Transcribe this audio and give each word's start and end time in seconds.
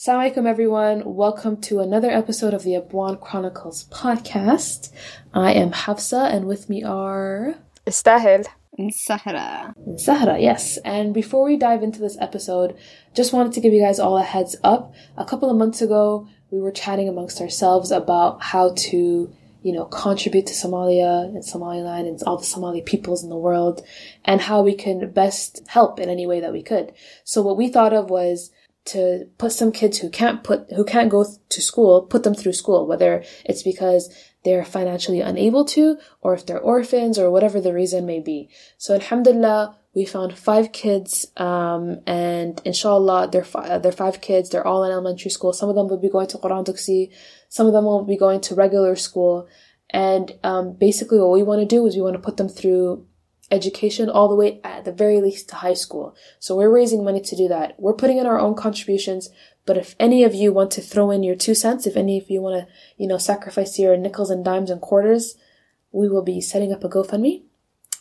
Assalamu 0.00 0.32
alaikum 0.32 0.46
everyone. 0.48 1.02
Welcome 1.04 1.60
to 1.60 1.80
another 1.80 2.10
episode 2.10 2.54
of 2.54 2.62
the 2.62 2.70
Abwaan 2.70 3.20
Chronicles 3.20 3.84
podcast. 3.90 4.90
I 5.34 5.52
am 5.52 5.72
Hafsa 5.72 6.34
and 6.34 6.46
with 6.46 6.70
me 6.70 6.82
are 6.82 7.56
Istahil. 7.86 8.46
And 8.78 8.94
Sahara. 8.94 9.74
Sahara, 9.98 10.38
yes. 10.38 10.78
And 10.86 11.12
before 11.12 11.44
we 11.44 11.58
dive 11.58 11.82
into 11.82 12.00
this 12.00 12.16
episode, 12.18 12.78
just 13.14 13.34
wanted 13.34 13.52
to 13.52 13.60
give 13.60 13.74
you 13.74 13.82
guys 13.82 14.00
all 14.00 14.16
a 14.16 14.22
heads 14.22 14.56
up. 14.64 14.94
A 15.18 15.26
couple 15.26 15.50
of 15.50 15.58
months 15.58 15.82
ago, 15.82 16.26
we 16.50 16.62
were 16.62 16.72
chatting 16.72 17.06
amongst 17.06 17.42
ourselves 17.42 17.90
about 17.90 18.42
how 18.42 18.72
to, 18.74 19.30
you 19.62 19.72
know, 19.74 19.84
contribute 19.84 20.46
to 20.46 20.54
Somalia 20.54 21.24
and 21.24 21.44
Somaliland 21.44 22.08
and 22.08 22.22
all 22.22 22.38
the 22.38 22.44
Somali 22.44 22.80
peoples 22.80 23.22
in 23.22 23.28
the 23.28 23.36
world 23.36 23.84
and 24.24 24.40
how 24.40 24.62
we 24.62 24.74
can 24.74 25.10
best 25.10 25.60
help 25.68 26.00
in 26.00 26.08
any 26.08 26.26
way 26.26 26.40
that 26.40 26.54
we 26.54 26.62
could. 26.62 26.94
So 27.24 27.42
what 27.42 27.58
we 27.58 27.68
thought 27.68 27.92
of 27.92 28.08
was 28.08 28.50
to 28.86 29.26
put 29.38 29.52
some 29.52 29.72
kids 29.72 29.98
who 29.98 30.10
can't 30.10 30.42
put 30.42 30.70
who 30.74 30.84
can't 30.84 31.10
go 31.10 31.24
to 31.48 31.60
school 31.60 32.02
put 32.02 32.22
them 32.22 32.34
through 32.34 32.52
school 32.52 32.86
whether 32.86 33.22
it's 33.44 33.62
because 33.62 34.12
they're 34.44 34.64
financially 34.64 35.20
unable 35.20 35.64
to 35.64 35.98
or 36.20 36.34
if 36.34 36.46
they're 36.46 36.58
orphans 36.58 37.18
or 37.18 37.30
whatever 37.30 37.60
the 37.60 37.74
reason 37.74 38.06
may 38.06 38.20
be. 38.20 38.48
So 38.78 38.94
alhamdulillah 38.94 39.76
we 39.94 40.04
found 40.06 40.38
five 40.38 40.72
kids 40.72 41.26
um, 41.36 42.00
and 42.06 42.60
inshallah 42.64 43.28
they're, 43.30 43.44
fi- 43.44 43.78
they're 43.78 43.92
five 43.92 44.20
kids. 44.20 44.48
They're 44.48 44.66
all 44.66 44.84
in 44.84 44.92
elementary 44.92 45.30
school. 45.30 45.52
Some 45.52 45.68
of 45.68 45.74
them 45.74 45.88
will 45.88 45.98
be 45.98 46.08
going 46.08 46.28
to 46.28 46.38
quran 46.38 46.64
duksi 46.64 47.12
some 47.48 47.66
of 47.66 47.72
them 47.72 47.84
will 47.84 48.04
be 48.04 48.16
going 48.16 48.40
to 48.42 48.54
regular 48.54 48.96
school. 48.96 49.48
And 49.90 50.32
um, 50.44 50.74
basically 50.74 51.18
what 51.18 51.32
we 51.32 51.42
want 51.42 51.60
to 51.60 51.66
do 51.66 51.84
is 51.86 51.96
we 51.96 52.02
want 52.02 52.14
to 52.14 52.22
put 52.22 52.36
them 52.36 52.48
through 52.48 53.06
education 53.50 54.08
all 54.08 54.28
the 54.28 54.34
way 54.34 54.60
at 54.62 54.84
the 54.84 54.92
very 54.92 55.20
least 55.20 55.48
to 55.48 55.56
high 55.56 55.74
school. 55.74 56.14
So 56.38 56.56
we're 56.56 56.74
raising 56.74 57.04
money 57.04 57.20
to 57.20 57.36
do 57.36 57.48
that. 57.48 57.74
We're 57.78 57.94
putting 57.94 58.18
in 58.18 58.26
our 58.26 58.38
own 58.38 58.54
contributions, 58.54 59.30
but 59.66 59.76
if 59.76 59.96
any 59.98 60.24
of 60.24 60.34
you 60.34 60.52
want 60.52 60.70
to 60.72 60.80
throw 60.80 61.10
in 61.10 61.22
your 61.22 61.34
two 61.34 61.54
cents, 61.54 61.86
if 61.86 61.96
any 61.96 62.18
of 62.18 62.30
you 62.30 62.40
want 62.40 62.66
to, 62.66 62.72
you 62.96 63.08
know, 63.08 63.18
sacrifice 63.18 63.78
your 63.78 63.96
nickels 63.96 64.30
and 64.30 64.44
dimes 64.44 64.70
and 64.70 64.80
quarters, 64.80 65.36
we 65.92 66.08
will 66.08 66.22
be 66.22 66.40
setting 66.40 66.72
up 66.72 66.84
a 66.84 66.88
GoFundMe. 66.88 67.42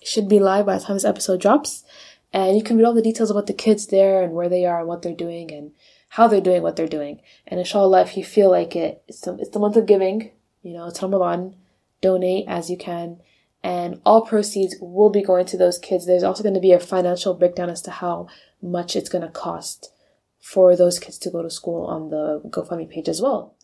It 0.02 0.08
should 0.08 0.30
be 0.30 0.39
live 0.39 0.67
by 0.67 0.78
the 0.78 0.83
time 0.83 0.95
this 0.95 1.06
episode 1.06 1.41
drops. 1.41 1.84
And 2.31 2.56
you 2.56 2.63
can 2.63 2.78
read 2.78 2.86
all 2.86 2.94
the 2.94 3.02
details 3.02 3.31
about 3.31 3.47
the 3.47 3.53
kids 3.53 3.88
there 3.88 4.22
and 4.22 4.34
where 4.34 4.50
they 4.50 4.66
are 4.66 4.80
and 4.80 4.88
what 4.88 5.02
they're 5.02 5.16
doing 5.16 5.52
and 5.52 5.72
how 6.09 6.28
they're 6.28 6.41
doing 6.41 6.61
what 6.61 6.75
they're 6.75 6.88
doing. 6.88 7.22
And 7.47 7.59
inshallah, 7.59 8.02
if 8.02 8.16
you 8.16 8.23
feel 8.23 8.52
like 8.52 8.75
it, 8.75 9.03
it's 9.08 9.22
the, 9.22 9.36
it's 9.36 9.50
the 9.50 9.59
month 9.59 9.75
of 9.75 9.88
giving, 9.88 10.31
you 10.61 10.73
know, 10.73 10.88
it's 10.88 11.02
Ramadan, 11.02 11.56
donate 12.02 12.45
as 12.47 12.69
you 12.69 12.78
can 12.78 13.19
and 13.64 14.02
all 14.06 14.22
proceeds 14.22 14.76
will 14.80 15.10
be 15.10 15.22
going 15.22 15.46
to 15.48 15.58
those 15.58 15.78
kids. 15.78 16.06
There's 16.06 16.24
also 16.24 16.44
going 16.44 16.56
to 16.56 16.62
be 16.62 16.72
a 16.72 16.80
financial 16.80 17.34
breakdown 17.34 17.70
as 17.70 17.82
to 17.84 17.92
how 17.92 18.28
much 18.62 18.96
it's 18.96 19.10
going 19.10 19.24
to 19.24 19.30
cost 19.30 19.92
for 20.40 20.76
those 20.76 21.00
kids 21.00 21.18
to 21.20 21.30
go 21.30 21.42
to 21.42 21.50
school 21.50 21.86
on 21.86 22.10
the 22.10 22.42
GoFundMe 22.50 22.90
page 22.90 23.10
as 23.10 23.22
well. 23.22 23.56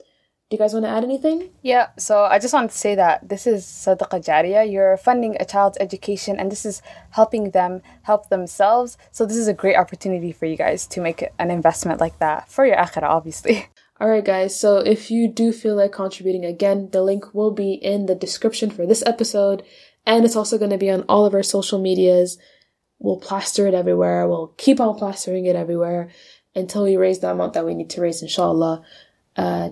Do 0.50 0.56
you 0.56 0.60
guys 0.60 0.74
want 0.74 0.86
to 0.86 0.90
add 0.90 1.04
anything? 1.04 1.50
Yeah, 1.64 1.88
so 1.98 2.26
I 2.26 2.38
just 2.38 2.54
want 2.54 2.70
to 2.70 2.78
say 2.78 2.94
that 2.94 3.28
this 3.28 3.48
is 3.48 3.66
Sadaqa 3.66 4.24
Jariyah. 4.24 4.72
You're 4.72 4.96
funding 4.98 5.36
a 5.40 5.46
child's 5.46 5.78
education 5.80 6.38
and 6.38 6.52
this 6.52 6.68
is 6.68 6.84
helping 7.10 7.50
them 7.50 7.82
help 8.04 8.30
themselves. 8.30 8.96
So 9.12 9.26
this 9.26 9.38
is 9.38 9.48
a 9.48 9.56
great 9.56 9.76
opportunity 9.76 10.32
for 10.32 10.46
you 10.46 10.56
guys 10.56 10.86
to 10.88 11.02
make 11.02 11.24
an 11.40 11.50
investment 11.50 12.00
like 12.00 12.20
that 12.20 12.48
for 12.48 12.64
your 12.64 12.76
akhirah, 12.76 13.10
obviously. 13.10 13.68
All 14.00 14.10
right, 14.10 14.24
guys. 14.24 14.60
So 14.60 14.78
if 14.78 15.10
you 15.10 15.28
do 15.28 15.52
feel 15.52 15.76
like 15.76 15.94
contributing 15.94 16.46
again, 16.46 16.90
the 16.92 17.02
link 17.02 17.34
will 17.34 17.52
be 17.52 17.74
in 17.74 18.06
the 18.06 18.14
description 18.14 18.70
for 18.70 18.86
this 18.86 19.02
episode. 19.06 19.64
And 20.06 20.26
it's 20.26 20.36
also 20.36 20.58
going 20.58 20.72
to 20.72 20.78
be 20.78 20.90
on 20.90 21.04
all 21.04 21.26
of 21.26 21.34
our 21.34 21.44
social 21.44 21.80
medias. 21.80 22.38
We'll 23.00 23.20
plaster 23.20 23.68
it 23.68 23.74
everywhere. 23.74 24.28
We'll 24.28 24.54
keep 24.58 24.80
on 24.80 24.96
plastering 24.98 25.46
it 25.46 25.56
everywhere 25.56 26.10
until 26.56 26.84
we 26.84 26.96
raise 26.96 27.20
the 27.20 27.32
amount 27.32 27.54
that 27.54 27.66
we 27.66 27.74
need 27.74 27.90
to 27.92 28.02
raise, 28.02 28.22
inshallah. 28.22 28.84
Uh, 29.36 29.72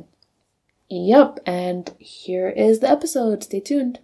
yep. 0.89 1.39
And 1.45 1.93
here 1.99 2.49
is 2.49 2.79
the 2.79 2.89
episode. 2.89 3.43
Stay 3.43 3.59
tuned. 3.59 3.99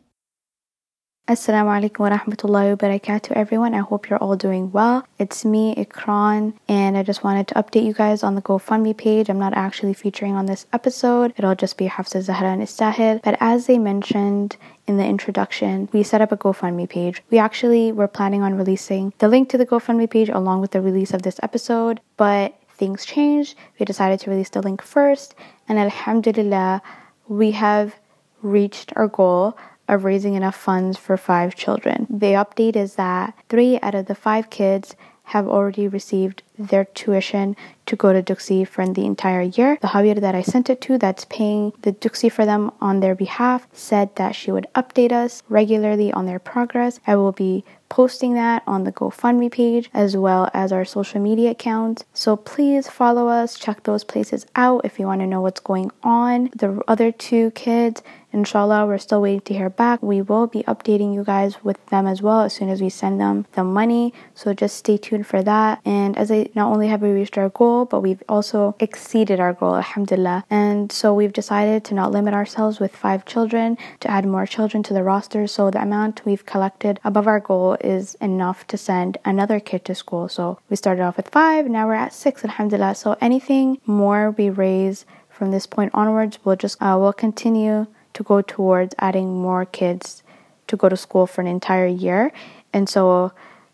Assalamu 1.30 1.70
alaikum 1.70 2.00
wa 2.00 2.18
rahmatullahi 2.18 2.70
wa 2.72 2.76
barakatuh, 2.76 3.34
everyone. 3.34 3.76
I 3.76 3.82
hope 3.82 4.10
you're 4.10 4.18
all 4.18 4.36
doing 4.36 4.72
well. 4.72 5.06
It's 5.20 5.46
me, 5.46 5.76
Ikran, 5.76 6.56
and 6.68 6.98
I 6.98 7.04
just 7.04 7.24
wanted 7.24 7.48
to 7.50 7.54
update 7.54 7.86
you 7.86 7.94
guys 7.94 8.24
on 8.24 8.34
the 8.34 8.42
GoFundMe 8.42 8.98
page. 8.98 9.30
I'm 9.30 9.38
not 9.38 9.54
actually 9.54 9.94
featuring 9.94 10.34
on 10.34 10.48
this 10.48 10.66
episode, 10.74 11.36
it'll 11.38 11.54
just 11.54 11.78
be 11.78 11.86
Hafsa 11.86 12.24
Zahra 12.24 12.50
and 12.50 12.64
Istahil. 12.64 13.22
But 13.22 13.38
as 13.40 13.68
they 13.68 13.78
mentioned 13.78 14.58
in 14.88 14.98
the 14.98 15.06
introduction, 15.06 15.88
we 15.94 16.02
set 16.02 16.20
up 16.20 16.32
a 16.32 16.38
GoFundMe 16.38 16.90
page. 16.90 17.22
We 17.30 17.38
actually 17.38 17.92
were 17.92 18.08
planning 18.08 18.42
on 18.42 18.56
releasing 18.56 19.14
the 19.20 19.28
link 19.28 19.50
to 19.50 19.58
the 19.60 19.68
GoFundMe 19.68 20.10
page 20.10 20.30
along 20.30 20.62
with 20.62 20.72
the 20.72 20.82
release 20.82 21.14
of 21.14 21.22
this 21.22 21.40
episode, 21.44 22.02
but 22.18 22.60
things 22.72 23.06
changed. 23.06 23.56
We 23.80 23.86
decided 23.86 24.20
to 24.22 24.32
release 24.32 24.50
the 24.50 24.64
link 24.64 24.82
first, 24.82 25.36
and 25.68 25.78
Alhamdulillah, 25.78 26.82
we 27.28 27.52
have 27.52 28.00
reached 28.42 28.94
our 28.96 29.08
goal 29.08 29.56
of 29.90 30.06
raising 30.06 30.36
enough 30.36 30.56
funds 30.56 30.98
for 30.98 31.18
five 31.18 31.56
children. 31.56 32.08
The 32.10 32.34
update 32.34 32.76
is 32.76 32.96
that 32.96 33.34
three 33.50 33.80
out 33.82 33.96
of 33.96 34.06
the 34.06 34.16
five 34.16 34.50
kids 34.50 34.96
have 35.30 35.48
already 35.48 35.88
received 35.88 36.42
their 36.58 36.86
tuition 36.86 37.56
to 37.86 37.96
go 37.96 38.12
to 38.12 38.22
Duksi 38.22 38.68
for 38.68 38.86
the 38.88 39.06
entire 39.06 39.44
year. 39.44 39.78
The 39.80 39.90
Hawir 39.90 40.20
that 40.20 40.34
I 40.34 40.42
sent 40.42 40.72
it 40.72 40.82
to 40.82 40.98
that's 40.98 41.26
paying 41.26 41.72
the 41.82 41.94
Duksi 41.94 42.32
for 42.32 42.46
them 42.46 42.72
on 42.82 43.00
their 43.00 43.14
behalf 43.14 43.68
said 43.72 44.16
that 44.16 44.36
she 44.36 44.52
would 44.52 44.68
update 44.74 45.12
us 45.12 45.44
regularly 45.48 46.12
on 46.12 46.26
their 46.26 46.40
progress. 46.40 47.00
I 47.06 47.16
will 47.16 47.32
be 47.32 47.64
posting 47.90 48.34
that 48.36 48.64
on 48.66 48.84
the 48.84 48.92
GoFundMe 48.92 49.52
page 49.52 49.90
as 49.94 50.18
well 50.18 50.50
as 50.54 50.72
our 50.72 50.86
social 50.86 51.22
media 51.22 51.52
accounts. 51.52 52.06
So 52.14 52.36
please 52.36 52.88
follow 52.88 53.28
us, 53.28 53.58
check 53.58 53.84
those 53.84 54.04
places 54.04 54.46
out 54.56 54.84
if 54.84 55.00
you 55.00 55.06
want 55.06 55.22
to 55.22 55.28
know 55.28 55.42
what's 55.42 55.60
going 55.60 55.92
on. 56.04 56.50
The 56.56 56.82
other 56.88 57.12
two 57.12 57.52
kids, 57.52 58.02
inshallah, 58.32 58.86
we're 58.86 58.98
still 58.98 59.22
waiting 59.22 59.42
to 59.42 59.54
hear 59.54 59.70
back. 59.70 60.02
We 60.02 60.22
will 60.22 60.48
be 60.48 60.64
updating 60.64 61.14
you 61.14 61.24
guys 61.24 61.64
with 61.64 61.84
them 61.88 62.08
as 62.08 62.22
well 62.22 62.42
as 62.42 62.54
soon 62.54 62.70
as 62.70 62.82
we 62.82 62.90
send 62.90 63.20
them 63.20 63.46
the 63.54 63.64
money. 63.64 64.14
So 64.34 64.54
just 64.54 64.78
stay 64.78 64.98
tuned 64.98 65.28
for 65.28 65.42
that. 65.44 65.82
And 65.86 66.18
as 66.18 66.32
I 66.32 66.50
not 66.56 66.72
only 66.72 66.88
have 66.88 67.02
we 67.02 67.10
reached 67.10 67.38
our 67.38 67.50
goal, 67.50 67.86
but 67.86 68.02
we've 68.02 68.24
also 68.30 68.76
exceeded 68.80 69.40
our 69.40 69.54
goal, 69.54 69.76
alhamdulillah. 69.76 70.46
And 70.50 70.92
so 70.92 71.14
we've 71.14 71.34
decided 71.34 71.84
to 71.86 71.94
not 71.94 72.12
limit 72.12 72.34
ourselves 72.34 72.80
with 72.80 72.96
five 72.96 73.26
children, 73.26 73.78
to 74.02 74.10
add 74.10 74.26
more 74.26 74.46
children 74.46 74.84
to 74.84 74.94
the 74.94 75.04
roster. 75.04 75.48
So 75.48 75.72
the 75.72 75.82
amount 75.82 76.26
we've 76.26 76.46
collected 76.46 77.00
above 77.04 77.28
our 77.28 77.40
goal 77.40 77.78
is 77.82 78.16
enough 78.16 78.68
to 78.68 78.78
send 78.78 79.18
another 79.26 79.60
kid 79.60 79.86
to 79.86 79.96
school. 79.96 80.30
So 80.30 80.60
we 80.70 80.76
started 80.76 81.04
off 81.04 81.18
with 81.18 81.30
five, 81.30 81.68
now 81.68 81.88
we're 81.88 81.94
at 81.94 82.14
six, 82.14 82.44
alhamdulillah. 82.44 82.96
So 82.96 83.18
anything 83.22 83.80
more 83.86 84.32
we 84.32 84.50
raise 84.50 85.06
from 85.30 85.52
this 85.52 85.66
point 85.66 85.92
onwards, 85.94 86.38
we'll 86.44 86.58
just 86.58 86.82
uh, 86.82 86.98
we'll 87.00 87.14
continue 87.14 87.88
to 88.20 88.24
go 88.24 88.42
towards 88.42 88.94
adding 89.00 89.40
more 89.42 89.64
kids 89.64 90.24
to 90.68 90.76
go 90.76 90.90
to 90.90 90.98
school 90.98 91.26
for 91.26 91.40
an 91.40 91.48
entire 91.48 91.88
year. 91.88 92.34
And 92.74 92.90
so 92.90 93.32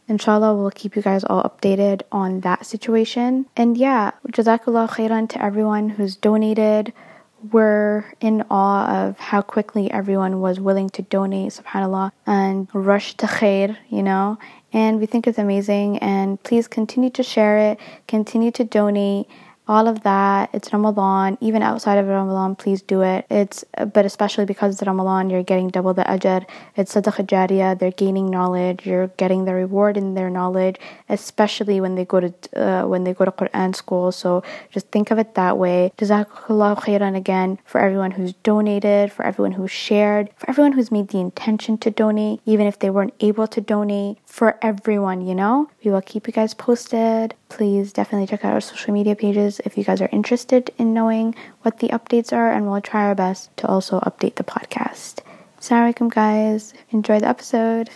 inshallah 0.07 0.55
we'll 0.55 0.69
keep 0.69 0.95
you 0.95 1.01
guys 1.01 1.23
all 1.23 1.41
updated 1.41 2.03
on 2.11 2.41
that 2.41 2.63
situation. 2.63 3.47
And 3.57 3.75
yeah, 3.75 4.11
jazakallah 4.29 4.87
khairan 4.91 5.27
to 5.29 5.41
everyone 5.43 5.89
who's 5.89 6.15
donated 6.15 6.93
we're 7.51 8.05
in 8.21 8.43
awe 8.49 8.87
of 8.87 9.19
how 9.19 9.41
quickly 9.41 9.91
everyone 9.91 10.41
was 10.41 10.59
willing 10.59 10.89
to 10.89 11.01
donate, 11.03 11.51
subhanAllah, 11.51 12.11
and 12.25 12.67
rush 12.73 13.13
to 13.17 13.27
khair, 13.27 13.77
you 13.89 14.01
know. 14.01 14.39
And 14.73 14.99
we 14.99 15.05
think 15.05 15.27
it's 15.27 15.37
amazing. 15.37 15.99
And 15.99 16.41
please 16.41 16.67
continue 16.67 17.11
to 17.11 17.21
share 17.21 17.57
it, 17.57 17.79
continue 18.07 18.49
to 18.51 18.63
donate 18.63 19.27
all 19.67 19.87
of 19.87 20.03
that. 20.03 20.49
It's 20.53 20.71
Ramadan. 20.71 21.37
Even 21.41 21.61
outside 21.61 21.97
of 21.97 22.07
Ramadan, 22.07 22.55
please 22.55 22.81
do 22.81 23.01
it. 23.01 23.25
It's 23.29 23.63
but 23.93 24.05
especially 24.05 24.45
because 24.45 24.73
it's 24.73 24.85
Ramadan, 24.85 25.29
you're 25.29 25.43
getting 25.43 25.69
double 25.69 25.93
the 25.93 26.03
ajr. 26.03 26.45
It's 26.75 26.93
sadaqah 26.93 27.25
jariyah. 27.25 27.79
They're 27.79 27.91
gaining 27.91 28.29
knowledge. 28.29 28.85
You're 28.85 29.07
getting 29.17 29.45
the 29.45 29.53
reward 29.53 29.97
in 29.97 30.13
their 30.13 30.29
knowledge, 30.29 30.77
especially 31.09 31.81
when 31.81 31.95
they 31.95 32.05
go 32.05 32.19
to 32.19 32.33
uh, 32.55 32.87
when 32.87 33.03
they 33.03 33.13
go 33.13 33.25
to 33.25 33.31
Quran 33.31 33.75
school. 33.75 34.11
So 34.11 34.43
just 34.71 34.87
think 34.89 35.11
of 35.11 35.17
it 35.17 35.35
that 35.35 35.57
way. 35.57 35.91
Jazakallah 35.97 36.77
khairan 36.83 37.15
again 37.15 37.59
for 37.65 37.81
everyone 37.81 38.11
who's 38.11 38.33
donated, 38.33 39.11
for 39.11 39.25
everyone 39.25 39.53
who's 39.53 39.71
shared, 39.71 40.29
for 40.37 40.49
everyone 40.49 40.73
who's 40.73 40.91
made 40.91 41.09
the 41.09 41.19
intention 41.19 41.77
to 41.79 41.91
donate, 41.91 42.41
even 42.45 42.67
if 42.67 42.79
they 42.79 42.89
weren't 42.89 43.13
able 43.19 43.47
to 43.47 43.61
donate. 43.61 44.17
For 44.35 44.59
everyone, 44.61 45.25
you 45.25 45.33
know, 45.33 45.69
we 45.81 45.91
will 45.91 46.01
keep 46.01 46.27
you 46.27 46.33
guys 46.33 46.53
posted. 46.53 47.35
Please 47.47 47.93
definitely 47.93 48.27
check 48.27 48.43
out 48.43 48.51
our 48.51 48.59
social 48.59 48.93
media 48.93 49.15
pages 49.15 49.61
if 49.63 49.77
you 49.77 49.85
guys 49.85 50.01
are 50.01 50.09
interested 50.11 50.71
in 50.77 50.93
knowing 50.93 51.35
what 51.61 51.79
the 51.79 51.87
updates 51.87 52.33
are, 52.33 52.51
and 52.51 52.69
we'll 52.69 52.81
try 52.81 53.05
our 53.05 53.15
best 53.15 53.55
to 53.55 53.65
also 53.65 54.01
update 54.01 54.35
the 54.35 54.43
podcast. 54.43 55.23
Assalamualaikum, 55.61 56.11
guys. 56.11 56.73
Enjoy 56.91 57.17
the 57.17 57.29
episode. 57.29 57.89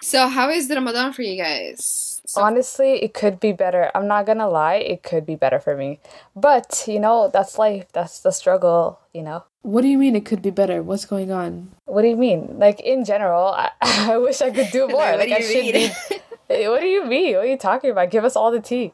So, 0.00 0.26
how 0.28 0.48
is 0.48 0.70
Ramadan 0.70 1.12
for 1.12 1.20
you 1.20 1.36
guys? 1.36 2.22
So- 2.26 2.40
Honestly, 2.40 3.04
it 3.04 3.12
could 3.12 3.38
be 3.38 3.52
better. 3.52 3.92
I'm 3.94 4.08
not 4.08 4.24
gonna 4.24 4.48
lie, 4.48 4.76
it 4.76 5.02
could 5.02 5.26
be 5.26 5.36
better 5.36 5.60
for 5.60 5.76
me. 5.76 6.00
But, 6.34 6.84
you 6.88 6.98
know, 6.98 7.28
that's 7.28 7.58
life. 7.58 7.92
That's 7.92 8.20
the 8.20 8.32
struggle, 8.32 8.98
you 9.12 9.20
know? 9.20 9.44
What 9.60 9.82
do 9.82 9.88
you 9.88 9.98
mean 9.98 10.16
it 10.16 10.24
could 10.24 10.42
be 10.42 10.50
better? 10.50 10.82
What's 10.82 11.04
going 11.04 11.30
on? 11.30 11.70
What 11.92 12.00
do 12.00 12.08
you 12.08 12.16
mean? 12.16 12.58
Like, 12.58 12.80
in 12.80 13.04
general, 13.04 13.48
I, 13.48 13.70
I 13.82 14.16
wish 14.16 14.40
I 14.40 14.50
could 14.50 14.70
do 14.72 14.88
more. 14.96 14.96
What 14.96 15.18
like, 15.18 15.28
do 15.28 15.34
I 15.34 15.38
you 15.38 15.44
should 15.44 15.74
mean? 15.74 15.90
be. 16.08 16.18
What 16.68 16.80
do 16.80 16.86
you 16.86 17.04
mean? 17.04 17.34
What 17.36 17.44
are 17.44 17.46
you 17.46 17.56
talking 17.58 17.90
about? 17.90 18.10
Give 18.10 18.24
us 18.24 18.34
all 18.36 18.50
the 18.50 18.60
tea. 18.60 18.92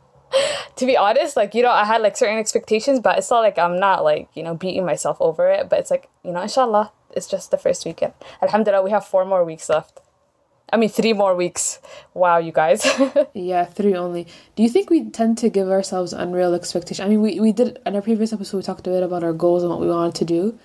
to 0.77 0.85
be 0.87 0.97
honest, 0.97 1.37
like, 1.37 1.55
you 1.55 1.63
know, 1.63 1.71
I 1.71 1.85
had 1.85 2.03
like 2.03 2.17
certain 2.17 2.39
expectations, 2.39 3.01
but 3.01 3.19
it's 3.19 3.31
not 3.31 3.41
like 3.41 3.59
I'm 3.59 3.79
not 3.79 4.05
like, 4.05 4.29
you 4.35 4.43
know, 4.43 4.55
beating 4.55 4.85
myself 4.85 5.17
over 5.21 5.49
it. 5.49 5.69
But 5.69 5.79
it's 5.81 5.91
like, 5.91 6.09
you 6.25 6.33
know, 6.33 6.43
inshallah, 6.43 6.93
it's 7.17 7.27
just 7.27 7.51
the 7.51 7.57
first 7.57 7.85
weekend. 7.85 8.13
Alhamdulillah, 8.43 8.83
we 8.83 8.91
have 8.91 9.07
four 9.07 9.25
more 9.25 9.45
weeks 9.45 9.69
left. 9.69 10.01
I 10.73 10.77
mean, 10.77 10.89
three 10.89 11.13
more 11.15 11.35
weeks. 11.35 11.79
Wow, 12.15 12.39
you 12.39 12.53
guys. 12.53 12.87
Yeah, 13.33 13.65
three 13.65 13.95
only. 13.95 14.27
Do 14.55 14.63
you 14.63 14.69
think 14.69 14.91
we 14.91 15.09
tend 15.11 15.39
to 15.39 15.49
give 15.49 15.69
ourselves 15.69 16.13
unreal 16.13 16.53
expectations? 16.55 17.07
I 17.07 17.09
mean, 17.09 17.23
we, 17.23 17.41
we 17.41 17.53
did 17.53 17.79
in 17.87 17.97
our 17.97 18.03
previous 18.03 18.33
episode 18.33 18.59
we 18.59 18.63
talked 18.65 18.87
a 18.87 18.91
bit 18.91 19.03
about 19.03 19.25
our 19.25 19.33
goals 19.33 19.63
and 19.63 19.71
what 19.71 19.81
we 19.81 19.89
wanted 19.89 20.15
to 20.17 20.25
do, 20.25 20.59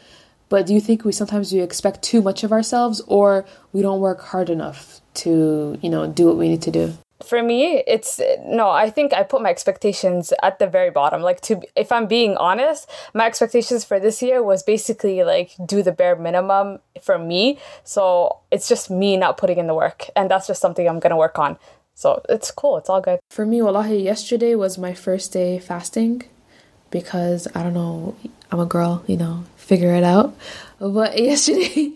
but 0.54 0.68
do 0.68 0.74
you 0.76 0.80
think 0.80 1.04
we 1.04 1.12
sometimes 1.12 1.52
we 1.52 1.62
expect 1.62 2.04
too 2.04 2.22
much 2.22 2.44
of 2.44 2.52
ourselves, 2.52 3.02
or 3.08 3.44
we 3.72 3.82
don't 3.82 4.00
work 4.00 4.22
hard 4.22 4.52
enough 4.52 5.02
to 5.16 5.80
you 5.82 5.90
know 5.90 6.06
do 6.06 6.28
what 6.28 6.38
we 6.38 6.48
need 6.48 6.62
to 6.62 6.70
do? 6.70 6.94
For 7.26 7.42
me, 7.42 7.82
it's 7.88 8.22
no, 8.46 8.70
I 8.70 8.92
think 8.92 9.14
I 9.14 9.24
put 9.24 9.42
my 9.42 9.50
expectations 9.50 10.32
at 10.44 10.60
the 10.60 10.68
very 10.68 10.92
bottom. 10.92 11.24
Like 11.24 11.42
to 11.48 11.60
if 11.76 11.92
I'm 11.92 12.06
being 12.06 12.38
honest, 12.38 12.88
my 13.16 13.26
expectations 13.26 13.84
for 13.84 14.00
this 14.00 14.22
year 14.22 14.44
was 14.44 14.62
basically 14.62 15.24
like 15.24 15.50
do 15.66 15.82
the 15.82 15.92
bare 15.92 16.16
minimum 16.16 16.78
for 17.02 17.18
me. 17.18 17.58
So 17.84 18.38
it's 18.52 18.70
just 18.70 18.92
me 18.92 19.18
not 19.18 19.38
putting 19.38 19.58
in 19.58 19.66
the 19.66 19.78
work, 19.86 20.00
and 20.16 20.30
that's 20.30 20.46
just 20.46 20.62
something 20.62 20.88
I'm 20.88 21.00
gonna 21.00 21.18
work 21.26 21.40
on. 21.40 21.58
So 21.96 22.22
it's 22.30 22.52
cool. 22.52 22.78
It's 22.78 22.92
all 22.92 23.02
good. 23.02 23.20
For 23.32 23.44
me, 23.44 23.64
wallahi, 23.64 23.98
yesterday 24.04 24.54
was 24.54 24.78
my 24.78 24.94
first 24.94 25.34
day 25.34 25.58
fasting 25.58 26.22
because 26.94 27.48
I 27.56 27.64
don't 27.64 27.74
know, 27.74 28.16
I'm 28.52 28.60
a 28.60 28.66
girl, 28.66 29.04
you 29.08 29.18
know, 29.18 29.44
figure 29.58 29.94
it 29.96 30.04
out. 30.04 30.34
But 30.80 31.18
yesterday, 31.20 31.94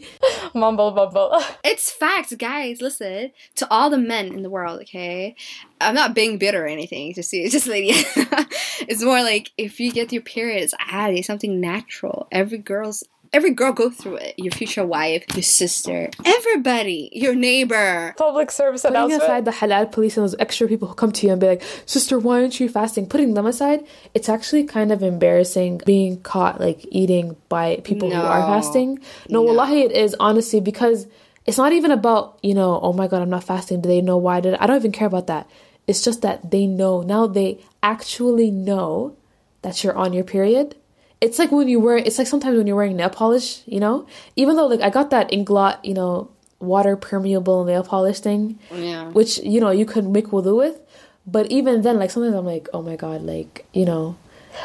Mumble 0.54 0.92
mumble. 0.92 1.42
It's 1.64 1.92
facts, 1.92 2.34
guys. 2.36 2.82
Listen 2.82 3.32
to 3.56 3.68
all 3.70 3.90
the 3.90 3.98
men 3.98 4.28
in 4.28 4.42
the 4.42 4.50
world. 4.50 4.82
Okay, 4.82 5.36
I'm 5.80 5.94
not 5.94 6.16
being 6.16 6.38
bitter 6.38 6.64
or 6.64 6.68
anything. 6.68 7.14
Just 7.14 7.30
see, 7.30 7.48
just 7.50 7.68
lady. 7.68 7.92
it's 7.94 9.04
more 9.04 9.22
like 9.22 9.52
if 9.58 9.80
you 9.80 9.92
get 9.92 10.12
your 10.12 10.24
period, 10.24 10.64
it's 10.64 10.74
addy, 10.80 11.20
ah, 11.20 11.22
something 11.22 11.62
natural. 11.62 12.28
Every 12.32 12.58
girl's. 12.58 13.04
Every 13.34 13.52
girl 13.52 13.74
go 13.74 13.90
through 13.90 14.16
it. 14.18 14.36
Your 14.38 14.52
future 14.52 14.86
wife, 14.86 15.26
your 15.34 15.44
sister, 15.44 16.10
everybody, 16.26 17.10
your 17.12 17.36
neighbor. 17.36 18.14
Public 18.18 18.52
service 18.52 18.82
putting 18.84 18.96
announcement. 18.96 19.24
aside 19.24 19.46
the 19.46 19.52
halal 19.52 19.92
police 19.92 20.18
and 20.18 20.24
those 20.24 20.36
extra 20.40 20.68
people 20.68 20.88
who 20.88 20.94
come 20.96 21.12
to 21.12 21.26
you 21.28 21.32
and 21.34 21.42
be 21.42 21.48
like, 21.48 21.64
"Sister, 21.86 22.18
why 22.20 22.42
aren't 22.42 22.60
you 22.60 22.70
fasting?" 22.70 23.06
Putting 23.08 23.34
them 23.34 23.46
aside, 23.46 23.86
it's 24.14 24.30
actually 24.30 24.64
kind 24.64 24.92
of 24.92 25.04
embarrassing 25.04 25.82
being 25.86 26.22
caught 26.22 26.60
like 26.60 26.86
eating 26.90 27.36
by 27.50 27.78
people 27.84 28.10
who 28.10 28.22
are 28.22 28.42
fasting. 28.48 29.00
No, 29.30 29.42
No. 29.42 29.48
wallahi, 29.54 29.82
it 29.82 29.92
is 29.92 30.16
honestly 30.20 30.60
because 30.60 31.08
it's 31.46 31.58
not 31.58 31.72
even 31.74 31.92
about 31.92 32.38
you 32.42 32.54
know, 32.54 32.80
oh 32.82 32.94
my 32.94 33.08
god, 33.08 33.22
I'm 33.22 33.30
not 33.30 33.44
fasting. 33.44 33.82
Do 33.82 33.90
they 33.90 34.02
know 34.02 34.18
why 34.18 34.40
did 34.42 34.54
I? 34.56 34.64
I 34.64 34.68
don't 34.68 34.78
even 34.78 34.92
care 34.92 35.08
about 35.08 35.28
that. 35.28 35.50
It's 35.88 36.04
just 36.04 36.22
that 36.22 36.52
they 36.52 36.66
know 36.68 37.02
now. 37.02 37.28
They 37.28 37.60
actually 37.82 38.52
know 38.52 39.16
that 39.62 39.84
you're 39.84 39.96
on 39.96 40.14
your 40.14 40.24
period. 40.26 40.76
It's 41.20 41.40
like 41.40 41.52
when 41.52 41.68
you 41.68 41.80
wear. 41.80 41.98
It's 41.98 42.18
like 42.18 42.28
sometimes 42.28 42.58
when 42.58 42.68
you're 42.68 42.76
wearing 42.76 42.96
nail 42.96 43.10
polish. 43.10 43.62
You 43.66 43.80
know, 43.80 44.06
even 44.36 44.56
though 44.56 44.68
like 44.68 44.82
I 44.82 44.90
got 44.90 45.10
that 45.10 45.32
Inglot, 45.32 45.84
you 45.84 45.94
know, 45.94 46.30
water 46.60 46.96
permeable 46.96 47.64
nail 47.66 47.84
polish 47.84 48.20
thing 48.20 48.58
Yeah. 48.74 49.12
which 49.12 49.38
you 49.40 49.60
know 49.62 49.70
you 49.70 49.86
could 49.86 50.06
make 50.10 50.28
wudu 50.34 50.58
with 50.58 50.80
but 51.28 51.46
even 51.52 51.84
then 51.84 52.00
like 52.00 52.10
sometimes 52.10 52.34
i'm 52.34 52.48
like 52.48 52.68
oh 52.74 52.82
my 52.82 52.96
god 52.96 53.22
like 53.22 53.68
you 53.74 53.86
know 53.86 54.16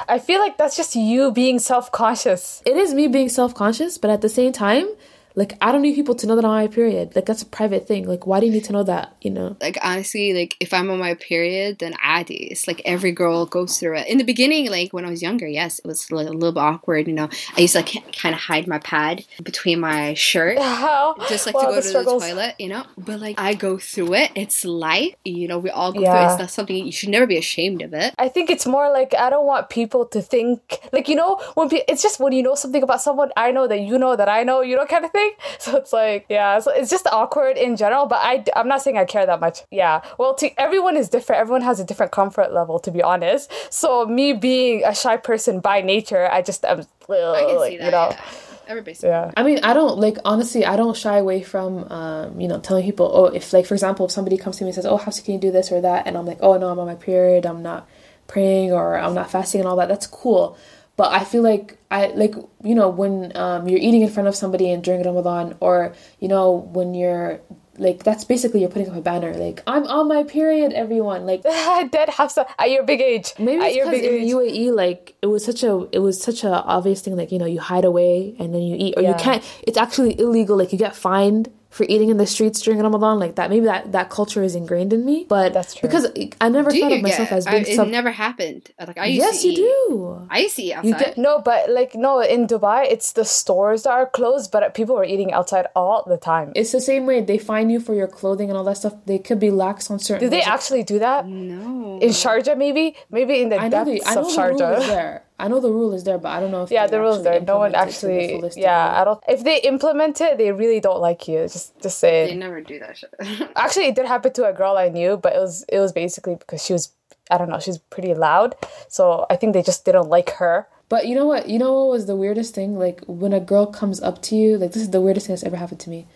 I 0.08 0.18
feel 0.18 0.40
like 0.40 0.56
that's 0.56 0.74
just 0.74 0.96
you 0.96 1.30
being 1.32 1.58
self 1.58 1.92
conscious. 1.92 2.62
it 2.64 2.78
is 2.78 2.94
me 2.94 3.08
being 3.08 3.28
self-conscious 3.28 3.98
but 3.98 4.08
at 4.08 4.22
the 4.22 4.28
same 4.30 4.52
time 4.52 4.88
like 5.34 5.54
i 5.60 5.72
don't 5.72 5.82
need 5.82 5.94
people 5.94 6.14
to 6.14 6.26
know 6.26 6.36
that 6.36 6.44
i'm 6.44 6.50
on 6.50 6.56
my 6.62 6.68
period 6.68 7.14
like 7.14 7.26
that's 7.26 7.42
a 7.42 7.46
private 7.46 7.86
thing 7.86 8.06
like 8.06 8.26
why 8.26 8.40
do 8.40 8.46
you 8.46 8.52
need 8.52 8.64
to 8.64 8.72
know 8.72 8.82
that 8.82 9.14
you 9.22 9.30
know 9.30 9.56
like 9.60 9.78
honestly, 9.82 10.32
like 10.32 10.56
if 10.60 10.72
I'm 10.72 10.90
on 10.90 10.98
my 10.98 11.14
period, 11.14 11.78
then 11.78 11.94
adi. 12.04 12.34
It's 12.52 12.66
like 12.66 12.80
every 12.84 13.12
girl 13.12 13.46
goes 13.46 13.78
through 13.78 13.96
it. 13.98 14.08
In 14.08 14.18
the 14.18 14.24
beginning, 14.24 14.70
like 14.70 14.92
when 14.92 15.04
I 15.04 15.10
was 15.10 15.22
younger, 15.22 15.46
yes, 15.46 15.78
it 15.78 15.86
was 15.86 16.10
like 16.10 16.26
a 16.26 16.30
little 16.30 16.52
bit 16.52 16.60
awkward. 16.60 17.06
You 17.06 17.12
know, 17.14 17.28
I 17.56 17.60
used 17.60 17.74
to 17.74 17.80
like 17.80 17.92
kind 18.16 18.34
of 18.34 18.40
hide 18.40 18.66
my 18.66 18.78
pad 18.78 19.24
between 19.42 19.80
my 19.80 20.14
shirt. 20.14 20.58
How? 20.58 21.14
Just 21.28 21.46
like 21.46 21.54
Wow, 21.54 21.60
to 21.62 21.66
go 21.68 21.74
the 21.76 21.82
to 21.82 21.88
struggles. 21.88 22.22
the 22.22 22.28
toilet, 22.30 22.54
you 22.58 22.68
know. 22.68 22.84
But 22.98 23.20
like 23.20 23.38
I 23.38 23.54
go 23.54 23.78
through 23.78 24.14
it. 24.14 24.30
It's 24.34 24.64
life, 24.64 25.14
you 25.24 25.46
know. 25.48 25.58
We 25.58 25.70
all 25.70 25.92
go 25.92 26.00
through 26.00 26.08
it. 26.08 26.12
Yeah. 26.12 26.30
It's 26.32 26.38
not 26.40 26.50
something 26.50 26.74
you 26.84 26.92
should 26.92 27.10
never 27.10 27.26
be 27.26 27.36
ashamed 27.38 27.82
of 27.82 27.92
it. 27.94 28.14
I 28.18 28.28
think 28.28 28.50
it's 28.50 28.66
more 28.66 28.90
like 28.90 29.14
I 29.14 29.30
don't 29.30 29.46
want 29.46 29.70
people 29.70 30.06
to 30.06 30.22
think 30.22 30.80
like 30.92 31.08
you 31.08 31.14
know 31.16 31.40
when 31.54 31.68
pe- 31.68 31.84
it's 31.88 32.02
just 32.02 32.18
when 32.20 32.32
you 32.32 32.42
know 32.42 32.54
something 32.54 32.82
about 32.82 33.00
someone 33.00 33.30
I 33.36 33.52
know 33.52 33.66
that 33.68 33.80
you 33.80 33.98
know 33.98 34.16
that 34.16 34.28
I 34.28 34.42
know 34.42 34.60
you 34.62 34.76
know 34.76 34.86
kind 34.86 35.04
of 35.04 35.10
thing. 35.12 35.21
So 35.58 35.76
it's 35.76 35.92
like 35.92 36.26
yeah, 36.28 36.58
so 36.58 36.72
it's 36.72 36.90
just 36.90 37.06
awkward 37.06 37.56
in 37.56 37.76
general. 37.76 38.06
But 38.06 38.20
I 38.22 38.44
I'm 38.56 38.66
not 38.66 38.82
saying 38.82 38.98
I 38.98 39.04
care 39.04 39.26
that 39.26 39.38
much. 39.40 39.60
Yeah, 39.70 40.02
well, 40.18 40.34
to 40.36 40.50
everyone 40.60 40.96
is 40.96 41.08
different. 41.08 41.40
Everyone 41.40 41.62
has 41.62 41.78
a 41.78 41.84
different 41.84 42.10
comfort 42.10 42.52
level 42.52 42.78
to 42.80 42.90
be 42.90 43.02
honest. 43.02 43.52
So 43.72 44.06
me 44.06 44.32
being 44.32 44.82
a 44.84 44.94
shy 44.94 45.16
person 45.16 45.60
by 45.60 45.80
nature, 45.80 46.28
I 46.30 46.42
just 46.42 46.64
am 46.64 46.80
I 47.08 47.44
can 47.46 47.56
like, 47.56 47.70
see 47.70 47.78
that. 47.78 47.84
you 47.84 47.90
know 47.90 48.08
yeah. 48.10 48.20
Everybody's 48.68 49.02
yeah. 49.02 49.32
i 49.36 49.42
mean 49.42 49.58
i 49.64 49.74
don't 49.74 49.98
like 49.98 50.18
honestly 50.24 50.64
i 50.64 50.76
don't 50.76 50.96
shy 50.96 51.18
away 51.18 51.42
from 51.42 51.90
um 51.90 52.40
you 52.40 52.46
know 52.46 52.60
telling 52.60 52.84
people 52.84 53.10
oh 53.12 53.26
if 53.26 53.52
like 53.52 53.66
for 53.66 53.74
example 53.74 54.06
if 54.06 54.12
somebody 54.12 54.38
comes 54.38 54.56
to 54.58 54.64
me 54.64 54.68
and 54.68 54.74
says 54.74 54.86
oh 54.86 54.96
how 54.96 55.10
can 55.10 55.34
you 55.34 55.40
do 55.40 55.50
this 55.50 55.72
or 55.72 55.80
that 55.80 56.06
and 56.06 56.16
i'm 56.16 56.24
like 56.24 56.38
oh 56.40 56.56
no 56.56 56.68
i'm 56.68 56.78
on 56.78 56.86
my 56.86 56.94
period 56.94 57.44
i'm 57.44 57.62
not 57.62 57.88
praying 58.28 58.72
or 58.72 58.96
i'm 58.96 59.14
not 59.14 59.30
fasting 59.30 59.60
and 59.60 59.68
all 59.68 59.76
that 59.76 59.88
that's 59.88 60.06
cool 60.06 60.56
but 60.96 61.12
i 61.12 61.24
feel 61.24 61.42
like 61.42 61.78
i 61.90 62.06
like 62.08 62.34
you 62.62 62.74
know 62.74 62.88
when 62.88 63.34
um, 63.36 63.68
you're 63.68 63.78
eating 63.78 64.02
in 64.02 64.08
front 64.08 64.28
of 64.28 64.34
somebody 64.34 64.70
and 64.70 64.82
during 64.82 65.02
ramadan 65.02 65.56
or 65.60 65.94
you 66.20 66.28
know 66.28 66.68
when 66.72 66.94
you're 66.94 67.40
like 67.78 68.02
that's 68.02 68.24
basically 68.24 68.60
you're 68.60 68.68
putting 68.68 68.88
up 68.90 68.96
a 68.96 69.00
banner 69.00 69.32
like 69.34 69.62
i'm 69.66 69.86
on 69.86 70.06
my 70.06 70.22
period 70.22 70.72
everyone 70.72 71.24
like 71.24 71.42
Dead 71.90 72.08
Hafsa 72.08 72.46
at 72.58 72.70
your 72.70 72.84
big 72.84 73.00
age. 73.00 73.32
Maybe 73.38 73.62
at 73.62 73.74
your 73.74 73.86
because 73.86 74.00
big 74.00 74.12
in 74.12 74.22
age. 74.22 74.32
UAE, 74.32 74.74
like 74.74 75.14
it 75.22 75.26
was 75.26 75.44
such 75.44 75.62
a 75.62 75.88
it 75.92 75.98
was 75.98 76.22
such 76.22 76.44
a 76.44 76.62
obvious 76.62 77.00
thing. 77.00 77.16
Like 77.16 77.32
you 77.32 77.38
know, 77.38 77.46
you 77.46 77.60
hide 77.60 77.84
away 77.84 78.34
and 78.38 78.54
then 78.54 78.62
you 78.62 78.76
eat, 78.78 78.94
or 78.96 79.02
you 79.02 79.14
can't. 79.14 79.42
It's 79.62 79.78
actually 79.78 80.18
illegal. 80.18 80.56
Like 80.56 80.72
you 80.72 80.78
get 80.78 80.94
fined 80.94 81.50
for 81.72 81.84
eating 81.88 82.10
in 82.10 82.18
the 82.18 82.26
streets 82.26 82.60
during 82.60 82.80
Ramadan. 82.80 83.18
Like 83.18 83.34
that. 83.36 83.50
Maybe 83.50 83.64
that 83.66 83.92
that 83.92 84.10
culture 84.10 84.42
is 84.42 84.54
ingrained 84.54 84.92
in 84.92 85.04
me. 85.04 85.26
But 85.28 85.52
That's 85.54 85.74
true. 85.74 85.88
because 85.88 86.06
I 86.40 86.48
never 86.48 86.70
Do 86.70 86.78
thought 86.80 86.92
of 86.92 87.02
myself 87.02 87.30
get- 87.30 87.38
as 87.38 87.46
I- 87.46 87.50
being 87.52 87.62
it 87.66 87.76
sub. 87.76 87.88
never 87.88 88.10
happened. 88.12 88.70
Like 88.78 88.98
I 88.98 89.06
used 89.06 89.18
yes, 89.26 89.42
to 89.42 89.48
you 89.48 89.52
eat. 89.52 89.56
do. 89.56 90.26
I 90.30 90.38
used 90.40 90.56
to 90.56 90.62
eat 90.62 90.66
You 90.68 90.74
outside. 90.94 90.98
get- 90.98 91.18
No, 91.18 91.40
but 91.40 91.70
like 91.70 91.94
no, 91.94 92.20
in 92.20 92.46
Dubai, 92.46 92.84
it's 92.94 93.12
the 93.12 93.24
stores 93.24 93.82
that 93.84 93.90
are 93.92 94.06
closed, 94.06 94.52
but 94.52 94.74
people 94.74 94.96
are 94.98 95.04
eating 95.04 95.32
outside 95.32 95.66
all 95.74 96.04
the 96.06 96.18
time. 96.18 96.52
It's 96.54 96.72
the 96.72 96.80
same 96.80 97.06
way 97.06 97.20
they 97.22 97.38
fine 97.38 97.70
you 97.70 97.80
for 97.80 97.94
your 97.94 98.06
clothing 98.06 98.48
and 98.50 98.56
all 98.58 98.64
that 98.64 98.76
stuff. 98.76 98.94
They 99.06 99.18
could 99.18 99.40
be 99.40 99.50
lax 99.50 99.90
on 99.90 99.98
certain. 99.98 100.24
Do 100.26 100.30
they 100.30 100.42
actually 100.42 100.82
do 100.82 100.98
that 100.98 101.26
no. 101.26 101.98
in 102.00 102.10
Sharjah? 102.10 102.56
Maybe, 102.58 102.96
maybe 103.10 103.40
in 103.42 103.48
the 103.48 103.56
I 103.58 103.68
know 103.68 103.84
depths 103.84 104.04
the 104.04 104.10
I 104.10 104.14
know 104.14 104.20
of 104.28 104.34
the 104.36 104.42
rule 104.42 104.72
is 104.76 104.84
Sharjah. 104.84 105.20
There. 105.42 105.46
I 105.46 105.48
know 105.48 105.60
the 105.60 105.70
rule 105.70 105.92
is 105.92 106.04
there, 106.04 106.18
but 106.18 106.28
I 106.28 106.40
don't 106.40 106.50
know 106.50 106.62
if 106.62 106.70
Yeah, 106.70 106.86
the 106.86 107.00
rules 107.00 107.18
actually 107.18 107.30
there. 107.30 107.40
No 107.46 107.58
one 107.58 107.74
implement 107.74 107.90
it 107.90 108.00
to 108.00 108.06
the 108.06 108.12
actually. 108.12 108.62
Yeah, 108.62 108.84
degree. 108.86 109.00
I 109.00 109.04
don't. 109.04 109.24
If 109.28 109.44
they 109.44 109.60
implement 109.62 110.20
it, 110.20 110.38
they 110.38 110.52
really 110.52 110.80
don't 110.80 111.00
like 111.00 111.28
you. 111.28 111.38
Just, 111.42 111.80
just 111.80 111.98
say. 111.98 112.26
they 112.28 112.36
never 112.36 112.60
do 112.60 112.78
that 112.78 112.96
shit. 112.96 113.14
Actually, 113.56 113.86
it 113.86 113.94
did 113.94 114.06
happen 114.06 114.32
to 114.34 114.48
a 114.48 114.52
girl 114.52 114.76
I 114.76 114.88
knew, 114.88 115.16
but 115.16 115.34
it 115.34 115.38
was 115.38 115.64
it 115.68 115.78
was 115.78 115.92
basically 115.92 116.36
because 116.36 116.64
she 116.64 116.72
was. 116.72 116.92
I 117.30 117.38
don't 117.38 117.48
know. 117.48 117.60
She's 117.60 117.78
pretty 117.78 118.14
loud, 118.14 118.54
so 118.88 119.26
I 119.30 119.36
think 119.36 119.52
they 119.54 119.62
just 119.62 119.84
didn't 119.84 120.08
like 120.08 120.30
her. 120.32 120.66
But 120.88 121.06
you 121.06 121.14
know 121.14 121.26
what? 121.26 121.48
You 121.48 121.58
know 121.58 121.72
what 121.72 121.88
was 121.90 122.06
the 122.06 122.16
weirdest 122.16 122.54
thing? 122.54 122.78
Like 122.78 123.00
when 123.06 123.32
a 123.32 123.40
girl 123.40 123.66
comes 123.66 124.02
up 124.02 124.20
to 124.22 124.36
you, 124.36 124.58
like 124.58 124.72
this 124.72 124.82
is 124.82 124.90
the 124.90 125.00
weirdest 125.00 125.26
thing 125.26 125.34
that's 125.34 125.44
ever 125.44 125.56
happened 125.56 125.80
to 125.80 125.90
me. 125.90 126.06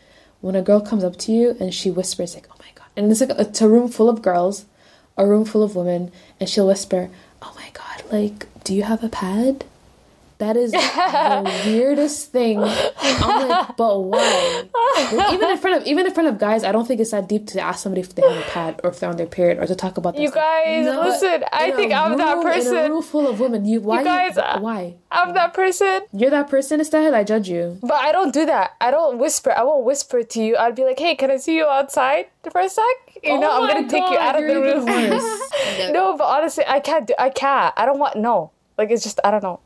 When 0.43 0.55
a 0.55 0.63
girl 0.63 0.81
comes 0.81 1.03
up 1.03 1.17
to 1.25 1.33
you 1.33 1.57
and 1.59 1.73
she 1.73 1.91
whispers 1.91 2.35
like, 2.35 2.47
"Oh 2.51 2.57
my 2.59 2.71
god," 2.75 2.89
and 2.97 3.11
it's 3.11 3.21
like 3.21 3.31
it's 3.31 3.63
a 3.63 3.69
room 3.69 3.89
full 3.89 4.11
of 4.11 4.21
girls, 4.21 4.67
a 5.17 5.27
room 5.27 5.45
full 5.47 5.63
of 5.63 5.75
women, 5.75 6.13
and 6.39 6.49
she'll 6.49 6.67
whisper, 6.67 7.09
"Oh 7.43 7.53
my 7.57 7.71
god, 7.73 8.11
like, 8.13 8.47
do 8.65 8.75
you 8.75 8.83
have 8.85 9.05
a 9.05 9.09
pad?" 9.09 9.65
That 10.39 10.57
is 10.57 10.73
the 10.73 11.63
weirdest 11.67 12.31
thing. 12.31 12.59
I'm 12.63 13.49
like, 13.49 13.77
but 13.77 13.99
why? 14.01 14.65
Like, 15.13 15.33
even 15.33 15.51
in 15.51 15.57
front 15.59 15.81
of 15.81 15.87
even 15.87 16.05
in 16.07 16.13
front 16.13 16.29
of 16.29 16.39
guys, 16.39 16.63
I 16.63 16.73
don't 16.73 16.87
think 16.87 17.01
it's 17.01 17.13
that 17.13 17.27
deep 17.29 17.47
to 17.49 17.61
ask 17.61 17.83
somebody 17.83 18.03
if 18.03 18.15
they 18.15 18.21
have 18.23 18.37
a 18.37 18.43
pad 18.51 18.81
or 18.85 18.91
if 18.91 19.01
they're 19.01 19.09
on 19.09 19.17
their 19.17 19.27
period 19.27 19.59
or 19.59 19.67
to 19.67 19.75
talk 19.75 19.97
about 19.97 20.15
that 20.15 20.21
You 20.23 20.31
guys, 20.31 20.85
But 20.87 21.07
listen. 21.07 21.45
I 21.53 21.71
think 21.73 21.93
I'm 21.93 22.19
that 22.19 22.37
room- 22.37 22.47
In 22.47 22.49
a 22.49 22.53
person. 22.53 22.91
room 22.93 23.03
full 23.03 23.27
of 23.29 23.41
women, 23.41 23.65
you 23.65 23.81
why? 23.81 24.05
guys, 24.05 24.37
uh, 24.37 24.59
why? 24.61 24.97
I'm 25.11 25.33
that 25.35 25.55
person. 25.55 26.01
You're 26.13 26.31
that 26.31 26.49
person, 26.51 26.81
instead. 26.81 27.15
I 27.15 27.25
judge 27.25 27.49
you. 27.49 27.79
But 27.83 27.95
I 28.03 28.13
don't 28.13 28.33
do 28.35 28.45
that. 28.47 28.75
I 28.81 28.91
don't 28.91 29.19
whisper. 29.19 29.53
I 29.57 29.63
won't 29.63 29.85
whisper 29.87 30.23
to 30.23 30.43
you. 30.43 30.57
I'd 30.59 30.75
be 30.75 30.85
like, 30.85 30.99
"Hey, 30.99 31.15
can 31.15 31.31
I 31.31 31.39
see 31.39 31.57
you 31.57 31.65
outside 31.65 32.27
for 32.53 32.61
a 32.61 32.69
sec?" 32.69 32.85
You 33.23 33.41
know, 33.41 33.49
Oh 33.51 33.65
I'm 33.65 33.69
gonna 33.75 33.89
take 33.89 34.05
you 34.11 34.19
out 34.19 34.37
of 34.37 34.47
the 34.47 34.55
room. 34.61 34.85
no, 35.95 36.17
but 36.17 36.25
honestly, 36.25 36.65
I 36.67 36.81
can't 36.81 37.07
do. 37.07 37.15
I 37.19 37.31
can't. 37.31 37.73
I 37.77 37.87
don't 37.87 37.99
want. 37.99 38.17
No, 38.17 38.51
like 38.77 38.91
it's 38.91 39.03
just. 39.03 39.19
I 39.25 39.31
don't 39.31 39.43
know. 39.43 39.61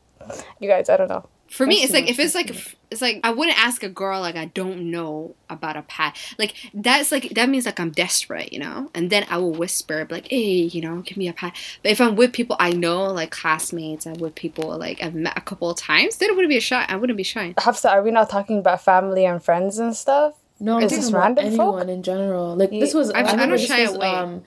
You 0.59 0.67
guys, 0.69 0.89
I 0.89 0.97
don't 0.97 1.09
know. 1.09 1.27
For 1.49 1.67
me, 1.67 1.83
it's 1.83 1.91
like 1.91 2.09
if 2.09 2.17
it's 2.17 2.33
like 2.33 2.49
it's 2.89 3.01
like 3.01 3.19
I 3.25 3.31
wouldn't 3.31 3.61
ask 3.61 3.83
a 3.83 3.89
girl 3.89 4.21
like 4.21 4.37
I 4.37 4.45
don't 4.45 4.89
know 4.89 5.35
about 5.49 5.75
a 5.75 5.81
pad. 5.81 6.13
Like 6.39 6.55
that's 6.73 7.11
like 7.11 7.31
that 7.31 7.49
means 7.49 7.65
like 7.65 7.77
I'm 7.77 7.91
desperate, 7.91 8.53
you 8.53 8.59
know. 8.59 8.89
And 8.95 9.09
then 9.09 9.25
I 9.29 9.35
will 9.35 9.51
whisper 9.51 10.07
like, 10.09 10.29
"Hey, 10.29 10.61
you 10.61 10.79
know, 10.79 11.01
give 11.01 11.17
me 11.17 11.27
a 11.27 11.33
pad." 11.33 11.51
But 11.83 11.91
if 11.91 11.99
I'm 11.99 12.15
with 12.15 12.31
people 12.31 12.55
I 12.57 12.69
know, 12.71 13.03
like 13.11 13.31
classmates, 13.31 14.07
I'm 14.07 14.13
with 14.13 14.33
people 14.33 14.77
like 14.77 15.03
I've 15.03 15.13
met 15.13 15.37
a 15.37 15.41
couple 15.41 15.69
of 15.69 15.75
times, 15.77 16.15
then 16.17 16.29
it 16.29 16.35
wouldn't 16.37 16.49
be 16.49 16.55
a 16.55 16.61
shy. 16.61 16.85
I 16.87 16.95
wouldn't 16.95 17.17
be 17.17 17.23
shy. 17.23 17.53
Hafsa, 17.57 17.91
are 17.91 18.01
we 18.01 18.11
not 18.11 18.29
talking 18.29 18.59
about 18.59 18.81
family 18.81 19.25
and 19.25 19.43
friends 19.43 19.77
and 19.77 19.93
stuff? 19.93 20.35
No, 20.61 20.77
I'm 20.77 20.83
Is 20.83 20.91
this 20.91 21.09
about 21.09 21.19
random 21.19 21.45
folk? 21.57 21.73
anyone 21.75 21.89
in 21.89 22.01
general. 22.01 22.55
Like 22.55 22.69
this 22.69 22.93
was. 22.93 23.11
I'm- 23.11 23.25
I 23.25 23.31
I 23.31 23.35
don't 23.35 23.49
this 23.49 23.65
shy 23.65 23.81
was, 23.81 23.95
away. 23.95 24.07
Um, 24.07 24.43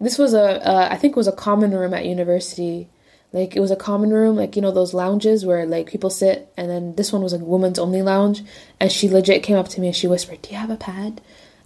this 0.00 0.18
was 0.18 0.34
a 0.34 0.66
uh, 0.68 0.88
I 0.90 0.96
think 0.96 1.12
it 1.12 1.16
was 1.16 1.28
a 1.28 1.32
common 1.32 1.70
room 1.70 1.94
at 1.94 2.04
university. 2.04 2.88
Like 3.32 3.56
it 3.56 3.60
was 3.60 3.70
a 3.70 3.76
common 3.76 4.10
room, 4.10 4.36
like 4.36 4.56
you 4.56 4.62
know 4.62 4.70
those 4.70 4.94
lounges 4.94 5.44
where 5.44 5.66
like 5.66 5.88
people 5.88 6.08
sit, 6.08 6.50
and 6.56 6.70
then 6.70 6.94
this 6.94 7.12
one 7.12 7.22
was 7.22 7.34
a 7.34 7.38
woman's 7.38 7.78
only 7.78 8.00
lounge, 8.00 8.42
and 8.80 8.90
she 8.90 9.08
legit 9.08 9.42
came 9.42 9.56
up 9.56 9.68
to 9.68 9.80
me 9.80 9.88
and 9.88 9.96
she 9.96 10.06
whispered, 10.06 10.40
"Do 10.42 10.50
you 10.50 10.56
have 10.56 10.70
a 10.70 10.76
pad?" 10.76 11.20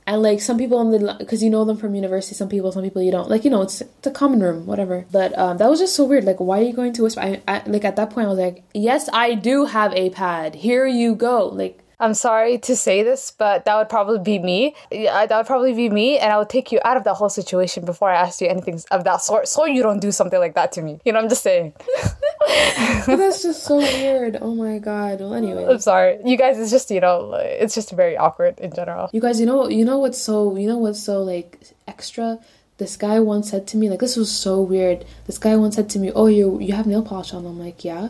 And 0.05 0.21
like 0.23 0.41
some 0.41 0.59
people 0.59 0.81
in 0.81 0.91
the 0.91 1.15
because 1.17 1.43
you 1.43 1.51
know 1.51 1.65
them 1.65 1.77
from 1.77 1.95
university, 1.95 2.35
some 2.35 2.49
people, 2.49 2.73
some 2.73 2.83
people 2.83 3.01
you 3.03 3.13
don't. 3.13 3.31
Like 3.31 3.45
you 3.45 3.51
know, 3.51 3.63
it's 3.63 3.81
it's 3.81 4.07
a 4.07 4.11
common 4.11 4.43
room, 4.43 4.67
whatever. 4.67 5.07
But 5.13 5.39
um, 5.39 5.59
that 5.59 5.71
was 5.71 5.79
just 5.79 5.95
so 5.95 6.05
weird. 6.05 6.25
Like, 6.25 6.41
why 6.41 6.59
are 6.59 6.65
you 6.65 6.73
going 6.73 6.93
to 6.95 7.05
whisper? 7.05 7.21
I, 7.21 7.41
I 7.47 7.63
like 7.67 7.85
at 7.85 7.95
that 7.95 8.11
point 8.11 8.27
I 8.27 8.31
was 8.31 8.39
like, 8.39 8.65
yes, 8.75 9.09
I 9.13 9.35
do 9.35 9.67
have 9.67 9.93
a 9.95 10.11
pad. 10.11 10.57
Here 10.57 10.87
you 10.87 11.15
go. 11.15 11.47
Like 11.47 11.82
I'm 12.03 12.15
sorry 12.15 12.59
to 12.59 12.75
say 12.75 13.05
this, 13.05 13.31
but 13.31 13.65
that 13.65 13.77
would 13.77 13.89
probably 13.89 14.19
be 14.19 14.41
me. 14.41 14.75
Yeah, 14.91 15.25
that 15.25 15.37
would 15.37 15.47
probably 15.47 15.73
be 15.73 15.89
me, 15.89 16.19
and 16.19 16.33
I 16.33 16.37
would 16.37 16.49
take 16.49 16.73
you 16.73 16.81
out 16.85 16.97
of 16.97 17.05
that 17.05 17.15
whole 17.15 17.29
situation 17.29 17.85
before 17.85 18.11
I 18.11 18.17
asked 18.17 18.41
you 18.41 18.49
anything 18.49 18.83
of 18.91 19.05
that 19.05 19.23
sort, 19.23 19.47
so 19.47 19.67
you 19.67 19.85
don't 19.85 20.01
do 20.01 20.11
something 20.11 20.41
like 20.41 20.55
that 20.55 20.73
to 20.73 20.83
me. 20.83 21.01
You 21.05 21.13
know, 21.13 21.21
I'm 21.21 21.29
just 21.29 21.45
saying. 21.45 21.75
that's 23.07 23.45
just 23.45 23.63
so 23.63 23.77
weird. 23.77 24.37
Oh 24.41 24.53
my 24.53 24.79
god. 24.79 25.21
Well, 25.21 25.33
anyway. 25.33 25.65
I'm 25.65 25.79
sorry, 25.79 26.19
you 26.25 26.37
guys. 26.37 26.59
It's 26.59 26.73
just 26.73 26.91
you 26.91 27.01
know, 27.01 27.35
it's 27.35 27.75
just 27.75 27.93
very 27.93 28.17
awkward 28.17 28.59
in 28.59 28.75
general. 28.75 29.09
You 29.13 29.21
guys, 29.21 29.39
you 29.39 29.47
know, 29.47 29.69
you 29.69 29.85
know 29.85 29.99
what's 29.99 30.19
so, 30.19 30.57
you 30.57 30.67
know 30.67 30.79
what's 30.79 31.01
so 31.01 31.23
like 31.23 31.61
extra. 31.87 32.41
This 32.79 32.97
guy 32.97 33.21
once 33.21 33.51
said 33.51 33.69
to 33.69 33.77
me, 33.77 33.89
like 33.89 34.01
this 34.01 34.17
was 34.17 34.31
so 34.31 34.61
weird. 34.61 35.05
This 35.27 35.39
guy 35.39 35.55
once 35.55 35.77
said 35.77 35.89
to 35.91 36.01
me, 36.01 36.11
"Oh, 36.11 36.27
you 36.27 36.59
you 36.59 36.75
have 36.75 36.87
nail 36.87 37.03
polish 37.03 37.33
on." 37.33 37.47
I'm 37.47 37.61
like, 37.61 37.85
"Yeah." 37.85 38.09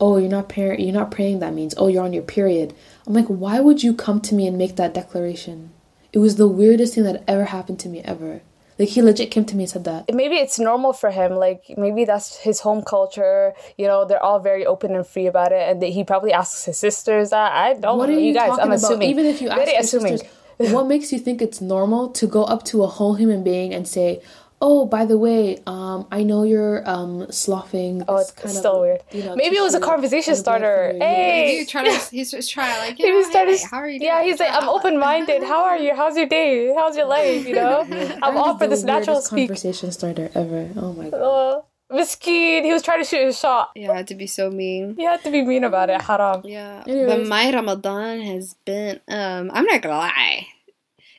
Oh, 0.00 0.16
you're 0.18 0.28
not 0.30 0.48
par- 0.48 0.74
you're 0.74 0.92
not 0.92 1.10
praying. 1.10 1.38
That 1.38 1.54
means, 1.54 1.74
oh, 1.78 1.86
you're 1.88 2.04
on 2.04 2.12
your 2.12 2.22
period. 2.22 2.74
I'm 3.06 3.14
like, 3.14 3.26
why 3.26 3.60
would 3.60 3.82
you 3.82 3.94
come 3.94 4.20
to 4.22 4.34
me 4.34 4.46
and 4.46 4.58
make 4.58 4.76
that 4.76 4.94
declaration? 4.94 5.70
It 6.12 6.18
was 6.18 6.36
the 6.36 6.48
weirdest 6.48 6.94
thing 6.94 7.04
that 7.04 7.22
ever 7.26 7.44
happened 7.44 7.78
to 7.80 7.88
me 7.88 8.00
ever. 8.02 8.40
Like 8.78 8.88
he 8.88 9.02
legit 9.02 9.30
came 9.30 9.44
to 9.44 9.56
me 9.56 9.64
and 9.64 9.70
said 9.70 9.84
that. 9.84 10.12
Maybe 10.12 10.34
it's 10.36 10.58
normal 10.58 10.92
for 10.92 11.10
him. 11.12 11.34
Like 11.36 11.62
maybe 11.76 12.04
that's 12.04 12.36
his 12.38 12.60
home 12.60 12.82
culture. 12.82 13.52
You 13.78 13.86
know, 13.86 14.04
they're 14.04 14.22
all 14.22 14.40
very 14.40 14.66
open 14.66 14.96
and 14.96 15.06
free 15.06 15.26
about 15.26 15.52
it, 15.52 15.68
and 15.68 15.80
they, 15.80 15.92
he 15.92 16.02
probably 16.02 16.32
asks 16.32 16.64
his 16.64 16.76
sisters 16.76 17.30
that. 17.30 17.52
I 17.52 17.74
don't 17.74 17.98
What 17.98 18.08
know. 18.08 18.16
are 18.16 18.18
you, 18.18 18.26
you 18.28 18.34
guys, 18.34 18.48
talking 18.50 18.64
I'm 18.64 18.72
assuming. 18.72 18.96
about? 18.96 19.10
Even 19.10 19.26
if 19.26 19.40
you 19.40 19.48
ask 19.48 19.70
your 19.70 19.80
assuming. 19.80 20.18
sisters, 20.18 20.72
what 20.72 20.86
makes 20.88 21.12
you 21.12 21.20
think 21.20 21.40
it's 21.40 21.60
normal 21.60 22.08
to 22.10 22.26
go 22.26 22.42
up 22.44 22.64
to 22.64 22.82
a 22.82 22.88
whole 22.88 23.14
human 23.14 23.44
being 23.44 23.72
and 23.72 23.86
say, 23.86 24.20
"Oh, 24.60 24.86
by 24.86 25.04
the 25.04 25.18
way, 25.18 25.58
um, 25.66 26.06
I 26.10 26.22
know 26.22 26.42
you're 26.42 26.88
um 26.88 27.30
sloughing." 27.30 28.02
Oh, 28.08 28.18
this 28.18 28.30
it's 28.30 28.40
kind 28.40 28.54
still 28.54 28.76
of, 28.76 28.80
weird. 28.82 29.00
you 29.12 29.22
know, 29.24 29.36
Maybe 29.36 29.56
it 29.56 29.62
was 29.62 29.74
a 29.74 29.80
conversation 29.80 30.32
and 30.34 30.40
a 30.40 30.42
blood 30.42 30.58
starter. 30.60 30.92
for 30.92 31.04
Hey! 31.04 31.56
He's 31.58 31.70
trying 31.70 31.86
to 31.92 32.10
he's 32.10 32.30
just 32.30 32.50
trying 32.50 32.78
like 32.78 32.96
He 32.98 33.06
you 33.06 33.14
was 33.14 33.26
know, 33.26 33.32
trying 33.32 33.48
hey, 33.48 33.56
to, 33.58 33.66
how 33.68 33.76
are 33.78 33.88
you? 33.88 33.98
yeah, 34.02 34.22
he's 34.22 34.38
like, 34.40 34.52
I'm 34.52 34.68
open 34.76 34.98
minded. 34.98 35.42
How 35.42 35.64
are 35.64 35.78
you? 35.78 35.94
How's 35.94 36.16
your 36.16 36.26
day? 36.26 36.74
How's 36.74 36.96
your 36.96 37.06
life? 37.06 37.46
You 37.46 37.54
know, 37.56 37.86
I'm 38.22 38.36
all 38.36 38.56
for 38.58 38.66
this 38.66 38.82
natural 38.82 39.20
speak. 39.20 39.48
conversation 39.48 39.92
starter 39.92 40.30
ever. 40.34 40.70
Oh 40.76 40.92
my 40.94 41.10
god. 41.10 41.20
Uh, 41.20 41.62
Miskeen, 41.92 42.64
he 42.64 42.72
was 42.72 42.82
trying 42.82 43.00
to 43.02 43.04
shoot 43.08 43.24
his 43.26 43.38
shot. 43.38 43.70
Yeah, 43.76 44.02
to 44.02 44.14
be 44.14 44.26
so 44.26 44.50
mean. 44.50 44.94
He 44.96 45.04
had 45.04 45.22
to 45.22 45.30
be 45.30 45.42
mean 45.42 45.62
about 45.64 45.90
it. 45.90 46.00
Haram. 46.00 46.40
Yeah, 46.44 46.82
but 46.86 47.26
my 47.26 47.52
Ramadan 47.52 48.22
has 48.22 48.54
been. 48.64 49.00
Um, 49.06 49.50
I'm 49.52 49.64
not 49.66 49.82
gonna 49.82 49.98
lie, 49.98 50.46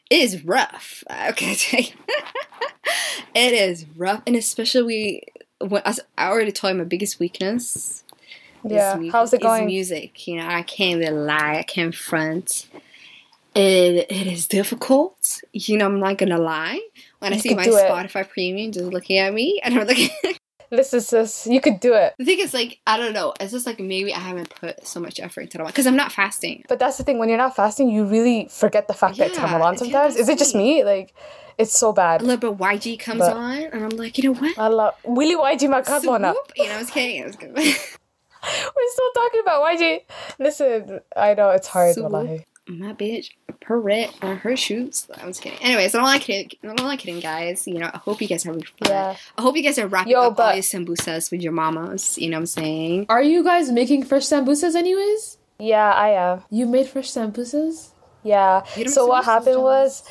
it 0.09 0.21
is 0.21 0.43
rough. 0.43 1.03
Okay, 1.29 1.51
I 1.51 1.55
tell 1.55 1.79
you. 1.81 1.93
It 3.35 3.53
is 3.53 3.85
rough, 3.95 4.23
and 4.25 4.35
especially. 4.35 5.23
When, 5.59 5.81
as 5.85 6.01
I 6.17 6.27
already 6.27 6.51
told 6.51 6.73
you, 6.73 6.79
my 6.79 6.83
biggest 6.83 7.19
weakness. 7.19 8.03
is 8.65 8.71
Yeah. 8.71 8.97
mu- 8.99 9.11
How's 9.11 9.31
it 9.33 9.41
going? 9.41 9.65
music. 9.67 10.27
You 10.27 10.37
know, 10.37 10.47
I 10.47 10.63
can't 10.63 11.01
even 11.01 11.25
lie. 11.25 11.57
I 11.59 11.63
can't 11.63 11.95
front. 11.95 12.67
It 13.55 14.05
it 14.11 14.27
is 14.27 14.47
difficult. 14.47 15.41
You 15.53 15.77
know, 15.77 15.85
I'm 15.85 15.99
not 15.99 16.17
gonna 16.17 16.37
lie. 16.37 16.81
When 17.19 17.31
I 17.33 17.37
see 17.37 17.53
my 17.55 17.63
do 17.63 17.75
it. 17.77 17.89
Spotify 17.89 18.27
premium 18.27 18.71
just 18.73 18.91
looking 18.91 19.17
at 19.17 19.33
me, 19.33 19.61
and 19.63 19.79
I'm 19.79 19.87
like. 19.87 20.11
Listen, 20.71 20.99
sis, 21.01 21.47
you 21.47 21.61
could 21.61 21.79
do 21.79 21.93
it. 21.93 22.13
The 22.17 22.25
thing 22.25 22.39
is, 22.39 22.53
like, 22.53 22.79
I 22.87 22.97
don't 22.97 23.13
know. 23.13 23.33
It's 23.39 23.51
just 23.51 23.65
like 23.65 23.79
maybe 23.79 24.13
I 24.13 24.19
haven't 24.19 24.49
put 24.49 24.85
so 24.87 24.99
much 24.99 25.19
effort 25.19 25.41
into 25.41 25.61
it 25.61 25.67
because 25.67 25.85
I'm 25.87 25.95
not 25.95 26.11
fasting. 26.11 26.63
But 26.67 26.79
that's 26.79 26.97
the 26.97 27.03
thing. 27.03 27.17
When 27.19 27.29
you're 27.29 27.37
not 27.37 27.55
fasting, 27.55 27.89
you 27.89 28.05
really 28.05 28.47
forget 28.49 28.87
the 28.87 28.93
fact 28.93 29.17
that 29.17 29.27
it's 29.27 29.37
Yeah, 29.37 29.45
Ramadan. 29.45 29.77
Sometimes 29.77 30.15
is 30.15 30.27
it 30.29 30.37
just 30.37 30.55
me? 30.55 30.83
Like, 30.83 31.13
it's 31.57 31.77
so 31.77 31.89
A 31.89 31.93
bad. 31.93 32.21
little 32.21 32.51
bit 32.53 32.59
YG 32.59 32.99
comes 32.99 33.19
But- 33.19 33.33
on, 33.37 33.57
and 33.57 33.83
I'm 33.83 33.89
like, 33.91 34.17
you 34.17 34.25
know 34.33 34.39
what? 34.39 34.57
Allah, 34.57 34.93
Willy 35.03 35.35
YG 35.35 35.69
Makabona. 35.69 36.33
You 36.57 36.65
know, 36.67 36.75
I 36.75 36.77
was 36.79 36.89
kidding. 36.89 37.23
I 37.23 37.27
was 37.27 37.35
kidding. 37.35 37.53
We're 38.45 38.91
still 38.91 39.11
talking 39.15 39.41
about 39.41 39.63
YG. 39.75 40.01
Listen, 40.39 40.99
I 41.15 41.33
know 41.33 41.49
it's 41.51 41.67
hard. 41.67 41.93
Swoop. 41.95 42.11
Wallahi. 42.11 42.45
My 42.67 42.93
bitch, 42.93 43.29
Perrette 43.61 43.83
red 43.83 44.09
on 44.23 44.37
her 44.37 44.55
shoes. 44.57 45.07
I 45.21 45.25
was 45.27 45.39
kidding. 45.39 45.59
Anyways, 45.59 45.93
I 45.93 45.99
don't 45.99 46.07
like 46.07 46.21
kidding. 46.21 46.49
I'm 46.63 46.75
not 46.75 46.97
kidding, 46.97 47.19
guys. 47.19 47.67
You 47.67 47.75
know, 47.79 47.91
I 47.93 47.97
hope 47.99 48.21
you 48.21 48.27
guys 48.27 48.43
are 48.45 48.49
having 48.49 48.63
fun. 48.63 48.89
Yeah. 48.89 49.15
I 49.37 49.41
hope 49.41 49.55
you 49.55 49.61
guys 49.61 49.77
are 49.77 49.87
wrapping 49.87 50.13
Yo, 50.13 50.19
up 50.19 50.25
all 50.25 50.31
but- 50.31 50.55
these 50.55 50.71
sambusas 50.71 51.29
with 51.31 51.41
your 51.41 51.51
mamas. 51.51 52.17
You 52.17 52.29
know 52.29 52.37
what 52.37 52.41
I'm 52.41 52.45
saying? 52.47 53.05
Are 53.09 53.21
you 53.21 53.43
guys 53.43 53.71
making 53.71 54.05
fresh 54.05 54.23
sambusas 54.23 54.73
anyways? 54.75 55.37
Yeah, 55.59 55.91
I 55.91 56.09
am. 56.09 56.43
You 56.49 56.65
made 56.65 56.87
fresh 56.87 57.09
sambusas? 57.11 57.89
Yeah. 58.23 58.63
So 58.87 59.05
what 59.05 59.25
happened 59.25 59.57
John? 59.57 59.63
was 59.63 60.03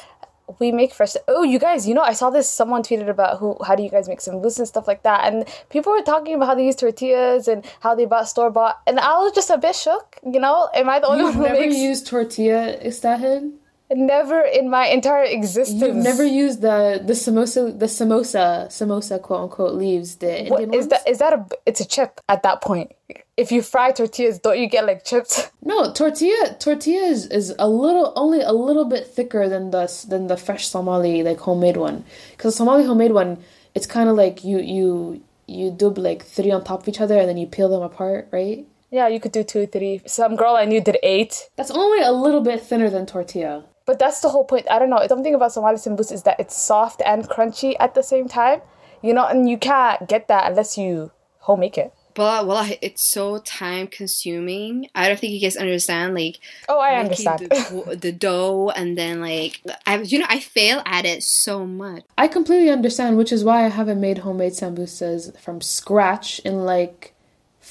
we 0.58 0.72
make 0.72 0.92
fresh. 0.92 1.14
Oh, 1.26 1.42
you 1.42 1.58
guys, 1.58 1.88
you 1.88 1.94
know, 1.94 2.02
I 2.02 2.12
saw 2.12 2.30
this. 2.30 2.48
Someone 2.48 2.82
tweeted 2.82 3.08
about 3.08 3.38
who, 3.38 3.56
how 3.66 3.74
do 3.74 3.82
you 3.82 3.90
guys 3.90 4.08
make 4.08 4.20
samosas 4.20 4.58
and 4.58 4.68
stuff 4.68 4.86
like 4.86 5.02
that, 5.04 5.32
and 5.32 5.46
people 5.70 5.92
were 5.92 6.02
talking 6.02 6.34
about 6.34 6.46
how 6.46 6.54
they 6.54 6.66
use 6.66 6.76
tortillas 6.76 7.48
and 7.48 7.64
how 7.80 7.94
they 7.94 8.04
bought 8.04 8.28
store 8.28 8.50
bought, 8.50 8.80
and 8.86 9.00
I 9.00 9.18
was 9.18 9.32
just 9.32 9.50
a 9.50 9.58
bit 9.58 9.74
shook. 9.74 10.18
You 10.24 10.40
know, 10.40 10.68
am 10.74 10.88
I 10.88 10.98
the 11.00 11.06
only 11.06 11.24
You've 11.24 11.36
one 11.36 11.44
who 11.48 11.52
never 11.54 11.60
makes? 11.60 11.76
used 11.76 12.06
tortilla, 12.06 12.76
Istahil? 12.84 13.52
Never 13.94 14.40
in 14.40 14.68
my 14.70 14.86
entire 14.86 15.24
existence. 15.24 15.80
You've 15.80 15.94
never 15.96 16.24
used 16.24 16.60
the 16.62 17.00
the 17.04 17.12
samosa 17.12 17.78
the 17.78 17.86
samosa 17.86 18.66
samosa 18.66 19.22
quote 19.22 19.42
unquote 19.42 19.74
leaves 19.74 20.16
the 20.16 20.46
Indian 20.46 20.74
is 20.74 20.78
ones? 20.78 20.88
that? 20.88 21.08
Is 21.08 21.18
that 21.18 21.32
a? 21.32 21.46
It's 21.64 21.80
a 21.80 21.86
chip 21.86 22.20
at 22.28 22.42
that 22.42 22.60
point. 22.60 22.92
If 23.36 23.52
you 23.52 23.62
fry 23.62 23.92
tortillas, 23.92 24.38
don't 24.40 24.58
you 24.58 24.68
get 24.68 24.84
like 24.86 25.04
chips? 25.04 25.50
No, 25.62 25.92
tortilla 25.92 26.56
tortilla 26.58 27.04
is, 27.06 27.26
is 27.26 27.54
a 27.58 27.68
little 27.68 28.12
only 28.16 28.40
a 28.42 28.52
little 28.52 28.84
bit 28.84 29.06
thicker 29.06 29.48
than 29.48 29.70
the 29.70 29.86
than 30.08 30.26
the 30.26 30.36
fresh 30.36 30.66
Somali 30.66 31.22
like 31.22 31.38
homemade 31.38 31.76
one. 31.76 32.04
Because 32.32 32.54
Somali 32.54 32.84
homemade 32.84 33.12
one, 33.12 33.38
it's 33.74 33.86
kind 33.86 34.08
of 34.08 34.16
like 34.16 34.44
you 34.44 34.58
you 34.58 35.22
you 35.46 35.70
dub 35.70 35.98
like 35.98 36.24
three 36.24 36.50
on 36.50 36.64
top 36.64 36.82
of 36.82 36.88
each 36.88 37.00
other 37.00 37.18
and 37.18 37.28
then 37.28 37.36
you 37.36 37.46
peel 37.46 37.68
them 37.68 37.82
apart, 37.82 38.28
right? 38.30 38.66
Yeah, 38.90 39.08
you 39.08 39.18
could 39.20 39.32
do 39.32 39.42
two, 39.42 39.66
three. 39.66 40.02
Some 40.06 40.36
girl 40.36 40.54
I 40.54 40.66
knew 40.66 40.80
did 40.80 40.98
eight. 41.02 41.48
That's 41.56 41.70
only 41.70 42.02
a 42.02 42.12
little 42.12 42.40
bit 42.40 42.62
thinner 42.62 42.88
than 42.90 43.06
tortilla. 43.06 43.64
But 43.86 43.98
that's 43.98 44.20
the 44.20 44.30
whole 44.30 44.44
point. 44.44 44.66
I 44.70 44.78
don't 44.78 44.90
know. 44.90 45.04
Something 45.08 45.34
about 45.34 45.52
Somali 45.52 45.76
sambus 45.76 46.10
is 46.10 46.22
that 46.22 46.40
it's 46.40 46.56
soft 46.56 47.02
and 47.04 47.28
crunchy 47.28 47.74
at 47.78 47.94
the 47.94 48.02
same 48.02 48.28
time. 48.28 48.60
You 49.02 49.12
know, 49.12 49.26
and 49.26 49.48
you 49.48 49.58
can't 49.58 50.08
get 50.08 50.28
that 50.28 50.50
unless 50.50 50.78
you 50.78 51.10
home 51.40 51.60
make 51.60 51.76
it. 51.76 51.92
But 52.14 52.46
well, 52.46 52.64
it's 52.80 53.02
so 53.06 53.38
time 53.38 53.88
consuming. 53.88 54.88
I 54.94 55.08
don't 55.08 55.18
think 55.18 55.32
you 55.32 55.40
guys 55.40 55.56
understand. 55.56 56.14
Like, 56.14 56.38
Oh, 56.68 56.80
I 56.80 57.02
making 57.02 57.26
understand. 57.26 57.50
the, 57.50 57.96
the 57.96 58.12
dough 58.12 58.70
and 58.74 58.96
then 58.96 59.20
like 59.20 59.60
I 59.84 59.98
you 60.00 60.20
know 60.20 60.26
I 60.28 60.38
fail 60.38 60.80
at 60.86 61.04
it 61.04 61.22
so 61.24 61.66
much. 61.66 62.04
I 62.16 62.28
completely 62.28 62.70
understand, 62.70 63.18
which 63.18 63.32
is 63.32 63.42
why 63.44 63.64
I 63.64 63.68
haven't 63.68 64.00
made 64.00 64.18
homemade 64.18 64.52
sambusas 64.52 65.36
from 65.40 65.60
scratch 65.60 66.38
in 66.40 66.64
like 66.64 67.13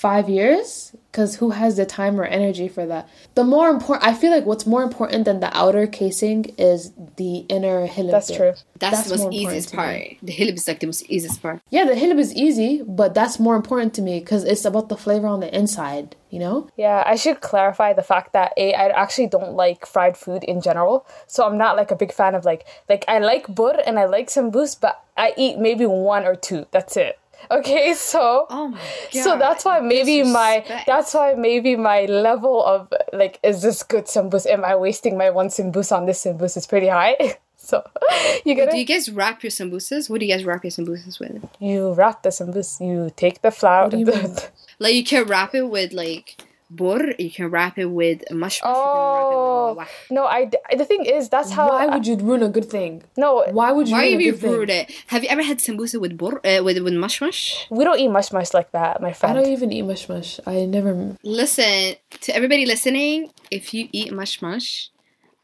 five 0.03 0.27
years. 0.27 0.93
Because 1.09 1.35
who 1.35 1.51
has 1.51 1.77
the 1.77 1.85
time 1.85 2.19
or 2.19 2.25
energy 2.25 2.67
for 2.67 2.87
that? 2.87 3.07
The 3.35 3.43
more 3.43 3.69
important, 3.69 4.03
I 4.09 4.15
feel 4.15 4.31
like 4.31 4.45
what's 4.47 4.65
more 4.65 4.81
important 4.81 5.25
than 5.25 5.39
the 5.41 5.55
outer 5.55 5.85
casing 5.85 6.39
is 6.57 6.91
the 7.17 7.45
inner 7.55 7.87
hilib. 7.87 8.11
That's 8.15 8.31
bit. 8.31 8.37
true. 8.37 8.53
That's, 8.79 8.97
That's 8.97 9.09
the 9.11 9.17
most 9.23 9.33
easiest 9.41 9.73
part. 9.73 9.93
me. 9.93 10.17
The 10.23 10.33
hilib 10.33 10.55
is 10.55 10.67
like 10.67 10.79
the 10.79 10.87
most 10.87 11.03
easiest 11.15 11.39
part. 11.43 11.61
Yeah, 11.69 11.85
the 11.85 11.93
hilib 11.93 12.17
is 12.17 12.33
easy, 12.33 12.81
but 13.01 13.13
that's 13.13 13.39
more 13.39 13.55
important 13.55 13.93
to 13.97 14.01
me 14.01 14.19
because 14.19 14.43
it's 14.43 14.65
about 14.65 14.89
the 14.89 14.97
flavor 14.97 15.27
on 15.27 15.39
the 15.39 15.55
inside. 15.55 16.15
You 16.31 16.39
know? 16.39 16.67
Yeah, 16.75 17.03
I 17.05 17.15
should 17.15 17.41
clarify 17.41 17.93
the 17.93 18.01
fact 18.01 18.33
that 18.33 18.53
A, 18.57 18.73
I 18.73 18.87
actually 19.03 19.27
don't 19.27 19.53
like 19.53 19.85
fried 19.85 20.17
food 20.17 20.43
in 20.43 20.61
general. 20.61 21.05
So 21.27 21.45
I'm 21.45 21.59
not 21.59 21.77
like 21.77 21.91
a 21.91 21.95
big 21.95 22.11
fan 22.11 22.33
of 22.33 22.43
like 22.43 22.65
like 22.89 23.05
I 23.07 23.19
like 23.19 23.45
bur 23.47 23.75
and 23.85 23.99
I 23.99 24.05
like 24.05 24.31
some 24.31 24.51
sambus, 24.51 24.79
but 24.79 25.03
I 25.15 25.33
eat 25.37 25.59
maybe 25.59 25.85
one 25.85 26.25
or 26.25 26.35
two. 26.35 26.65
That's 26.71 26.97
it. 26.97 27.19
Okay, 27.51 27.93
so 27.93 28.45
Oh 28.49 28.67
my 28.69 28.77
god. 29.13 29.23
so 29.23 29.37
that's 29.37 29.65
why 29.65 29.79
maybe 29.79 30.23
my 30.23 30.63
that's 30.87 31.13
why 31.13 31.33
maybe 31.35 31.75
my 31.75 32.05
level 32.05 32.63
of 32.63 32.91
like 33.11 33.39
is 33.43 33.61
this 33.61 33.83
good 33.83 34.05
sambus? 34.05 34.45
Am 34.45 34.63
I 34.65 34.75
wasting 34.75 35.17
my 35.17 35.29
one 35.29 35.47
sambus 35.49 35.91
on 35.95 36.05
this 36.05 36.23
sambus 36.23 36.57
is 36.57 36.65
pretty 36.67 36.87
high. 36.87 37.15
so 37.57 37.83
you 38.45 38.55
Do 38.55 38.65
gotta 38.65 38.77
you 38.77 38.85
guys 38.85 39.09
wrap 39.09 39.43
your 39.43 39.51
sambusas? 39.51 40.09
What 40.09 40.19
do 40.19 40.25
you 40.25 40.33
guys 40.33 40.45
wrap 40.45 40.63
your 40.63 40.71
sambusas 40.71 41.19
with? 41.19 41.43
you 41.59 41.93
wrap 41.93 42.23
the 42.23 42.29
sambus, 42.29 42.79
you 42.85 43.11
take 43.15 43.41
the 43.41 43.51
flour. 43.51 43.89
you 43.95 44.05
the- 44.05 44.49
Like 44.79 44.95
you 44.95 45.03
can 45.03 45.25
wrap 45.27 45.53
it 45.55 45.63
with 45.69 45.93
like 45.93 46.41
bur. 46.69 47.13
You 47.19 47.29
can 47.29 47.49
wrap 47.51 47.77
it 47.77 47.85
with 47.85 48.23
mushroom. 48.31 48.73
Oh 48.75 49.72
you 50.09 50.15
can 50.15 50.23
wrap 50.23 50.39
it 50.39 50.49
with 50.49 50.61
no! 50.61 50.71
I 50.71 50.75
the 50.77 50.85
thing 50.85 51.05
is 51.05 51.29
that's 51.29 51.51
how 51.51 51.69
Why 51.69 51.87
would 51.87 52.05
you 52.07 52.15
ruin 52.15 52.43
a 52.43 52.49
good 52.49 52.69
thing? 52.69 53.03
no 53.17 53.43
Why 53.51 53.71
would 53.71 53.87
you 53.87 53.95
Why 53.95 54.07
ruin 54.07 54.19
you 54.19 54.29
a 54.29 54.37
good 54.37 54.69
thing? 54.69 54.69
it? 54.69 55.03
Have 55.07 55.23
you 55.23 55.29
ever 55.29 55.43
had 55.43 55.59
sambusa 55.59 55.99
with 55.99 56.17
bur 56.17 56.39
uh, 56.43 56.63
with 56.63 56.77
with 56.79 56.93
mushmash? 56.93 57.65
we 57.69 57.83
don't 57.83 57.99
eat 57.99 58.09
mush 58.09 58.31
mush 58.31 58.53
like 58.53 58.71
that, 58.71 59.01
my 59.01 59.13
friend. 59.13 59.37
I 59.37 59.41
don't 59.41 59.51
even 59.51 59.71
eat 59.71 59.83
mush 59.83 60.07
mush. 60.09 60.39
I 60.45 60.65
never. 60.65 61.17
Listen 61.23 61.95
to 62.25 62.35
everybody 62.35 62.65
listening. 62.65 63.31
If 63.51 63.73
you 63.73 63.87
eat 63.91 64.11
mushmash, 64.11 64.89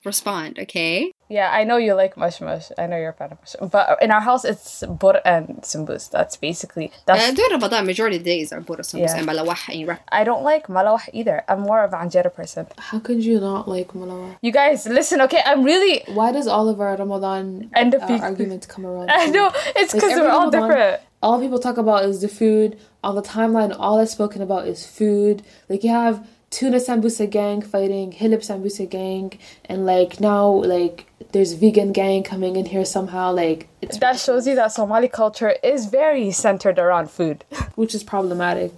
respond. 0.05 0.59
Okay. 0.59 1.11
Yeah, 1.29 1.51
I 1.51 1.63
know 1.63 1.77
you 1.77 1.93
like 1.93 2.17
mush 2.17 2.41
mush. 2.41 2.71
I 2.77 2.87
know 2.87 2.97
you're 2.97 3.09
a 3.11 3.13
fan 3.13 3.31
of 3.33 3.37
mush. 3.39 3.55
But 3.71 4.01
in 4.01 4.09
our 4.09 4.19
house, 4.19 4.43
it's 4.45 4.83
bur 4.87 5.21
and 5.23 5.47
sumbus. 5.61 6.09
That's 6.09 6.35
basically 6.37 6.91
that's. 7.05 7.21
Uh, 7.29 7.31
during 7.33 7.51
Ramadan, 7.51 7.85
majority 7.85 8.17
of 8.17 8.23
the 8.23 8.29
days 8.31 8.51
are 8.51 8.61
Buddha 8.61 8.83
Yeah. 8.93 9.15
and 9.15 9.27
malawah 9.27 9.61
and 9.69 9.87
wrap. 9.87 10.01
I 10.11 10.23
don't 10.23 10.43
like 10.43 10.67
malawah 10.67 11.07
either. 11.13 11.43
I'm 11.47 11.61
more 11.61 11.83
of 11.83 11.93
a 11.93 11.97
anjera 11.97 12.33
person. 12.33 12.65
How 12.79 12.97
could 12.99 13.23
you 13.23 13.39
not 13.39 13.67
like 13.67 13.89
malawa? 13.89 14.37
You 14.41 14.51
guys, 14.51 14.87
listen, 14.87 15.21
okay? 15.21 15.41
I'm 15.45 15.63
really. 15.63 16.03
Why 16.07 16.31
does 16.31 16.47
all 16.47 16.67
of 16.67 16.81
our 16.81 16.95
Ramadan 16.97 17.69
And 17.73 17.93
the 17.93 18.01
uh, 18.03 18.07
peak- 18.07 18.21
arguments 18.23 18.65
come 18.65 18.85
around? 18.87 19.11
I 19.13 19.27
know 19.27 19.51
it's 19.75 19.93
because 19.93 20.11
every 20.13 20.23
we're 20.23 20.31
all 20.31 20.49
Ramadan, 20.49 20.67
different. 20.69 21.01
All 21.21 21.39
people 21.39 21.59
talk 21.59 21.77
about 21.77 22.05
is 22.05 22.21
the 22.21 22.27
food. 22.27 22.79
On 23.03 23.13
the 23.15 23.21
timeline, 23.21 23.75
all 23.77 23.97
that's 23.97 24.11
spoken 24.13 24.41
about 24.41 24.67
is 24.67 24.87
food. 24.87 25.43
Like 25.69 25.83
you 25.83 25.91
have 25.91 26.25
tuna 26.49 26.77
sambusa 26.77 27.29
gang 27.29 27.61
fighting 27.61 28.11
Hilib 28.13 28.39
sambusa 28.41 28.89
gang, 28.89 29.37
and 29.65 29.85
like 29.85 30.19
now 30.19 30.47
like 30.49 31.05
there's 31.31 31.53
vegan 31.53 31.91
gang 31.91 32.23
coming 32.23 32.55
in 32.55 32.65
here 32.65 32.85
somehow. 32.85 33.31
Like 33.31 33.67
it's 33.81 33.97
That 33.99 34.19
shows 34.19 34.47
you 34.47 34.55
that 34.55 34.71
Somali 34.71 35.07
culture 35.07 35.55
is 35.63 35.85
very 35.85 36.31
centered 36.31 36.79
around 36.79 37.11
food. 37.11 37.43
which 37.75 37.95
is 37.95 38.03
problematic. 38.03 38.71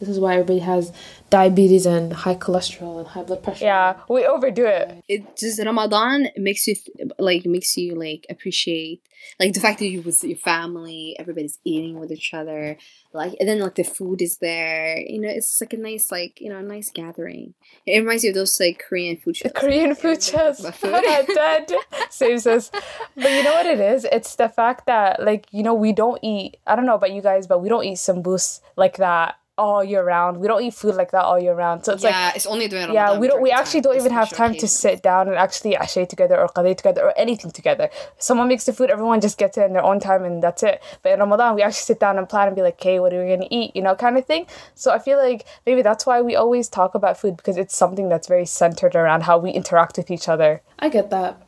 This 0.00 0.08
is 0.08 0.20
why 0.20 0.34
everybody 0.34 0.60
has 0.60 0.92
diabetes 1.34 1.84
and 1.84 2.12
high 2.12 2.36
cholesterol 2.36 2.98
and 3.00 3.08
high 3.08 3.24
blood 3.24 3.42
pressure. 3.42 3.64
Yeah, 3.64 3.96
we 4.08 4.24
overdo 4.24 4.66
it. 4.66 5.02
It 5.08 5.36
just 5.36 5.58
Ramadan 5.58 6.28
makes 6.36 6.64
you 6.68 6.76
th- 6.76 7.10
like 7.18 7.44
makes 7.44 7.76
you 7.76 7.96
like 7.96 8.24
appreciate 8.30 9.02
like 9.40 9.52
the 9.52 9.58
fact 9.58 9.80
that 9.80 9.88
you 9.88 10.00
with 10.02 10.22
your 10.22 10.36
family, 10.36 11.16
everybody's 11.18 11.58
eating 11.64 11.98
with 11.98 12.12
each 12.12 12.34
other, 12.34 12.76
like 13.12 13.34
and 13.40 13.48
then 13.48 13.58
like 13.58 13.74
the 13.74 13.82
food 13.82 14.22
is 14.22 14.38
there. 14.38 14.96
You 14.96 15.22
know, 15.22 15.28
it's 15.28 15.60
like 15.60 15.72
a 15.72 15.76
nice 15.76 16.12
like 16.12 16.40
you 16.40 16.50
know 16.50 16.58
a 16.58 16.62
nice 16.62 16.92
gathering. 16.92 17.54
It 17.84 17.98
reminds 17.98 18.22
you 18.22 18.30
of 18.30 18.36
those 18.36 18.60
like 18.60 18.84
Korean 18.88 19.16
food 19.16 19.36
shows. 19.36 19.50
Korean 19.56 19.96
food 19.96 20.22
shows. 20.22 20.60
About 20.60 20.76
food. 20.76 20.92
Dead. 21.34 21.72
Same 22.10 22.38
says. 22.38 22.70
But 23.16 23.32
you 23.32 23.42
know 23.42 23.54
what 23.54 23.66
it 23.66 23.80
is? 23.80 24.06
It's 24.12 24.36
the 24.36 24.48
fact 24.48 24.86
that 24.86 25.20
like, 25.20 25.46
you 25.50 25.64
know, 25.64 25.74
we 25.74 25.92
don't 25.92 26.20
eat 26.22 26.58
I 26.64 26.76
don't 26.76 26.86
know 26.86 26.94
about 26.94 27.12
you 27.12 27.22
guys, 27.22 27.48
but 27.48 27.60
we 27.60 27.68
don't 27.68 27.84
eat 27.84 27.98
sambus 27.98 28.60
like 28.76 28.98
that 28.98 29.36
all 29.56 29.84
year 29.84 30.04
round. 30.04 30.38
We 30.38 30.48
don't 30.48 30.62
eat 30.62 30.74
food 30.74 30.94
like 30.96 31.12
that 31.12 31.22
all 31.24 31.38
year 31.38 31.54
round. 31.54 31.84
So 31.84 31.92
it's 31.92 32.02
like 32.02 32.12
yeah, 32.12 32.32
it's 32.34 32.46
only 32.46 32.66
during 32.68 32.88
Ramadan. 32.88 33.14
yeah, 33.14 33.18
we 33.18 33.28
don't. 33.28 33.40
We 33.40 33.50
actually 33.50 33.82
don't 33.82 33.96
even 33.96 34.12
have 34.12 34.30
time 34.30 34.54
to 34.54 34.66
sit 34.66 35.02
down 35.02 35.28
and 35.28 35.36
actually 35.36 35.74
ashay 35.74 36.08
together 36.08 36.38
or 36.38 36.48
qadi 36.48 36.76
together 36.76 37.02
or 37.04 37.12
anything 37.16 37.50
together. 37.50 37.88
Someone 38.18 38.48
makes 38.48 38.64
the 38.64 38.72
food, 38.72 38.90
everyone 38.90 39.20
just 39.20 39.38
gets 39.38 39.56
it 39.56 39.62
in 39.62 39.72
their 39.72 39.84
own 39.84 40.00
time 40.00 40.24
and 40.24 40.42
that's 40.42 40.62
it. 40.62 40.82
But 41.02 41.12
in 41.12 41.20
Ramadan, 41.20 41.54
we 41.54 41.62
actually 41.62 41.82
sit 41.82 42.00
down 42.00 42.18
and 42.18 42.28
plan 42.28 42.48
and 42.48 42.56
be 42.56 42.62
like, 42.62 42.74
"Okay, 42.74 42.98
what 42.98 43.12
are 43.12 43.22
we 43.22 43.30
gonna 43.30 43.48
eat?" 43.50 43.74
You 43.76 43.82
know, 43.82 43.94
kind 43.94 44.18
of 44.18 44.24
thing. 44.24 44.46
So 44.74 44.90
I 44.90 44.98
feel 44.98 45.18
like 45.18 45.46
maybe 45.66 45.82
that's 45.82 46.04
why 46.06 46.20
we 46.20 46.34
always 46.34 46.68
talk 46.68 46.94
about 46.94 47.16
food 47.16 47.36
because 47.36 47.56
it's 47.56 47.76
something 47.76 48.08
that's 48.08 48.26
very 48.26 48.46
centered 48.46 48.96
around 48.96 49.22
how 49.22 49.38
we 49.38 49.50
interact 49.50 49.96
with 49.96 50.10
each 50.10 50.28
other. 50.28 50.62
I 50.78 50.88
get 50.88 51.10
that. 51.10 51.43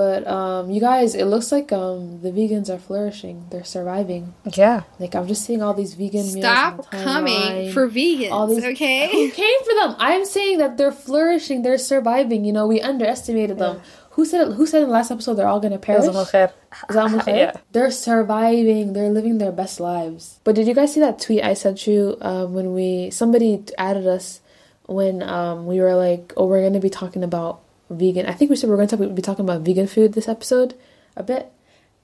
But 0.00 0.26
um, 0.26 0.70
you 0.70 0.80
guys, 0.80 1.14
it 1.14 1.26
looks 1.26 1.52
like 1.52 1.72
um, 1.72 2.22
the 2.22 2.30
vegans 2.30 2.70
are 2.70 2.78
flourishing. 2.78 3.44
They're 3.50 3.64
surviving. 3.64 4.32
Yeah. 4.56 4.84
Like 4.98 5.14
I'm 5.14 5.28
just 5.28 5.44
seeing 5.44 5.60
all 5.60 5.74
these 5.74 5.92
vegan 5.92 6.24
meals. 6.32 6.40
Stop 6.40 6.90
the 6.90 6.96
coming 7.04 7.70
for 7.70 7.86
vegans, 7.86 8.30
all 8.30 8.46
these- 8.46 8.64
okay. 8.64 9.08
Who 9.12 9.28
okay? 9.28 9.30
came 9.30 9.60
for 9.62 9.74
them? 9.74 9.96
I'm 9.98 10.24
saying 10.24 10.56
that 10.56 10.78
they're 10.78 10.90
flourishing. 10.90 11.60
They're 11.60 11.76
surviving. 11.76 12.46
You 12.46 12.54
know, 12.54 12.66
we 12.66 12.80
underestimated 12.80 13.58
them. 13.58 13.82
Who 14.12 14.24
said? 14.24 14.54
Who 14.54 14.66
said 14.66 14.80
in 14.80 14.88
the 14.88 14.94
last 14.94 15.10
episode 15.10 15.34
they're 15.34 15.46
all 15.46 15.60
gonna 15.60 15.78
perish? 15.78 16.06
Is 16.06 16.06
that 16.06 16.14
Yeah. 17.36 17.52
They're 17.72 17.90
surviving. 17.90 18.94
They're 18.94 19.10
living 19.10 19.36
their 19.36 19.52
best 19.52 19.80
lives. 19.80 20.40
But 20.44 20.54
did 20.54 20.66
you 20.66 20.72
guys 20.72 20.94
see 20.94 21.00
that 21.00 21.20
tweet 21.20 21.44
I 21.44 21.52
sent 21.52 21.86
you 21.86 22.16
um, 22.22 22.54
when 22.54 22.72
we 22.72 23.10
somebody 23.10 23.62
added 23.76 24.06
us 24.06 24.40
when 24.86 25.22
um, 25.22 25.66
we 25.66 25.78
were 25.78 25.94
like, 25.94 26.32
oh, 26.38 26.46
we're 26.46 26.62
gonna 26.62 26.80
be 26.80 26.88
talking 26.88 27.22
about 27.22 27.60
vegan. 27.90 28.26
I 28.26 28.32
think 28.32 28.50
we 28.50 28.56
said 28.56 28.70
we 28.70 28.76
we're 28.76 28.86
gonna 28.86 28.96
talk, 29.06 29.14
be 29.14 29.22
talking 29.22 29.44
about 29.44 29.62
vegan 29.62 29.86
food 29.86 30.14
this 30.14 30.28
episode 30.28 30.74
a 31.16 31.22
bit. 31.22 31.52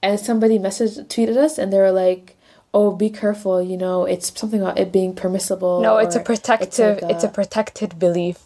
And 0.01 0.19
somebody 0.19 0.59
messaged 0.59 1.07
tweeted 1.07 1.37
us 1.37 1.57
and 1.57 1.73
they 1.73 1.79
were 1.79 1.91
like, 1.91 2.35
oh, 2.73 2.95
be 2.95 3.09
careful. 3.09 3.61
You 3.61 3.77
know, 3.77 4.05
it's 4.05 4.37
something 4.39 4.61
about 4.61 4.77
it 4.77 4.91
being 4.91 5.15
permissible. 5.15 5.81
No, 5.81 5.97
it's 5.97 6.15
a 6.15 6.19
protective. 6.19 6.99
like 7.01 7.11
It's 7.11 7.23
a 7.23 7.29
protected 7.29 7.97
belief. 7.97 8.39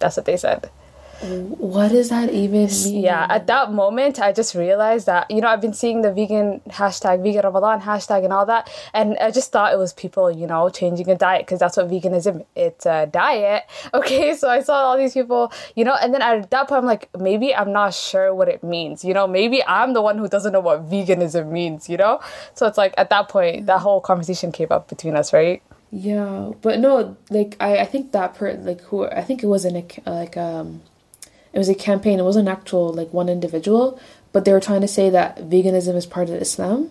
That's 0.00 0.16
what 0.16 0.26
they 0.26 0.36
said. 0.36 0.70
What 1.20 1.88
does 1.88 2.10
that 2.10 2.32
even 2.32 2.66
mean? 2.66 3.02
Yeah, 3.02 3.26
at 3.28 3.46
that 3.48 3.72
moment, 3.72 4.20
I 4.20 4.32
just 4.32 4.54
realized 4.54 5.06
that, 5.06 5.30
you 5.30 5.40
know, 5.40 5.48
I've 5.48 5.60
been 5.60 5.72
seeing 5.72 6.02
the 6.02 6.12
vegan 6.12 6.60
hashtag, 6.68 7.22
vegan 7.22 7.42
Ramadan 7.42 7.80
hashtag, 7.80 8.24
and 8.24 8.32
all 8.32 8.46
that. 8.46 8.70
And 8.94 9.18
I 9.18 9.30
just 9.30 9.50
thought 9.50 9.72
it 9.72 9.78
was 9.78 9.92
people, 9.92 10.30
you 10.30 10.46
know, 10.46 10.68
changing 10.68 11.08
a 11.10 11.16
diet 11.16 11.46
because 11.46 11.58
that's 11.58 11.76
what 11.76 11.88
veganism 11.88 12.44
It's 12.54 12.86
a 12.86 13.06
diet. 13.06 13.64
Okay, 13.94 14.36
so 14.36 14.48
I 14.48 14.60
saw 14.60 14.74
all 14.74 14.98
these 14.98 15.14
people, 15.14 15.50
you 15.74 15.84
know, 15.84 15.96
and 16.00 16.14
then 16.14 16.22
at 16.22 16.50
that 16.50 16.68
point, 16.68 16.80
I'm 16.80 16.86
like, 16.86 17.08
maybe 17.18 17.54
I'm 17.54 17.72
not 17.72 17.94
sure 17.94 18.34
what 18.34 18.48
it 18.48 18.62
means. 18.62 19.04
You 19.04 19.14
know, 19.14 19.26
maybe 19.26 19.64
I'm 19.66 19.92
the 19.92 20.02
one 20.02 20.18
who 20.18 20.28
doesn't 20.28 20.52
know 20.52 20.60
what 20.60 20.88
veganism 20.88 21.50
means, 21.50 21.88
you 21.88 21.96
know? 21.96 22.20
So 22.54 22.66
it's 22.66 22.78
like 22.78 22.94
at 22.96 23.10
that 23.10 23.28
point, 23.28 23.66
that 23.66 23.80
whole 23.80 24.00
conversation 24.00 24.52
came 24.52 24.68
up 24.70 24.88
between 24.88 25.16
us, 25.16 25.32
right? 25.32 25.62
Yeah, 25.90 26.52
but 26.60 26.80
no, 26.80 27.16
like 27.30 27.56
I, 27.60 27.78
I 27.78 27.84
think 27.86 28.12
that 28.12 28.34
per 28.34 28.52
like 28.54 28.82
who 28.82 29.06
I 29.06 29.22
think 29.22 29.42
it 29.42 29.46
was 29.46 29.64
in 29.64 29.74
like 30.04 30.36
um, 30.36 30.82
it 31.52 31.58
was 31.58 31.68
a 31.68 31.74
campaign. 31.74 32.18
It 32.18 32.24
wasn't 32.24 32.48
actual 32.48 32.92
like 32.92 33.12
one 33.12 33.28
individual, 33.28 33.98
but 34.32 34.44
they 34.44 34.52
were 34.52 34.60
trying 34.60 34.82
to 34.82 34.88
say 34.88 35.10
that 35.10 35.38
veganism 35.38 35.94
is 35.94 36.06
part 36.06 36.28
of 36.28 36.36
Islam, 36.36 36.90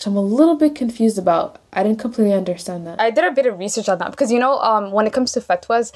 which 0.00 0.06
I'm 0.06 0.16
a 0.16 0.22
little 0.22 0.54
bit 0.54 0.74
confused 0.74 1.18
about. 1.18 1.60
I 1.74 1.82
didn't 1.82 2.00
completely 2.00 2.32
understand 2.32 2.86
that. 2.86 3.00
I 3.00 3.10
did 3.10 3.22
a 3.24 3.30
bit 3.30 3.46
of 3.46 3.58
research 3.58 3.88
on 3.88 3.98
that 3.98 4.10
because 4.10 4.32
you 4.32 4.38
know, 4.38 4.58
um, 4.58 4.92
when 4.92 5.06
it 5.06 5.12
comes 5.12 5.30
to 5.32 5.40
fatwas, 5.40 5.92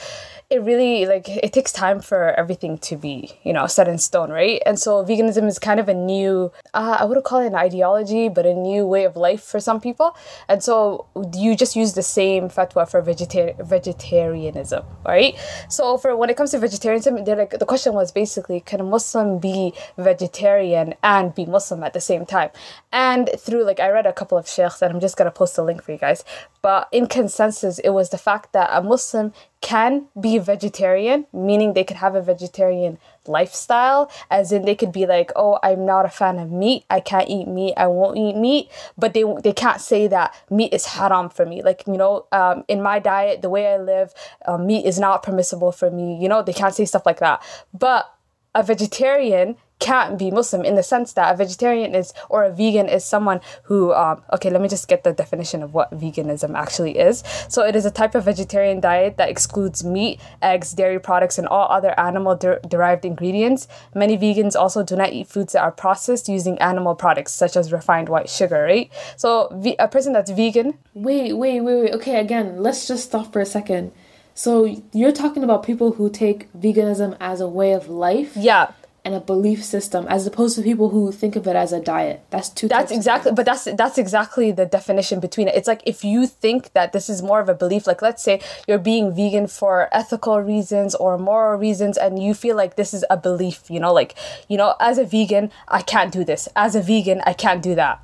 it 0.50 0.62
really 0.62 1.06
like 1.06 1.28
it 1.28 1.52
takes 1.52 1.72
time 1.72 2.00
for 2.00 2.32
everything 2.38 2.78
to 2.78 2.96
be 2.96 3.32
you 3.42 3.52
know 3.52 3.66
set 3.66 3.88
in 3.88 3.98
stone, 3.98 4.30
right? 4.30 4.62
And 4.66 4.78
so 4.78 5.02
veganism 5.04 5.48
is 5.48 5.58
kind 5.58 5.80
of 5.80 5.88
a 5.88 5.94
new, 5.94 6.52
uh, 6.74 6.98
I 7.00 7.04
wouldn't 7.06 7.24
call 7.24 7.40
it 7.40 7.46
an 7.46 7.54
ideology, 7.54 8.28
but 8.28 8.44
a 8.44 8.54
new 8.54 8.86
way 8.86 9.04
of 9.04 9.16
life 9.16 9.42
for 9.42 9.58
some 9.58 9.80
people. 9.80 10.16
And 10.48 10.62
so 10.62 11.06
you 11.34 11.56
just 11.56 11.74
use 11.74 11.94
the 11.94 12.02
same 12.02 12.50
fatwa 12.50 12.88
for 12.88 13.02
vegetar- 13.02 13.56
vegetarianism, 13.66 14.84
right? 15.06 15.34
So 15.68 15.96
for 15.96 16.14
when 16.14 16.28
it 16.28 16.36
comes 16.36 16.50
to 16.50 16.58
vegetarianism, 16.58 17.24
they're 17.24 17.36
like 17.36 17.58
the 17.58 17.66
question 17.66 17.94
was 17.94 18.12
basically, 18.12 18.60
can 18.60 18.80
a 18.80 18.84
Muslim 18.84 19.38
be 19.38 19.72
vegetarian 19.96 20.94
and 21.02 21.34
be 21.34 21.46
Muslim 21.46 21.82
at 21.82 21.94
the 21.94 22.00
same 22.02 22.26
time? 22.26 22.50
And 22.92 23.30
through 23.38 23.64
like 23.64 23.80
I 23.80 23.93
read 23.94 24.06
a 24.06 24.12
couple 24.12 24.36
of 24.36 24.48
sheikhs, 24.48 24.82
and 24.82 24.92
I'm 24.92 25.00
just 25.00 25.16
gonna 25.16 25.30
post 25.30 25.56
a 25.56 25.62
link 25.62 25.82
for 25.82 25.92
you 25.92 25.98
guys. 25.98 26.24
But 26.60 26.88
in 26.92 27.06
consensus, 27.06 27.78
it 27.78 27.90
was 27.90 28.10
the 28.10 28.18
fact 28.18 28.52
that 28.52 28.68
a 28.72 28.82
Muslim 28.82 29.32
can 29.60 30.06
be 30.20 30.36
vegetarian, 30.38 31.26
meaning 31.32 31.72
they 31.72 31.84
could 31.84 31.96
have 31.96 32.14
a 32.14 32.20
vegetarian 32.20 32.98
lifestyle, 33.26 34.10
as 34.30 34.52
in 34.52 34.66
they 34.66 34.74
could 34.74 34.92
be 34.92 35.06
like, 35.06 35.32
oh, 35.36 35.58
I'm 35.62 35.86
not 35.86 36.04
a 36.04 36.10
fan 36.10 36.38
of 36.38 36.50
meat, 36.50 36.84
I 36.90 37.00
can't 37.00 37.28
eat 37.30 37.48
meat, 37.48 37.74
I 37.76 37.86
won't 37.86 38.18
eat 38.18 38.36
meat, 38.36 38.68
but 38.98 39.14
they 39.14 39.24
they 39.42 39.54
can't 39.54 39.80
say 39.80 40.06
that 40.08 40.34
meat 40.50 40.74
is 40.74 40.86
haram 40.86 41.30
for 41.30 41.46
me. 41.46 41.62
Like 41.62 41.84
you 41.86 41.96
know, 41.96 42.26
um, 42.32 42.64
in 42.68 42.82
my 42.82 42.98
diet, 42.98 43.40
the 43.40 43.48
way 43.48 43.72
I 43.72 43.78
live, 43.78 44.12
uh, 44.46 44.58
meat 44.58 44.84
is 44.84 44.98
not 44.98 45.22
permissible 45.22 45.72
for 45.72 45.90
me. 45.90 46.18
You 46.20 46.28
know, 46.28 46.42
they 46.42 46.52
can't 46.52 46.74
say 46.74 46.84
stuff 46.84 47.06
like 47.06 47.20
that. 47.20 47.42
But 47.72 48.10
a 48.54 48.62
vegetarian 48.62 49.56
can't 49.80 50.18
be 50.18 50.30
Muslim 50.30 50.64
in 50.64 50.76
the 50.76 50.82
sense 50.82 51.12
that 51.14 51.34
a 51.34 51.36
vegetarian 51.36 51.94
is 51.94 52.12
or 52.28 52.44
a 52.44 52.50
vegan 52.50 52.88
is 52.88 53.04
someone 53.04 53.40
who 53.64 53.92
um, 53.92 54.22
okay 54.32 54.50
let 54.50 54.62
me 54.62 54.68
just 54.68 54.88
get 54.88 55.04
the 55.04 55.12
definition 55.12 55.62
of 55.62 55.74
what 55.74 55.90
veganism 55.92 56.56
actually 56.56 56.98
is. 56.98 57.22
So 57.48 57.64
it 57.64 57.76
is 57.76 57.84
a 57.84 57.90
type 57.90 58.14
of 58.14 58.24
vegetarian 58.24 58.80
diet 58.80 59.16
that 59.16 59.28
excludes 59.28 59.84
meat 59.84 60.20
eggs 60.40 60.72
dairy 60.72 61.00
products 61.00 61.38
and 61.38 61.48
all 61.48 61.68
other 61.70 61.98
animal 61.98 62.36
der- 62.36 62.60
derived 62.66 63.04
ingredients. 63.04 63.66
Many 63.94 64.16
vegans 64.16 64.54
also 64.54 64.82
do 64.82 64.96
not 64.96 65.12
eat 65.12 65.28
foods 65.28 65.52
that 65.52 65.62
are 65.62 65.72
processed 65.72 66.28
using 66.28 66.58
animal 66.58 66.94
products 66.94 67.32
such 67.32 67.56
as 67.56 67.72
refined 67.72 68.08
white 68.08 68.30
sugar 68.30 68.62
right? 68.62 68.90
So 69.16 69.48
ve- 69.52 69.76
a 69.78 69.88
person 69.88 70.12
that's 70.12 70.30
vegan 70.30 70.78
Wait, 70.94 71.32
wait, 71.34 71.60
wait, 71.60 71.82
wait. 71.82 71.92
Okay, 71.94 72.20
again, 72.20 72.62
let's 72.62 72.86
just 72.86 73.04
stop 73.04 73.32
for 73.32 73.40
a 73.40 73.46
second. 73.46 73.92
So 74.34 74.82
you're 74.92 75.12
talking 75.12 75.44
about 75.44 75.62
people 75.64 75.92
who 75.92 76.08
take 76.08 76.52
veganism 76.52 77.16
as 77.20 77.40
a 77.40 77.48
way 77.48 77.72
of 77.72 77.88
life? 77.88 78.36
Yeah 78.36 78.72
and 79.04 79.14
a 79.14 79.20
belief 79.20 79.62
system, 79.62 80.06
as 80.08 80.26
opposed 80.26 80.56
to 80.56 80.62
people 80.62 80.88
who 80.88 81.12
think 81.12 81.36
of 81.36 81.46
it 81.46 81.54
as 81.54 81.72
a 81.72 81.80
diet. 81.80 82.24
That's 82.30 82.48
two. 82.48 82.68
That's 82.68 82.90
exactly, 82.90 83.32
but 83.32 83.44
that's 83.44 83.64
that's 83.76 83.98
exactly 83.98 84.50
the 84.50 84.64
definition 84.64 85.20
between 85.20 85.46
it. 85.48 85.54
It's 85.54 85.68
like 85.68 85.82
if 85.84 86.04
you 86.04 86.26
think 86.26 86.72
that 86.72 86.92
this 86.92 87.10
is 87.10 87.22
more 87.22 87.40
of 87.40 87.48
a 87.50 87.54
belief, 87.54 87.86
like 87.86 88.00
let's 88.00 88.22
say 88.22 88.40
you're 88.66 88.78
being 88.78 89.14
vegan 89.14 89.46
for 89.46 89.88
ethical 89.92 90.40
reasons 90.40 90.94
or 90.94 91.18
moral 91.18 91.58
reasons, 91.58 91.98
and 91.98 92.22
you 92.22 92.32
feel 92.32 92.56
like 92.56 92.76
this 92.76 92.94
is 92.94 93.04
a 93.10 93.16
belief, 93.16 93.64
you 93.68 93.78
know, 93.78 93.92
like 93.92 94.16
you 94.48 94.56
know, 94.56 94.74
as 94.80 94.96
a 94.96 95.04
vegan, 95.04 95.50
I 95.68 95.82
can't 95.82 96.10
do 96.10 96.24
this. 96.24 96.48
As 96.56 96.74
a 96.74 96.80
vegan, 96.80 97.20
I 97.26 97.34
can't 97.34 97.62
do 97.62 97.74
that. 97.74 98.00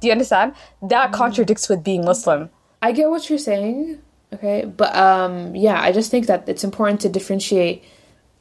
Do 0.00 0.08
you 0.08 0.12
understand? 0.12 0.52
That 0.82 1.12
contradicts 1.12 1.70
with 1.70 1.82
being 1.82 2.04
Muslim. 2.04 2.50
I 2.82 2.92
get 2.92 3.08
what 3.08 3.30
you're 3.30 3.38
saying, 3.38 4.02
okay, 4.34 4.66
but 4.66 4.94
um, 4.94 5.56
yeah, 5.56 5.80
I 5.80 5.92
just 5.92 6.10
think 6.10 6.26
that 6.26 6.46
it's 6.46 6.62
important 6.62 7.00
to 7.00 7.08
differentiate 7.08 7.82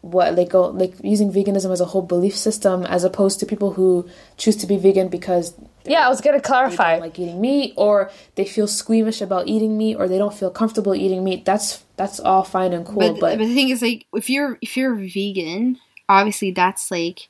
what 0.06 0.36
like 0.36 0.50
go 0.50 0.68
like 0.68 0.94
using 1.04 1.32
veganism 1.34 1.72
as 1.72 1.82
a 1.82 1.86
whole 1.86 2.04
belief 2.04 2.36
system 2.38 2.86
as 2.86 3.04
opposed 3.04 3.40
to 3.40 3.46
people 3.46 3.74
who 3.74 4.08
choose 4.38 4.56
to 4.56 4.68
be 4.68 4.78
vegan 4.78 5.08
because 5.08 5.56
Yeah, 5.84 6.06
I 6.06 6.10
was 6.10 6.22
gonna 6.22 6.38
they 6.38 6.44
clarify. 6.44 6.92
don't 6.94 7.02
like 7.02 7.18
eating 7.18 7.42
meat 7.42 7.74
or 7.76 8.12
they 8.36 8.46
feel 8.46 8.68
squeamish 8.68 9.20
about 9.20 9.48
eating 9.48 9.78
meat 9.78 9.96
or 9.96 10.08
they 10.08 10.20
don't 10.20 10.34
feel 10.34 10.52
comfortable 10.52 10.94
eating 10.94 11.24
meat. 11.24 11.44
That's 11.44 11.84
that's 11.98 12.20
all 12.20 12.44
fine 12.44 12.72
and 12.74 12.86
cool, 12.86 12.98
but, 12.98 13.14
but, 13.20 13.38
but 13.40 13.46
the 13.48 13.56
thing 13.56 13.70
is 13.70 13.82
like 13.82 14.06
if 14.14 14.30
you're 14.30 14.60
if 14.62 14.78
you're 14.78 14.94
vegan 14.94 15.80
obviously 16.08 16.52
that's 16.52 16.92
like 16.92 17.28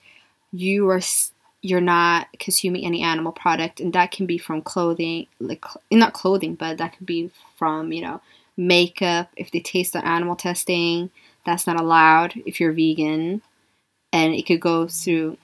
you 0.51 0.89
are 0.89 1.01
you're 1.61 1.81
not 1.81 2.27
consuming 2.39 2.85
any 2.85 3.01
animal 3.01 3.31
product 3.31 3.79
and 3.79 3.93
that 3.93 4.11
can 4.11 4.25
be 4.25 4.37
from 4.37 4.61
clothing 4.61 5.27
like 5.39 5.63
not 5.91 6.13
clothing 6.13 6.55
but 6.55 6.77
that 6.77 6.95
could 6.97 7.05
be 7.05 7.31
from 7.57 7.91
you 7.93 8.01
know 8.01 8.21
makeup 8.57 9.29
if 9.35 9.49
they 9.51 9.59
taste 9.59 9.95
on 9.95 10.03
animal 10.03 10.35
testing 10.35 11.09
that's 11.45 11.67
not 11.67 11.79
allowed 11.79 12.33
if 12.45 12.59
you're 12.59 12.73
vegan 12.73 13.41
and 14.11 14.33
it 14.33 14.45
could 14.45 14.61
go 14.61 14.87
through 14.87 15.37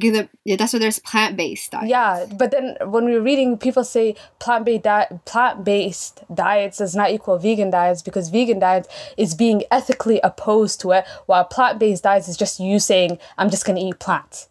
could, 0.00 0.28
yeah, 0.44 0.56
that's 0.56 0.72
why 0.72 0.78
there's 0.78 0.98
plant-based 0.98 1.72
diets. 1.72 1.88
Yeah, 1.88 2.26
but 2.36 2.50
then 2.50 2.76
when 2.80 3.04
we're 3.04 3.20
reading, 3.20 3.58
people 3.58 3.84
say 3.84 4.16
plant-based 4.38 4.82
diet, 4.82 5.24
plant-based 5.24 6.24
diets 6.32 6.78
does 6.78 6.94
not 6.94 7.10
equal 7.10 7.38
vegan 7.38 7.70
diets 7.70 8.02
because 8.02 8.28
vegan 8.28 8.58
diets 8.58 8.88
is 9.16 9.34
being 9.34 9.62
ethically 9.70 10.20
opposed 10.22 10.80
to 10.80 10.92
it, 10.92 11.04
while 11.26 11.44
plant-based 11.44 12.02
diets 12.02 12.28
is 12.28 12.36
just 12.36 12.60
you 12.60 12.78
saying 12.78 13.18
I'm 13.38 13.50
just 13.50 13.64
gonna 13.64 13.80
eat 13.80 13.98
plants. 13.98 14.48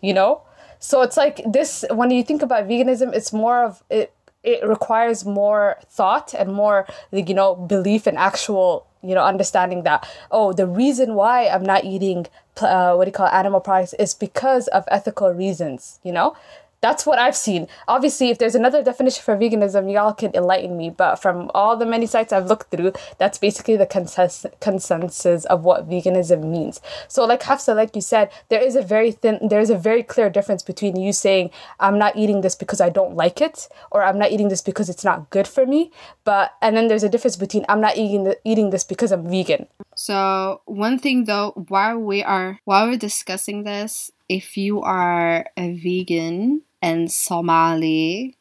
You 0.00 0.14
know, 0.14 0.42
so 0.78 1.02
it's 1.02 1.16
like 1.16 1.40
this. 1.50 1.84
When 1.90 2.10
you 2.10 2.24
think 2.24 2.42
about 2.42 2.66
veganism, 2.66 3.14
it's 3.14 3.32
more 3.32 3.64
of 3.64 3.82
it. 3.88 4.12
It 4.42 4.66
requires 4.66 5.24
more 5.24 5.76
thought 5.88 6.34
and 6.34 6.52
more, 6.52 6.88
like, 7.12 7.28
you 7.28 7.34
know, 7.36 7.54
belief 7.54 8.08
and 8.08 8.18
actual 8.18 8.88
you 9.02 9.14
know 9.14 9.24
understanding 9.24 9.82
that 9.82 10.08
oh 10.30 10.52
the 10.52 10.66
reason 10.66 11.14
why 11.14 11.48
i'm 11.48 11.64
not 11.64 11.84
eating 11.84 12.26
uh, 12.60 12.94
what 12.94 13.06
do 13.06 13.08
you 13.08 13.12
call 13.12 13.26
it, 13.26 13.32
animal 13.32 13.60
products 13.60 13.94
is 13.94 14.14
because 14.14 14.68
of 14.68 14.84
ethical 14.90 15.30
reasons 15.32 15.98
you 16.02 16.12
know 16.12 16.36
that's 16.82 17.06
what 17.06 17.18
I've 17.18 17.36
seen. 17.36 17.68
Obviously, 17.86 18.30
if 18.30 18.38
there's 18.38 18.56
another 18.56 18.82
definition 18.82 19.22
for 19.22 19.36
veganism, 19.36 19.90
y'all 19.90 20.12
can 20.12 20.34
enlighten 20.34 20.76
me. 20.76 20.90
But 20.90 21.16
from 21.16 21.48
all 21.54 21.76
the 21.76 21.86
many 21.86 22.06
sites 22.06 22.32
I've 22.32 22.46
looked 22.46 22.72
through, 22.72 22.92
that's 23.18 23.38
basically 23.38 23.76
the 23.76 23.86
consensus 23.86 25.44
of 25.44 25.62
what 25.62 25.88
veganism 25.88 26.44
means. 26.44 26.80
So, 27.06 27.24
like 27.24 27.44
Hafsa, 27.44 27.74
like 27.74 27.94
you 27.94 28.02
said, 28.02 28.30
there 28.48 28.60
is 28.60 28.74
a 28.74 28.82
very 28.82 29.12
thin, 29.12 29.38
there 29.48 29.60
is 29.60 29.70
a 29.70 29.78
very 29.78 30.02
clear 30.02 30.28
difference 30.28 30.64
between 30.64 30.96
you 30.96 31.12
saying 31.12 31.50
I'm 31.78 31.98
not 31.98 32.16
eating 32.16 32.40
this 32.40 32.56
because 32.56 32.80
I 32.80 32.90
don't 32.90 33.14
like 33.14 33.40
it, 33.40 33.68
or 33.92 34.02
I'm 34.02 34.18
not 34.18 34.32
eating 34.32 34.48
this 34.48 34.60
because 34.60 34.88
it's 34.88 35.04
not 35.04 35.30
good 35.30 35.46
for 35.46 35.64
me. 35.64 35.92
But 36.24 36.52
and 36.60 36.76
then 36.76 36.88
there's 36.88 37.04
a 37.04 37.08
difference 37.08 37.36
between 37.36 37.64
I'm 37.68 37.80
not 37.80 37.96
eating 37.96 38.24
the, 38.24 38.36
eating 38.44 38.70
this 38.70 38.82
because 38.82 39.12
I'm 39.12 39.30
vegan. 39.30 39.68
So 39.94 40.62
one 40.66 40.98
thing 40.98 41.26
though, 41.26 41.52
while 41.68 41.98
we 41.98 42.24
are 42.24 42.58
while 42.64 42.88
we're 42.88 42.98
discussing 42.98 43.62
this, 43.62 44.10
if 44.28 44.56
you 44.56 44.82
are 44.82 45.46
a 45.56 45.76
vegan 45.76 46.62
and 46.82 47.10
Somali. 47.10 48.36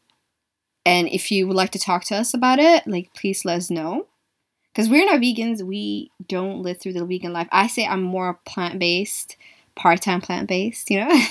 And 0.86 1.08
if 1.08 1.32
you 1.32 1.48
would 1.48 1.56
like 1.56 1.72
to 1.72 1.80
talk 1.80 2.04
to 2.06 2.16
us 2.16 2.34
about 2.34 2.60
it, 2.60 2.86
like 2.88 3.14
please 3.14 3.46
let 3.46 3.58
us 3.58 3.70
know. 3.70 4.08
Because 4.74 4.90
we're 4.90 5.06
not 5.06 5.22
vegans, 5.22 5.62
we 5.62 6.12
don't 6.28 6.62
live 6.62 6.80
through 6.80 6.94
the 6.94 7.06
vegan 7.06 7.34
life. 7.34 7.48
I 7.52 7.68
say 7.68 7.86
I'm 7.86 8.02
more 8.02 8.40
plant 8.46 8.80
based, 8.80 9.38
part 9.76 10.02
time 10.02 10.22
plant 10.22 10.48
based, 10.48 10.90
you 10.90 11.02
know? 11.02 11.26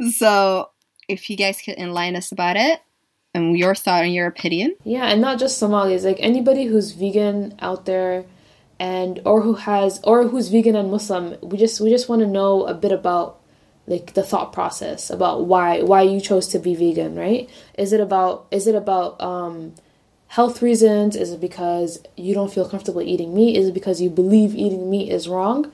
so 0.16 0.70
if 1.08 1.28
you 1.28 1.36
guys 1.36 1.60
could 1.60 1.76
enlighten 1.76 2.16
us 2.16 2.32
about 2.32 2.56
it 2.56 2.80
and 3.34 3.58
your 3.58 3.74
thought 3.74 4.04
and 4.04 4.14
your 4.14 4.28
opinion. 4.28 4.76
Yeah, 4.84 5.06
and 5.06 5.20
not 5.20 5.38
just 5.38 5.58
Somalis, 5.58 6.04
like 6.04 6.18
anybody 6.20 6.64
who's 6.64 6.92
vegan 6.92 7.54
out 7.58 7.84
there 7.84 8.24
and 8.78 9.20
or 9.24 9.42
who 9.42 9.54
has 9.54 10.00
or 10.04 10.28
who's 10.28 10.48
vegan 10.48 10.76
and 10.76 10.90
Muslim, 10.90 11.36
we 11.42 11.58
just 11.58 11.80
we 11.80 11.90
just 11.90 12.08
want 12.08 12.20
to 12.20 12.28
know 12.28 12.64
a 12.64 12.74
bit 12.74 12.92
about 12.92 13.40
like 13.86 14.14
the 14.14 14.22
thought 14.22 14.52
process 14.52 15.10
about 15.10 15.46
why 15.46 15.82
why 15.82 16.02
you 16.02 16.20
chose 16.20 16.48
to 16.48 16.58
be 16.58 16.74
vegan 16.74 17.14
right? 17.14 17.48
Is 17.76 17.92
it 17.92 18.00
about 18.00 18.46
is 18.50 18.66
it 18.66 18.74
about 18.74 19.20
um 19.20 19.74
health 20.28 20.62
reasons? 20.62 21.16
Is 21.16 21.32
it 21.32 21.40
because 21.40 22.02
you 22.16 22.34
don't 22.34 22.52
feel 22.52 22.68
comfortable 22.68 23.02
eating 23.02 23.34
meat? 23.34 23.56
Is 23.56 23.68
it 23.68 23.74
because 23.74 24.00
you 24.00 24.10
believe 24.10 24.54
eating 24.54 24.90
meat 24.90 25.10
is 25.10 25.28
wrong? 25.28 25.70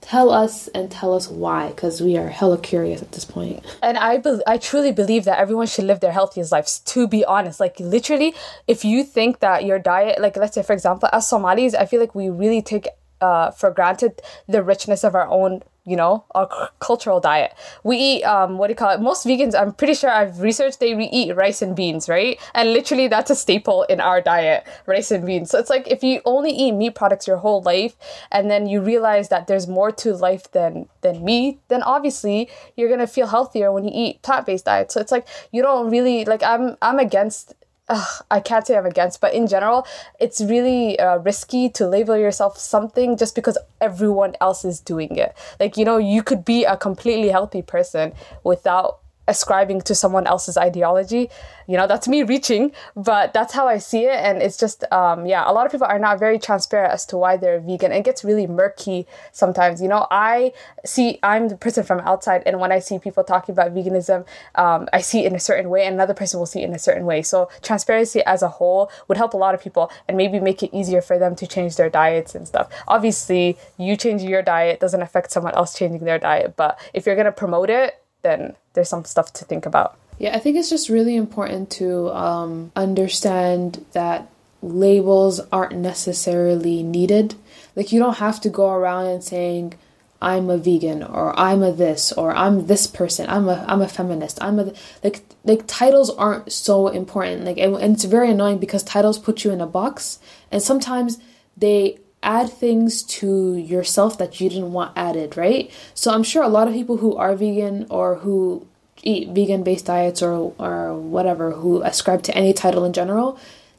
Tell 0.00 0.30
us 0.30 0.66
and 0.68 0.90
tell 0.90 1.14
us 1.14 1.28
why 1.28 1.68
because 1.68 2.00
we 2.00 2.16
are 2.16 2.28
hella 2.28 2.58
curious 2.58 3.00
at 3.00 3.12
this 3.12 3.24
point. 3.24 3.64
And 3.80 3.96
i 3.96 4.18
be- 4.18 4.42
i 4.48 4.58
truly 4.58 4.90
believe 4.90 5.24
that 5.24 5.38
everyone 5.38 5.68
should 5.68 5.84
live 5.84 6.00
their 6.00 6.10
healthiest 6.10 6.50
lives 6.50 6.80
to 6.80 7.06
be 7.06 7.24
honest. 7.24 7.60
Like 7.60 7.78
literally 7.78 8.34
if 8.66 8.84
you 8.84 9.04
think 9.04 9.38
that 9.38 9.64
your 9.64 9.78
diet 9.78 10.20
like 10.20 10.36
let's 10.36 10.56
say 10.56 10.64
for 10.64 10.72
example 10.72 11.08
as 11.12 11.28
somalis 11.28 11.74
i 11.74 11.86
feel 11.86 12.00
like 12.00 12.16
we 12.16 12.28
really 12.28 12.60
take 12.60 12.88
uh, 13.22 13.50
for 13.50 13.70
granted 13.70 14.20
the 14.48 14.62
richness 14.62 15.04
of 15.04 15.14
our 15.14 15.28
own 15.28 15.62
you 15.84 15.96
know 15.96 16.24
our 16.32 16.48
c- 16.48 16.68
cultural 16.78 17.18
diet. 17.18 17.52
We 17.82 17.96
eat 17.96 18.22
um 18.22 18.56
what 18.58 18.68
do 18.68 18.72
you 18.72 18.76
call 18.76 18.90
it? 18.94 19.00
Most 19.00 19.26
vegans 19.26 19.54
i'm 19.60 19.72
pretty 19.72 19.94
sure 19.94 20.10
i've 20.10 20.40
researched 20.40 20.78
they 20.78 20.94
re- 20.94 21.08
eat 21.12 21.34
rice 21.34 21.60
and 21.62 21.74
beans 21.74 22.08
right? 22.08 22.38
And 22.54 22.72
literally 22.72 23.08
that's 23.08 23.30
a 23.30 23.34
staple 23.34 23.82
in 23.84 24.00
our 24.00 24.20
diet 24.20 24.64
rice 24.86 25.10
and 25.10 25.26
beans. 25.26 25.50
So 25.50 25.58
it's 25.58 25.70
like 25.70 25.88
if 25.90 26.04
you 26.04 26.20
only 26.24 26.52
eat 26.52 26.72
meat 26.72 26.94
products 26.94 27.26
your 27.26 27.38
whole 27.38 27.62
life 27.62 27.96
and 28.30 28.50
then 28.50 28.66
you 28.68 28.80
realize 28.80 29.28
that 29.30 29.46
there's 29.48 29.66
more 29.66 29.90
to 29.92 30.14
life 30.14 30.50
than 30.52 30.88
than 31.00 31.24
meat 31.24 31.58
then 31.68 31.82
obviously 31.82 32.48
you're 32.76 32.88
gonna 32.88 33.06
feel 33.06 33.26
healthier 33.26 33.72
when 33.72 33.84
you 33.84 33.90
eat 33.92 34.22
plant-based 34.22 34.64
diet 34.64 34.92
so 34.92 35.00
it's 35.00 35.10
like 35.12 35.26
you 35.50 35.62
don't 35.62 35.90
really 35.90 36.24
like 36.24 36.42
i'm 36.42 36.76
i'm 36.80 36.98
against 36.98 37.54
ugh, 37.92 38.24
I 38.30 38.40
can't 38.40 38.66
say 38.66 38.76
I'm 38.76 38.86
against, 38.86 39.20
but 39.20 39.34
in 39.34 39.46
general, 39.46 39.86
it's 40.18 40.40
really 40.40 40.98
uh, 40.98 41.18
risky 41.18 41.68
to 41.70 41.86
label 41.86 42.16
yourself 42.16 42.56
something 42.58 43.16
just 43.18 43.34
because 43.34 43.58
everyone 43.80 44.34
else 44.40 44.64
is 44.64 44.80
doing 44.80 45.16
it. 45.16 45.36
Like, 45.60 45.76
you 45.76 45.84
know, 45.84 45.98
you 45.98 46.22
could 46.22 46.44
be 46.44 46.64
a 46.64 46.76
completely 46.76 47.28
healthy 47.28 47.60
person 47.60 48.14
without 48.44 49.01
ascribing 49.34 49.80
to 49.88 49.94
someone 50.02 50.26
else's 50.26 50.56
ideology. 50.68 51.24
You 51.70 51.76
know 51.78 51.86
that's 51.86 52.08
me 52.14 52.18
reaching 52.34 52.72
but 53.10 53.32
that's 53.32 53.52
how 53.58 53.64
i 53.74 53.78
see 53.78 54.04
it. 54.12 54.18
And 54.26 54.42
it's 54.44 54.58
just 54.64 54.78
um, 55.00 55.18
yeah 55.32 55.42
a 55.50 55.52
lot 55.56 55.64
of 55.66 55.72
people 55.72 55.86
are 55.94 56.02
not 56.06 56.18
very 56.18 56.38
transparent 56.48 56.92
as 56.92 57.06
to 57.10 57.16
why 57.22 57.32
they're 57.36 57.60
vegan. 57.60 57.92
It 57.92 58.04
gets 58.04 58.20
really 58.30 58.46
murky 58.46 59.06
sometimes. 59.32 59.80
You 59.82 59.88
know 59.88 60.06
i 60.10 60.52
see 60.84 61.18
i'm 61.22 61.48
the 61.48 61.56
person 61.56 61.82
from 61.84 62.00
outside 62.10 62.40
and 62.46 62.54
when 62.62 62.72
i 62.76 62.80
see 62.86 62.98
people 62.98 63.24
talking 63.24 63.52
about 63.56 63.68
veganism 63.76 64.20
um, 64.62 64.80
i 64.92 65.00
see 65.00 65.20
it 65.24 65.26
in 65.30 65.34
a 65.42 65.44
certain 65.50 65.68
way 65.74 65.82
and 65.86 65.94
another 65.94 66.14
person 66.14 66.38
will 66.38 66.52
see 66.54 66.62
it 66.62 66.68
in 66.70 66.74
a 66.74 66.84
certain 66.88 67.06
way. 67.06 67.22
So 67.22 67.48
transparency 67.62 68.20
as 68.34 68.42
a 68.42 68.52
whole 68.58 68.90
would 69.08 69.18
help 69.22 69.32
a 69.34 69.40
lot 69.44 69.54
of 69.54 69.60
people 69.66 69.90
and 70.06 70.16
maybe 70.16 70.38
make 70.40 70.62
it 70.62 70.70
easier 70.78 71.02
for 71.08 71.16
them 71.18 71.34
to 71.40 71.46
change 71.46 71.76
their 71.76 71.90
diets 72.00 72.34
and 72.34 72.46
stuff. 72.52 72.66
Obviously 72.86 73.56
you 73.78 73.96
changing 73.96 74.28
your 74.28 74.42
diet 74.42 74.80
doesn't 74.80 75.02
affect 75.08 75.30
someone 75.30 75.54
else 75.54 75.78
changing 75.78 76.04
their 76.04 76.18
diet 76.18 76.54
but 76.56 76.78
if 76.92 77.06
you're 77.06 77.14
going 77.14 77.32
to 77.34 77.40
promote 77.44 77.70
it 77.70 78.01
then 78.22 78.54
there's 78.74 78.88
some 78.88 79.04
stuff 79.04 79.32
to 79.34 79.44
think 79.44 79.66
about. 79.66 79.96
Yeah, 80.18 80.36
I 80.36 80.38
think 80.38 80.56
it's 80.56 80.70
just 80.70 80.88
really 80.88 81.16
important 81.16 81.70
to 81.72 82.10
um, 82.10 82.72
understand 82.76 83.84
that 83.92 84.28
labels 84.62 85.40
aren't 85.50 85.76
necessarily 85.76 86.82
needed. 86.82 87.34
Like, 87.74 87.92
you 87.92 87.98
don't 87.98 88.18
have 88.18 88.40
to 88.42 88.48
go 88.48 88.70
around 88.70 89.06
and 89.06 89.24
saying, 89.24 89.74
I'm 90.22 90.48
a 90.50 90.56
vegan 90.56 91.02
or 91.02 91.38
I'm 91.38 91.64
a 91.64 91.72
this 91.72 92.12
or 92.12 92.32
I'm 92.32 92.68
this 92.68 92.86
person. 92.86 93.28
I'm 93.28 93.48
a 93.48 93.64
I'm 93.66 93.82
a 93.82 93.88
feminist. 93.88 94.40
I'm 94.40 94.60
a 94.60 94.72
like 95.02 95.24
like 95.42 95.66
titles 95.66 96.10
aren't 96.10 96.52
so 96.52 96.86
important. 96.86 97.44
Like 97.44 97.58
and, 97.58 97.74
and 97.74 97.94
it's 97.96 98.04
very 98.04 98.30
annoying 98.30 98.58
because 98.58 98.84
titles 98.84 99.18
put 99.18 99.42
you 99.42 99.50
in 99.50 99.60
a 99.60 99.66
box 99.66 100.20
and 100.52 100.62
sometimes 100.62 101.18
they 101.56 101.98
add 102.22 102.50
things 102.50 103.02
to 103.02 103.54
yourself 103.54 104.18
that 104.18 104.40
you 104.40 104.48
didn't 104.48 104.72
want 104.72 104.92
added, 104.96 105.36
right? 105.36 105.70
So 105.94 106.12
I'm 106.12 106.22
sure 106.22 106.42
a 106.42 106.48
lot 106.48 106.68
of 106.68 106.74
people 106.74 106.98
who 106.98 107.16
are 107.16 107.34
vegan 107.34 107.86
or 107.90 108.16
who 108.16 108.66
eat 109.02 109.28
vegan 109.30 109.62
based 109.62 109.86
diets 109.86 110.22
or 110.22 110.54
or 110.58 110.94
whatever 110.94 111.52
who 111.52 111.82
ascribe 111.82 112.22
to 112.24 112.36
any 112.36 112.52
title 112.52 112.84
in 112.84 112.92
general, 112.92 113.38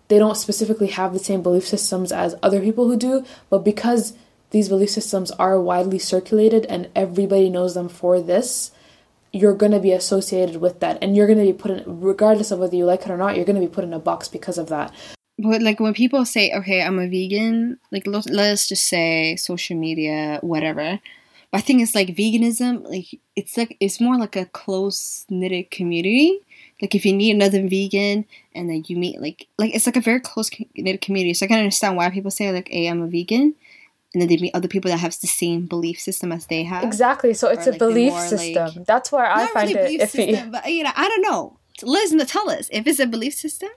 they 0.09 0.19
don't 0.19 0.37
specifically 0.37 0.87
have 0.87 1.13
the 1.13 1.19
same 1.19 1.41
belief 1.41 1.65
systems 1.65 2.11
as 2.11 2.35
other 2.43 2.61
people 2.61 2.87
who 2.87 2.97
do, 2.97 3.25
but 3.49 3.59
because 3.59 4.13
these 4.51 4.69
belief 4.69 4.89
systems 4.89 5.31
are 5.31 5.59
widely 5.59 5.97
circulated 5.97 6.65
and 6.67 6.89
everybody 6.95 7.49
knows 7.49 7.73
them 7.73 7.89
for 7.89 8.21
this, 8.21 8.71
you're 9.31 9.55
going 9.55 9.71
to 9.71 9.79
be 9.79 9.91
associated 9.91 10.57
with 10.57 10.79
that 10.81 10.99
and 11.01 11.15
you're 11.15 11.25
going 11.25 11.39
to 11.39 11.45
be 11.45 11.53
put 11.53 11.71
in 11.71 11.83
regardless 12.01 12.51
of 12.51 12.59
whether 12.59 12.75
you 12.75 12.85
like 12.85 13.01
it 13.01 13.09
or 13.09 13.17
not, 13.17 13.35
you're 13.35 13.45
going 13.45 13.59
to 13.59 13.67
be 13.67 13.73
put 13.73 13.83
in 13.83 13.93
a 13.93 13.99
box 13.99 14.27
because 14.27 14.57
of 14.57 14.67
that 14.67 14.93
like 15.43 15.79
when 15.79 15.93
people 15.93 16.25
say 16.25 16.51
okay 16.53 16.81
i'm 16.81 16.99
a 16.99 17.07
vegan 17.07 17.77
like 17.91 18.07
let, 18.07 18.27
us 18.27 18.67
just 18.67 18.85
say 18.85 19.35
social 19.35 19.77
media 19.77 20.39
whatever. 20.41 20.99
But 21.51 21.57
i 21.57 21.61
think 21.61 21.81
it's 21.81 21.95
like 21.95 22.09
veganism 22.09 22.87
like 22.89 23.19
it's 23.35 23.57
like 23.57 23.77
it's 23.79 24.01
more 24.01 24.17
like 24.17 24.35
a 24.35 24.45
close 24.45 25.25
knitted 25.29 25.71
community. 25.71 26.39
Like 26.81 26.95
if 26.95 27.05
you 27.05 27.13
need 27.13 27.35
another 27.35 27.65
vegan 27.67 28.25
and 28.53 28.69
then 28.69 28.83
you 28.87 28.97
meet 28.97 29.21
like 29.21 29.47
like 29.57 29.73
it's 29.75 29.85
like 29.85 29.95
a 29.95 30.01
very 30.01 30.19
close 30.19 30.49
knitted 30.75 31.01
community. 31.01 31.33
So 31.33 31.45
i 31.45 31.47
can 31.47 31.59
understand 31.59 31.95
why 31.95 32.09
people 32.09 32.31
say 32.31 32.51
like 32.51 32.69
hey 32.69 32.87
i'm 32.87 33.01
a 33.01 33.07
vegan 33.07 33.55
and 34.13 34.21
then 34.21 34.27
they 34.27 34.37
meet 34.37 34.53
other 34.53 34.67
people 34.67 34.91
that 34.91 34.97
have 34.97 35.19
the 35.21 35.27
same 35.27 35.65
belief 35.65 35.99
system 35.99 36.31
as 36.31 36.45
they 36.47 36.63
have. 36.63 36.83
Exactly 36.83 37.33
so 37.33 37.49
it's 37.49 37.67
or, 37.67 37.71
a 37.71 37.73
like, 37.73 37.79
belief 37.79 38.13
system 38.13 38.71
like, 38.75 38.85
that's 38.85 39.11
where 39.11 39.25
i 39.25 39.47
find 39.47 39.73
really 39.73 39.95
it 39.95 40.01
iffy. 40.01 40.31
system, 40.31 40.51
but 40.51 40.65
you 40.71 40.83
know 40.83 40.91
i 40.95 41.07
don't 41.07 41.21
know. 41.21 41.57
Liz 41.81 42.15
tell 42.27 42.49
us. 42.49 42.69
If 42.71 42.85
it's 42.85 42.99
a 42.99 43.07
belief 43.07 43.33
system 43.33 43.69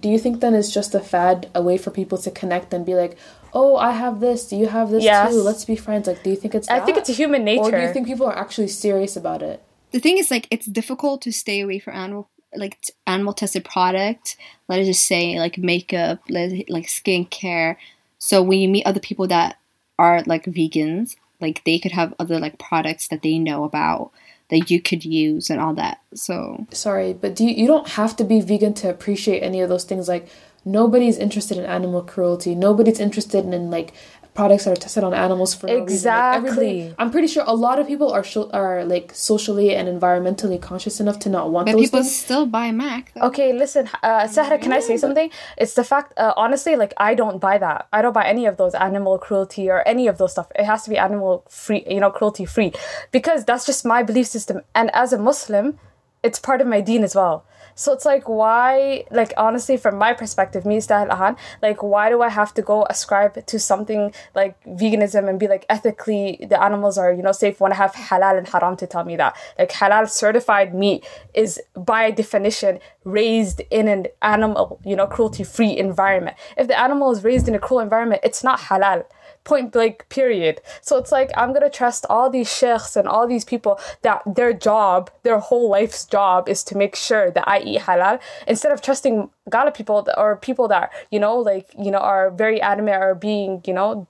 do 0.00 0.08
you 0.08 0.18
think 0.18 0.40
then 0.40 0.54
it's 0.54 0.72
just 0.72 0.94
a 0.94 1.00
fad, 1.00 1.48
a 1.54 1.62
way 1.62 1.78
for 1.78 1.90
people 1.90 2.18
to 2.18 2.30
connect 2.30 2.72
and 2.72 2.84
be 2.84 2.94
like, 2.94 3.16
oh, 3.52 3.76
I 3.76 3.92
have 3.92 4.20
this, 4.20 4.48
do 4.48 4.56
you 4.56 4.66
have 4.66 4.90
this 4.90 5.04
yes. 5.04 5.32
too? 5.32 5.40
Let's 5.42 5.64
be 5.64 5.76
friends. 5.76 6.06
Like, 6.06 6.22
do 6.22 6.30
you 6.30 6.36
think 6.36 6.54
it's 6.54 6.68
I 6.68 6.80
think 6.80 6.98
it's 6.98 7.08
a 7.08 7.12
human 7.12 7.44
nature. 7.44 7.62
Or 7.62 7.70
do 7.70 7.80
you 7.80 7.92
think 7.92 8.06
people 8.06 8.26
are 8.26 8.36
actually 8.36 8.68
serious 8.68 9.16
about 9.16 9.42
it? 9.42 9.62
The 9.92 9.98
thing 10.00 10.18
is, 10.18 10.30
like, 10.30 10.46
it's 10.50 10.66
difficult 10.66 11.22
to 11.22 11.32
stay 11.32 11.60
away 11.60 11.80
from 11.80 11.94
animal, 11.94 12.30
like, 12.54 12.78
animal 13.06 13.32
tested 13.32 13.64
product. 13.64 14.36
Let 14.68 14.78
us 14.80 14.86
just 14.86 15.04
say, 15.04 15.38
like, 15.38 15.58
makeup, 15.58 16.20
like, 16.28 16.86
skincare. 16.86 17.76
So 18.18 18.42
when 18.42 18.60
you 18.60 18.68
meet 18.68 18.86
other 18.86 19.00
people 19.00 19.26
that 19.28 19.58
are, 19.98 20.22
like, 20.22 20.44
vegans, 20.44 21.16
like 21.40 21.64
they 21.64 21.78
could 21.78 21.92
have 21.92 22.14
other 22.18 22.38
like 22.38 22.58
products 22.58 23.08
that 23.08 23.22
they 23.22 23.38
know 23.38 23.64
about 23.64 24.10
that 24.50 24.70
you 24.70 24.80
could 24.80 25.04
use 25.04 25.50
and 25.50 25.60
all 25.60 25.74
that. 25.74 26.00
So 26.14 26.66
sorry, 26.72 27.12
but 27.12 27.34
do 27.34 27.44
you, 27.44 27.54
you 27.54 27.66
don't 27.66 27.88
have 27.88 28.16
to 28.16 28.24
be 28.24 28.40
vegan 28.40 28.74
to 28.74 28.90
appreciate 28.90 29.40
any 29.40 29.60
of 29.60 29.68
those 29.68 29.84
things. 29.84 30.08
Like 30.08 30.28
nobody's 30.64 31.18
interested 31.18 31.56
in 31.58 31.64
animal 31.64 32.02
cruelty. 32.02 32.54
Nobody's 32.54 33.00
interested 33.00 33.44
in 33.44 33.70
like 33.70 33.92
products 34.34 34.64
that 34.64 34.72
are 34.72 34.80
tested 34.80 35.04
on 35.04 35.12
animals 35.14 35.54
for 35.54 35.66
no 35.66 35.76
exactly. 35.76 36.88
Like 36.88 36.94
I'm 36.98 37.10
pretty 37.10 37.26
sure 37.26 37.44
a 37.46 37.54
lot 37.54 37.78
of 37.78 37.86
people 37.86 38.10
are 38.10 38.24
sh- 38.24 38.50
are 38.52 38.84
like 38.84 39.12
socially 39.14 39.74
and 39.74 39.88
environmentally 39.88 40.60
conscious 40.60 41.00
enough 41.00 41.18
to 41.20 41.28
not 41.28 41.50
want 41.50 41.66
but 41.66 41.72
those 41.72 41.86
people 41.86 42.02
things. 42.02 42.14
still 42.14 42.46
buy 42.46 42.70
Mac. 42.72 43.12
Though. 43.14 43.28
Okay, 43.28 43.52
listen, 43.52 43.88
uh, 44.02 44.26
Sahra, 44.26 44.58
can 44.58 44.72
I 44.72 44.80
say 44.80 44.96
something? 44.96 45.30
It's 45.56 45.74
the 45.74 45.84
fact, 45.84 46.12
uh, 46.16 46.32
honestly, 46.36 46.76
like 46.76 46.94
I 46.96 47.14
don't 47.14 47.40
buy 47.40 47.58
that. 47.58 47.88
I 47.92 48.02
don't 48.02 48.12
buy 48.12 48.26
any 48.26 48.46
of 48.46 48.56
those 48.56 48.74
animal 48.74 49.18
cruelty 49.18 49.68
or 49.70 49.86
any 49.86 50.06
of 50.06 50.18
those 50.18 50.32
stuff. 50.32 50.48
It 50.54 50.64
has 50.64 50.82
to 50.84 50.90
be 50.90 50.98
animal 50.98 51.44
free, 51.48 51.84
you 51.88 52.00
know, 52.00 52.10
cruelty 52.10 52.44
free, 52.44 52.72
because 53.12 53.44
that's 53.44 53.66
just 53.66 53.84
my 53.84 54.02
belief 54.02 54.26
system. 54.26 54.62
And 54.74 54.90
as 54.94 55.12
a 55.12 55.18
Muslim, 55.18 55.78
it's 56.22 56.38
part 56.38 56.60
of 56.60 56.66
my 56.66 56.80
deen 56.80 57.04
as 57.04 57.14
well. 57.14 57.44
So 57.74 57.92
it's 57.92 58.04
like 58.04 58.28
why 58.28 59.04
like 59.10 59.32
honestly 59.36 59.76
from 59.76 59.96
my 59.96 60.12
perspective, 60.12 60.66
me 60.66 60.80
Ahan, 60.90 61.36
like 61.62 61.82
why 61.82 62.10
do 62.10 62.20
I 62.20 62.28
have 62.28 62.52
to 62.54 62.62
go 62.62 62.86
ascribe 62.90 63.46
to 63.46 63.58
something 63.58 64.12
like 64.34 64.62
veganism 64.64 65.28
and 65.28 65.38
be 65.40 65.48
like 65.48 65.64
ethically 65.68 66.44
the 66.48 66.62
animals 66.62 66.98
are, 66.98 67.12
you 67.12 67.22
know, 67.22 67.32
safe 67.32 67.60
when 67.60 67.72
I 67.72 67.76
have 67.76 67.92
halal 67.94 68.36
and 68.36 68.46
haram 68.46 68.76
to 68.76 68.86
tell 68.86 69.04
me 69.04 69.16
that. 69.16 69.36
Like 69.58 69.70
halal 69.70 70.10
certified 70.10 70.74
meat 70.74 71.06
is 71.32 71.60
by 71.74 72.10
definition 72.10 72.80
raised 73.04 73.62
in 73.70 73.88
an 73.88 74.08
animal, 74.20 74.78
you 74.84 74.96
know, 74.96 75.06
cruelty 75.06 75.44
free 75.44 75.76
environment. 75.76 76.36
If 76.58 76.68
the 76.68 76.78
animal 76.78 77.10
is 77.12 77.24
raised 77.24 77.48
in 77.48 77.54
a 77.54 77.58
cruel 77.58 77.80
environment, 77.80 78.20
it's 78.24 78.44
not 78.44 78.58
halal 78.60 79.06
point 79.44 79.72
blank 79.72 80.06
period 80.08 80.60
so 80.80 80.98
it's 80.98 81.10
like 81.10 81.30
i'm 81.36 81.52
gonna 81.52 81.70
trust 81.70 82.04
all 82.10 82.28
these 82.28 82.52
sheikhs 82.52 82.96
and 82.96 83.08
all 83.08 83.26
these 83.26 83.44
people 83.44 83.80
that 84.02 84.22
their 84.26 84.52
job 84.52 85.10
their 85.22 85.38
whole 85.38 85.70
life's 85.70 86.04
job 86.04 86.48
is 86.48 86.62
to 86.62 86.76
make 86.76 86.94
sure 86.94 87.30
that 87.30 87.48
i 87.48 87.58
eat 87.60 87.80
halal 87.82 88.20
instead 88.46 88.70
of 88.72 88.82
trusting 88.82 89.30
gala 89.50 89.70
people 89.70 90.06
or 90.16 90.36
people 90.36 90.68
that 90.68 90.90
you 91.10 91.18
know 91.18 91.36
like 91.36 91.68
you 91.78 91.90
know 91.90 91.98
are 91.98 92.30
very 92.30 92.60
adamant 92.60 93.02
or 93.02 93.14
being 93.14 93.62
you 93.66 93.72
know 93.72 94.06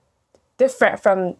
different 0.59 1.01
from 1.01 1.37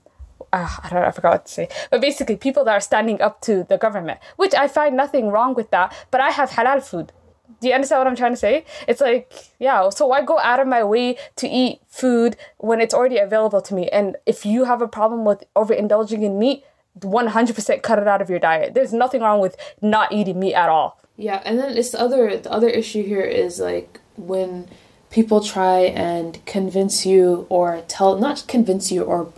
uh, 0.53 0.69
I 0.83 0.89
don't 0.89 1.01
know, 1.01 1.07
I 1.07 1.11
forgot 1.13 1.33
what 1.33 1.47
to 1.47 1.53
say. 1.53 1.69
But 1.91 2.01
basically, 2.01 2.37
people 2.37 2.65
that 2.65 2.73
are 2.73 2.81
standing 2.81 3.21
up 3.21 3.41
to 3.43 3.65
the 3.69 3.79
government, 3.79 4.19
which 4.37 4.55
I 4.55 4.67
find 4.67 4.97
nothing 4.97 5.29
wrong 5.29 5.55
with 5.55 5.71
that. 5.71 5.95
But 6.11 6.21
I 6.21 6.31
have 6.31 6.51
halal 6.51 6.83
food. 6.83 7.13
Do 7.61 7.69
you 7.69 7.75
understand 7.75 8.01
what 8.01 8.07
I'm 8.07 8.17
trying 8.17 8.33
to 8.33 8.37
say? 8.37 8.65
It's 8.87 9.01
like, 9.01 9.33
yeah, 9.59 9.89
so 9.91 10.07
why 10.07 10.23
go 10.23 10.39
out 10.39 10.61
of 10.61 10.69
my 10.69 10.85
way 10.85 11.17
to 11.37 11.49
eat 11.49 11.81
food 11.89 12.37
when 12.59 12.81
it's 12.81 12.95
already 12.95 13.19
available 13.19 13.61
to 13.63 13.75
me? 13.75 13.89
And 13.89 14.17
if 14.27 14.47
you 14.47 14.65
have 14.65 14.83
a 14.83 14.89
problem 14.89 15.25
with 15.25 15.45
overindulging 15.57 16.23
in 16.23 16.39
meat, 16.39 16.65
100% 16.99 17.83
cut 17.83 17.99
it 17.99 18.09
out 18.09 18.21
of 18.21 18.31
your 18.31 18.39
diet. 18.39 18.75
There's 18.75 18.93
nothing 18.93 19.21
wrong 19.23 19.41
with 19.41 19.57
not 19.81 20.13
eating 20.13 20.41
meat 20.41 20.55
at 20.55 20.69
all. 20.69 21.01
Yeah, 21.17 21.43
and 21.45 21.59
then 21.59 21.77
it's 21.77 21.91
the 21.91 22.01
other 22.01 22.37
the 22.39 22.51
other 22.51 22.69
issue 22.69 23.03
here 23.03 23.21
is 23.21 23.61
like 23.61 24.01
when 24.17 24.69
people 25.11 25.43
try 25.43 25.81
and 25.81 26.43
convince 26.47 27.05
you 27.05 27.47
or 27.51 27.83
tell 27.89 28.17
not 28.17 28.45
convince 28.49 28.91
you 28.91 29.03
or 29.03 29.31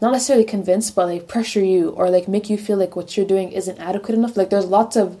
not 0.00 0.12
necessarily 0.12 0.44
convince 0.44 0.90
but 0.90 1.06
like 1.06 1.28
pressure 1.28 1.64
you 1.64 1.90
or 1.90 2.10
like 2.10 2.26
make 2.26 2.50
you 2.50 2.58
feel 2.58 2.76
like 2.76 2.96
what 2.96 3.16
you're 3.16 3.26
doing 3.26 3.52
isn't 3.52 3.78
adequate 3.78 4.16
enough. 4.16 4.36
Like 4.36 4.50
there's 4.50 4.66
lots 4.66 4.96
of, 4.96 5.16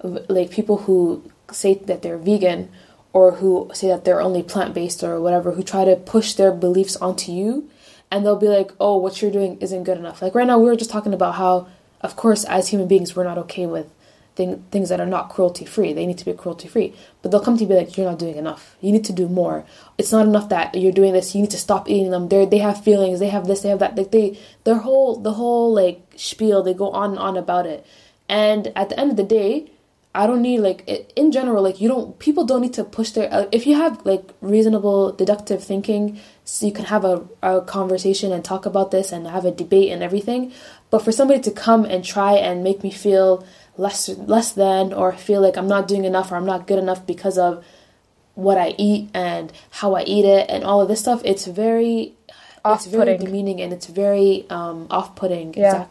of 0.00 0.24
like 0.30 0.50
people 0.50 0.78
who 0.78 1.30
say 1.52 1.74
that 1.74 2.02
they're 2.02 2.18
vegan 2.18 2.70
or 3.12 3.32
who 3.32 3.70
say 3.74 3.88
that 3.88 4.04
they're 4.04 4.20
only 4.20 4.42
plant 4.42 4.74
based 4.74 5.02
or 5.02 5.20
whatever, 5.20 5.52
who 5.52 5.62
try 5.62 5.84
to 5.84 5.96
push 5.96 6.34
their 6.34 6.52
beliefs 6.52 6.96
onto 6.96 7.32
you 7.32 7.68
and 8.10 8.24
they'll 8.24 8.36
be 8.36 8.48
like, 8.48 8.72
oh, 8.80 8.96
what 8.96 9.20
you're 9.20 9.30
doing 9.30 9.58
isn't 9.60 9.84
good 9.84 9.98
enough. 9.98 10.22
Like 10.22 10.34
right 10.34 10.46
now, 10.46 10.58
we 10.58 10.66
were 10.66 10.76
just 10.76 10.90
talking 10.90 11.14
about 11.14 11.34
how, 11.34 11.68
of 12.00 12.16
course, 12.16 12.44
as 12.44 12.68
human 12.68 12.88
beings, 12.88 13.14
we're 13.14 13.24
not 13.24 13.38
okay 13.38 13.66
with 13.66 13.92
thing, 14.34 14.64
things 14.70 14.88
that 14.88 15.00
are 15.00 15.06
not 15.06 15.28
cruelty 15.28 15.66
free. 15.66 15.92
They 15.92 16.06
need 16.06 16.18
to 16.18 16.24
be 16.24 16.32
cruelty 16.32 16.68
free. 16.68 16.94
But 17.20 17.30
they'll 17.30 17.40
come 17.40 17.58
to 17.58 17.64
you 17.64 17.70
and 17.70 17.78
be 17.78 17.84
like, 17.84 17.96
you're 17.96 18.08
not 18.08 18.18
doing 18.18 18.36
enough. 18.36 18.76
You 18.80 18.92
need 18.92 19.04
to 19.06 19.12
do 19.12 19.28
more. 19.28 19.66
It's 19.98 20.12
not 20.12 20.26
enough 20.26 20.48
that 20.48 20.74
you're 20.74 20.92
doing 20.92 21.12
this. 21.12 21.34
You 21.34 21.42
need 21.42 21.50
to 21.50 21.58
stop 21.58 21.88
eating 21.88 22.10
them. 22.10 22.28
They 22.28 22.46
they 22.46 22.58
have 22.58 22.82
feelings. 22.82 23.20
They 23.20 23.28
have 23.28 23.46
this. 23.46 23.60
They 23.60 23.68
have 23.68 23.80
that. 23.80 23.96
Like 23.96 24.10
they 24.10 24.38
their 24.64 24.78
whole 24.78 25.16
the 25.16 25.34
whole 25.34 25.74
like 25.74 26.00
spiel. 26.16 26.62
They 26.62 26.74
go 26.74 26.90
on 26.90 27.10
and 27.10 27.18
on 27.18 27.36
about 27.36 27.66
it. 27.66 27.84
And 28.28 28.72
at 28.76 28.88
the 28.88 28.98
end 28.98 29.10
of 29.10 29.16
the 29.16 29.24
day, 29.24 29.70
I 30.18 30.26
don't 30.26 30.42
need 30.42 30.58
like 30.58 31.12
in 31.14 31.30
general 31.30 31.62
like 31.62 31.80
you 31.80 31.88
don't 31.88 32.18
people 32.18 32.44
don't 32.44 32.60
need 32.60 32.74
to 32.74 32.82
push 32.82 33.12
their 33.12 33.32
uh, 33.32 33.46
if 33.52 33.68
you 33.68 33.76
have 33.76 34.04
like 34.04 34.24
reasonable 34.40 35.12
deductive 35.12 35.62
thinking 35.62 36.18
so 36.44 36.66
you 36.66 36.72
can 36.72 36.86
have 36.86 37.04
a, 37.04 37.24
a 37.40 37.60
conversation 37.60 38.32
and 38.32 38.44
talk 38.44 38.66
about 38.66 38.90
this 38.90 39.12
and 39.12 39.28
have 39.28 39.44
a 39.44 39.52
debate 39.52 39.92
and 39.92 40.02
everything 40.02 40.52
but 40.90 41.04
for 41.04 41.12
somebody 41.12 41.40
to 41.40 41.52
come 41.52 41.84
and 41.84 42.04
try 42.04 42.32
and 42.32 42.64
make 42.64 42.82
me 42.82 42.90
feel 42.90 43.46
less 43.76 44.08
less 44.08 44.54
than 44.54 44.92
or 44.92 45.12
feel 45.12 45.40
like 45.40 45.56
I'm 45.56 45.68
not 45.68 45.86
doing 45.86 46.04
enough 46.04 46.32
or 46.32 46.34
I'm 46.34 46.46
not 46.46 46.66
good 46.66 46.80
enough 46.80 47.06
because 47.06 47.38
of 47.38 47.64
what 48.34 48.58
I 48.58 48.74
eat 48.76 49.10
and 49.14 49.52
how 49.70 49.94
I 49.94 50.02
eat 50.02 50.24
it 50.24 50.50
and 50.50 50.64
all 50.64 50.80
of 50.80 50.88
this 50.88 50.98
stuff 50.98 51.22
it's 51.24 51.46
very 51.46 52.16
it's 52.64 52.86
very 52.86 53.16
demeaning 53.16 53.60
and 53.60 53.72
it's 53.72 53.86
very 53.86 54.44
um, 54.50 54.88
off-putting. 54.90 55.54
Yeah. 55.54 55.86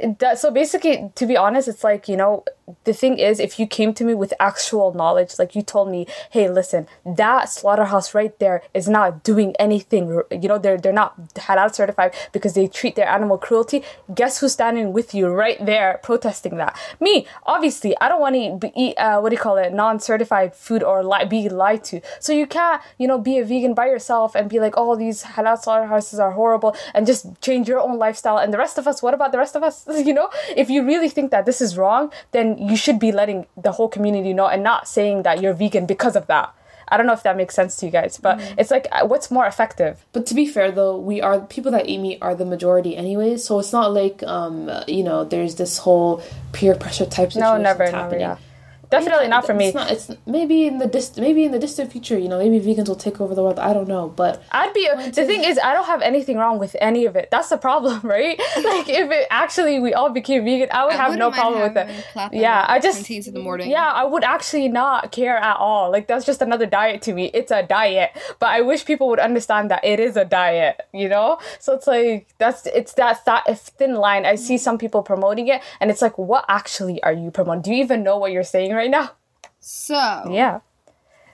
exactly. 0.00 0.36
So 0.36 0.50
basically 0.50 1.12
to 1.14 1.26
be 1.26 1.36
honest 1.36 1.68
it's 1.68 1.84
like 1.84 2.08
you 2.08 2.16
know 2.16 2.42
the 2.84 2.92
thing 2.92 3.18
is 3.18 3.40
if 3.40 3.58
you 3.58 3.66
came 3.66 3.92
to 3.94 4.04
me 4.04 4.14
with 4.14 4.32
actual 4.40 4.92
knowledge 4.92 5.38
like 5.38 5.54
you 5.54 5.62
told 5.62 5.88
me 5.90 6.06
hey 6.30 6.48
listen 6.48 6.86
that 7.04 7.48
slaughterhouse 7.48 8.14
right 8.14 8.36
there 8.38 8.62
is 8.74 8.88
not 8.88 9.22
doing 9.22 9.54
anything. 9.58 10.22
You 10.30 10.48
know 10.48 10.58
they're 10.58 10.78
they're 10.78 10.92
not 10.92 11.34
halal 11.34 11.74
certified 11.74 12.14
because 12.32 12.54
they 12.54 12.66
treat 12.66 12.96
their 12.96 13.08
animal 13.08 13.38
cruelty. 13.38 13.82
Guess 14.14 14.40
who's 14.40 14.52
standing 14.52 14.92
with 14.92 15.14
you 15.14 15.28
right 15.28 15.64
there 15.64 16.00
protesting 16.02 16.56
that? 16.56 16.76
Me. 17.00 17.26
Obviously 17.44 17.96
i 18.00 18.08
don't 18.08 18.20
want 18.20 18.34
to 18.34 18.72
eat 18.74 18.94
uh, 18.96 19.18
what 19.20 19.30
do 19.30 19.34
you 19.36 19.40
call 19.40 19.56
it 19.56 19.72
non-certified 19.72 20.54
food 20.54 20.82
or 20.82 21.04
li- 21.04 21.24
be 21.28 21.48
lied 21.48 21.84
to. 21.84 22.00
So 22.20 22.32
you 22.32 22.46
can't 22.46 22.80
you 22.98 23.06
know 23.06 23.18
be 23.18 23.38
a 23.38 23.44
vegan 23.44 23.74
by 23.74 23.86
yourself 23.86 24.34
and 24.34 24.48
be 24.48 24.58
like 24.60 24.74
oh 24.76 24.96
these 24.96 25.22
halal 25.22 25.58
slaughterhouses 25.58 26.18
are 26.18 26.32
horrible 26.32 26.76
and 26.94 27.06
just 27.06 27.40
change 27.40 27.68
your 27.68 27.80
own 27.80 27.98
lifestyle. 27.98 28.38
And 28.38 28.52
the 28.52 28.58
rest 28.58 28.78
of 28.78 28.86
us 28.86 29.02
what 29.02 29.14
about 29.14 29.32
the 29.32 29.38
rest 29.38 29.56
of 29.56 29.62
us? 29.62 29.86
You 30.06 30.14
know 30.14 30.30
if 30.56 30.70
you 30.70 30.84
really 30.84 31.08
think 31.08 31.30
that 31.32 31.46
this 31.46 31.60
is 31.60 31.76
wrong 31.76 32.12
then 32.30 32.55
you 32.58 32.76
should 32.76 32.98
be 32.98 33.12
letting 33.12 33.46
the 33.56 33.72
whole 33.72 33.88
community 33.88 34.32
know 34.32 34.46
and 34.46 34.62
not 34.62 34.88
saying 34.88 35.22
that 35.22 35.40
you're 35.40 35.54
vegan 35.54 35.86
because 35.86 36.16
of 36.16 36.26
that 36.26 36.54
I 36.88 36.96
don't 36.96 37.06
know 37.06 37.12
if 37.12 37.22
that 37.24 37.36
makes 37.36 37.54
sense 37.54 37.76
to 37.76 37.86
you 37.86 37.92
guys, 37.92 38.18
but 38.18 38.38
mm. 38.38 38.54
it's 38.58 38.70
like 38.70 38.86
uh, 38.92 39.06
what's 39.06 39.30
more 39.30 39.46
effective. 39.46 40.04
But 40.12 40.26
to 40.26 40.34
be 40.34 40.46
fair, 40.46 40.70
though, 40.70 40.96
we 40.96 41.20
are 41.20 41.40
people 41.40 41.72
that 41.72 41.88
eat 41.88 41.98
meat 41.98 42.18
are 42.22 42.34
the 42.34 42.44
majority 42.44 42.96
anyway, 42.96 43.36
so 43.38 43.58
it's 43.58 43.72
not 43.72 43.92
like 43.92 44.22
um 44.22 44.70
you 44.86 45.02
know 45.02 45.24
there's 45.24 45.56
this 45.56 45.78
whole 45.78 46.22
peer 46.52 46.74
pressure 46.74 47.06
type 47.06 47.32
situation 47.32 47.62
no, 47.62 47.62
never, 47.62 47.84
happening. 47.90 48.20
Never, 48.20 48.40
yeah. 48.40 48.45
Definitely 48.90 49.24
yeah, 49.24 49.30
not 49.30 49.46
for 49.46 49.54
me. 49.54 49.66
It's 49.66 49.74
not. 49.74 49.90
It's 49.90 50.10
maybe 50.26 50.66
in 50.66 50.78
the 50.78 50.86
dist- 50.86 51.18
maybe 51.18 51.44
in 51.44 51.52
the 51.52 51.58
distant 51.58 51.90
future. 51.90 52.18
You 52.18 52.28
know, 52.28 52.38
maybe 52.38 52.60
vegans 52.60 52.88
will 52.88 52.94
take 52.96 53.20
over 53.20 53.34
the 53.34 53.42
world. 53.42 53.58
I 53.58 53.72
don't 53.72 53.88
know, 53.88 54.08
but 54.08 54.42
I'd 54.52 54.72
be. 54.72 54.88
The 55.10 55.24
thing 55.24 55.42
is, 55.44 55.58
I 55.62 55.72
don't 55.72 55.86
have 55.86 56.02
anything 56.02 56.36
wrong 56.36 56.58
with 56.58 56.76
any 56.80 57.04
of 57.06 57.16
it. 57.16 57.28
That's 57.30 57.48
the 57.48 57.56
problem, 57.56 58.00
right? 58.04 58.38
like 58.56 58.88
if 58.88 59.10
it 59.10 59.26
actually 59.30 59.80
we 59.80 59.92
all 59.92 60.10
became 60.10 60.44
vegan, 60.44 60.68
I 60.72 60.84
would 60.84 60.94
I 60.94 60.96
have 60.96 61.16
no 61.16 61.30
problem 61.30 61.62
with 61.62 61.76
it. 61.76 61.88
Yeah, 62.32 62.64
I 62.68 62.78
just 62.78 63.10
in 63.10 63.34
the 63.34 63.40
morning. 63.40 63.70
Yeah, 63.70 63.86
I 63.86 64.04
would 64.04 64.24
actually 64.24 64.68
not 64.68 65.10
care 65.10 65.36
at 65.36 65.56
all. 65.56 65.90
Like 65.90 66.06
that's 66.06 66.24
just 66.24 66.40
another 66.40 66.66
diet 66.66 67.02
to 67.02 67.12
me. 67.12 67.30
It's 67.34 67.50
a 67.50 67.62
diet, 67.62 68.10
but 68.38 68.50
I 68.50 68.60
wish 68.60 68.84
people 68.84 69.08
would 69.08 69.18
understand 69.18 69.70
that 69.70 69.84
it 69.84 69.98
is 69.98 70.16
a 70.16 70.24
diet. 70.24 70.82
You 70.92 71.08
know, 71.08 71.38
so 71.58 71.74
it's 71.74 71.86
like 71.86 72.28
that's 72.38 72.66
it's 72.66 72.92
that 72.94 73.24
th- 73.24 73.58
thin 73.58 73.94
line. 73.94 74.24
I 74.24 74.36
see 74.36 74.58
some 74.58 74.78
people 74.78 75.02
promoting 75.02 75.48
it, 75.48 75.60
and 75.80 75.90
it's 75.90 76.02
like, 76.02 76.16
what 76.18 76.44
actually 76.48 77.02
are 77.02 77.12
you 77.12 77.30
promoting? 77.30 77.62
Do 77.62 77.70
you 77.72 77.82
even 77.82 78.02
know 78.02 78.16
what 78.16 78.30
you're 78.30 78.44
saying? 78.44 78.75
Right 78.76 78.90
now. 78.90 79.12
So, 79.60 80.30
yeah. 80.30 80.60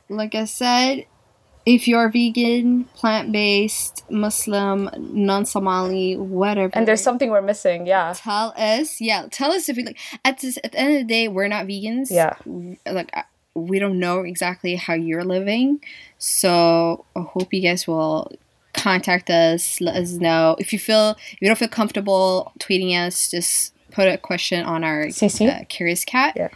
Like 0.09 0.35
I 0.35 0.46
said, 0.46 1.07
if 1.64 1.87
you're 1.87 2.09
vegan, 2.09 2.85
plant 2.94 3.31
based, 3.31 4.05
Muslim, 4.11 4.90
non 4.96 5.44
Somali, 5.44 6.16
whatever. 6.16 6.72
And 6.74 6.88
there's 6.88 7.02
something 7.02 7.31
we're 7.31 7.42
missing, 7.42 7.87
yeah. 7.87 8.14
Tell 8.16 8.52
us, 8.57 9.00
yeah, 9.00 9.26
tell 9.31 9.52
us 9.52 9.68
if 9.68 9.76
we 9.76 9.85
like. 9.85 9.98
At 10.24 10.40
this, 10.40 10.59
at 10.64 10.72
the 10.72 10.78
end 10.78 10.94
of 10.94 11.00
the 11.00 11.12
day, 11.12 11.28
we're 11.28 11.48
not 11.48 11.66
vegans. 11.66 12.11
Yeah. 12.11 12.35
Like 12.90 13.14
we 13.55 13.78
don't 13.78 13.98
know 13.98 14.20
exactly 14.20 14.76
how 14.76 14.94
you're 14.94 15.24
living, 15.24 15.81
so 16.18 17.05
I 17.14 17.20
hope 17.20 17.52
you 17.52 17.61
guys 17.61 17.87
will 17.87 18.33
contact 18.72 19.31
us. 19.31 19.81
Let 19.81 19.96
us 19.96 20.12
know 20.12 20.57
if 20.59 20.72
you 20.72 20.78
feel 20.78 21.11
if 21.33 21.38
you 21.40 21.48
don't 21.48 21.59
feel 21.59 21.68
comfortable 21.68 22.52
tweeting 22.59 22.98
us. 22.98 23.31
Just 23.31 23.74
put 23.92 24.09
a 24.09 24.18
question 24.18 24.64
on 24.64 24.83
our? 24.85 25.07
Uh, 25.07 25.64
Curious 25.68 26.05
Cat. 26.05 26.35
Yeah 26.35 26.48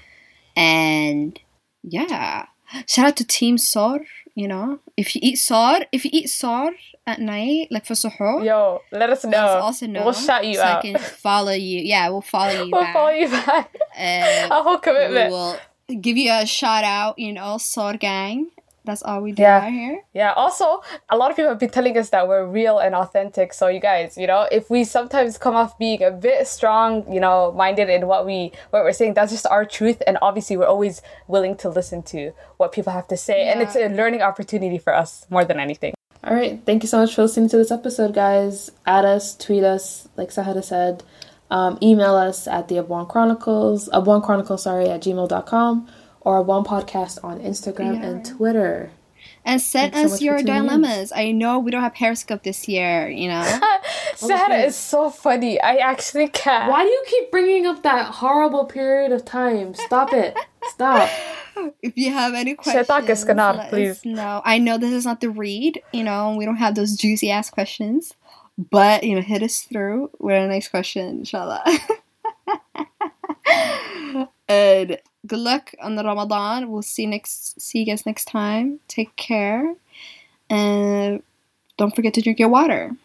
and 0.57 1.39
yeah, 1.83 2.47
shout 2.89 3.07
out 3.07 3.17
to 3.17 3.27
Team 3.27 3.59
Sor. 3.59 4.01
You 4.35 4.49
know, 4.49 4.81
if 4.99 5.15
you 5.15 5.21
eat 5.25 5.37
sor, 5.37 5.79
if 5.93 6.05
you 6.05 6.11
eat 6.13 6.29
sor 6.29 6.73
at 7.07 7.21
night, 7.21 7.69
like 7.71 7.87
for 7.87 7.95
suhoor, 7.95 8.45
yo, 8.45 8.83
let 8.93 9.09
us 9.09 9.25
know. 9.25 9.39
also 9.39 9.87
know. 9.87 10.05
We'll 10.05 10.13
shout 10.13 10.45
you 10.45 10.57
so 10.57 10.63
out. 10.63 10.79
I 10.79 10.83
can 10.83 10.99
follow 10.99 11.53
you. 11.53 11.81
Yeah, 11.81 12.11
we'll 12.11 12.21
follow 12.21 12.65
you. 12.65 12.71
we'll 12.71 12.83
back. 12.83 12.93
follow 12.93 13.11
you 13.11 13.29
back. 13.29 13.75
And 13.97 14.53
a 14.53 14.63
whole 14.63 14.77
commitment. 14.77 15.31
We 15.31 15.33
will 15.33 15.59
give 16.03 16.19
you 16.19 16.31
a 16.33 16.45
shout 16.45 16.85
out. 16.85 17.19
You 17.19 17.33
know, 17.33 17.57
Sor 17.57 17.95
gang. 17.95 18.51
That's 18.87 19.03
all 19.03 19.21
we 19.21 19.33
do 19.33 19.43
Yeah. 19.43 19.59
out 19.59 19.71
here. 19.71 20.01
Yeah. 20.15 20.33
Also, 20.33 20.83
a 21.11 21.17
lot 21.17 21.31
of 21.31 21.37
people 21.37 21.51
have 21.51 21.59
been 21.59 21.71
telling 21.71 21.99
us 21.99 22.11
that 22.11 22.27
we're 22.29 22.47
real 22.47 22.79
and 22.79 22.95
authentic. 22.95 23.53
So 23.53 23.67
you 23.67 23.81
guys, 23.81 24.17
you 24.17 24.27
know, 24.27 24.47
if 24.51 24.71
we 24.71 24.85
sometimes 24.85 25.37
come 25.37 25.55
off 25.55 25.77
being 25.79 26.03
a 26.03 26.11
bit 26.11 26.47
strong, 26.47 27.05
you 27.13 27.21
know, 27.21 27.53
minded 27.53 27.91
in 27.91 28.07
what 28.07 28.25
we 28.25 28.53
what 28.71 28.85
we're 28.85 28.93
saying, 28.93 29.15
that's 29.15 29.33
just 29.33 29.47
our 29.49 29.65
truth. 29.65 30.01
And 30.07 30.17
obviously, 30.23 30.57
we're 30.57 30.67
always 30.67 31.03
willing 31.29 31.57
to 31.57 31.69
listen 31.69 32.03
to 32.05 32.33
what 32.57 32.73
people 32.73 32.93
have 32.93 33.09
to 33.09 33.17
say, 33.17 33.49
and 33.49 33.61
it's 33.61 33.77
a 33.77 33.89
learning 33.89 34.23
opportunity 34.23 34.79
for 34.79 34.95
us 34.95 35.27
more 35.29 35.45
than 35.45 35.61
anything. 35.61 35.93
All 36.25 36.35
right. 36.35 36.61
Thank 36.65 36.83
you 36.83 36.89
so 36.89 36.99
much 36.99 37.15
for 37.15 37.23
listening 37.23 37.49
to 37.51 37.57
this 37.57 37.71
episode, 37.71 38.15
guys. 38.15 38.71
Add 38.87 39.05
us, 39.05 39.37
tweet 39.37 39.63
us, 39.63 40.09
like 40.17 40.31
Sahada 40.31 40.65
said. 40.65 41.03
Um, 41.51 41.79
email 41.81 42.17
us 42.17 42.49
at 42.49 42.67
the 42.67 42.77
Abwaan 42.77 43.09
Chronicles, 43.09 43.89
Abwaan 43.91 44.25
Chronicles, 44.25 44.65
sorry, 44.65 44.89
at 44.89 45.03
gmail.com 45.03 45.89
Abwaan 46.33 46.67
Podcast 46.67 47.23
on 47.25 47.41
Instagram 47.41 48.03
and 48.03 48.25
Twitter. 48.25 48.91
And 49.45 49.61
send 49.61 49.93
Thanks 49.93 50.07
us 50.07 50.11
much 50.13 50.19
for 50.21 50.25
your 50.25 50.39
tuning 50.39 50.57
in. 50.57 50.63
dilemmas. 50.65 51.13
I 51.15 51.31
know 51.31 51.61
we 51.61 51.71
don't 51.71 51.83
have 51.83 51.95
Periscope 51.95 52.43
this 52.43 52.67
year, 52.67 53.09
you 53.09 53.29
know. 53.29 53.61
Sahra 54.17 54.59
is 54.59 54.75
so 54.75 55.09
funny. 55.09 55.61
I 55.61 55.77
actually 55.77 56.29
can't. 56.29 56.69
Why 56.71 56.83
do 56.83 56.89
you 56.89 57.05
keep 57.07 57.31
bringing 57.31 57.67
up 57.67 57.83
that 57.85 58.07
horrible 58.07 58.65
period 58.65 59.13
of 59.13 59.25
time? 59.25 59.75
Stop 59.75 60.13
it. 60.13 60.37
Stop. 60.65 61.09
if 61.83 61.97
you 61.97 62.13
have 62.13 62.35
any 62.35 62.55
questions, 62.55 62.89
Kaskanar, 62.89 63.57
let 63.57 63.71
please. 63.71 63.91
us 63.91 64.05
know. 64.05 64.43
I 64.45 64.59
know 64.59 64.79
this 64.79 64.93
is 64.93 65.05
not 65.05 65.21
the 65.21 65.31
read, 65.31 65.81
you 65.93 66.03
know, 66.03 66.35
we 66.37 66.45
don't 66.45 66.57
have 66.57 66.75
those 66.75 66.97
juicy 66.97 67.31
ass 67.31 67.49
questions, 67.51 68.15
but 68.59 69.05
you 69.05 69.15
know, 69.15 69.23
hit 69.23 69.43
us 69.43 69.61
through 69.61 70.11
with 70.19 70.43
a 70.43 70.49
nice 70.49 70.69
question, 70.69 71.21
inshallah. 71.21 71.65
and 74.49 74.99
good 75.27 75.39
luck 75.39 75.75
on 75.81 75.97
the 75.97 76.05
Ramadan. 76.05 76.71
We'll 76.71 76.83
see 76.83 77.07
next 77.07 77.61
see 77.61 77.81
you 77.81 77.87
guys 77.87 78.07
next 78.07 78.27
time. 78.27 78.81
Take 78.89 79.15
care. 79.17 79.75
And 80.49 81.23
don't 81.77 81.95
forget 81.95 82.15
to 82.15 82.23
drink 82.23 82.39
your 82.39 82.49
water. 82.49 82.97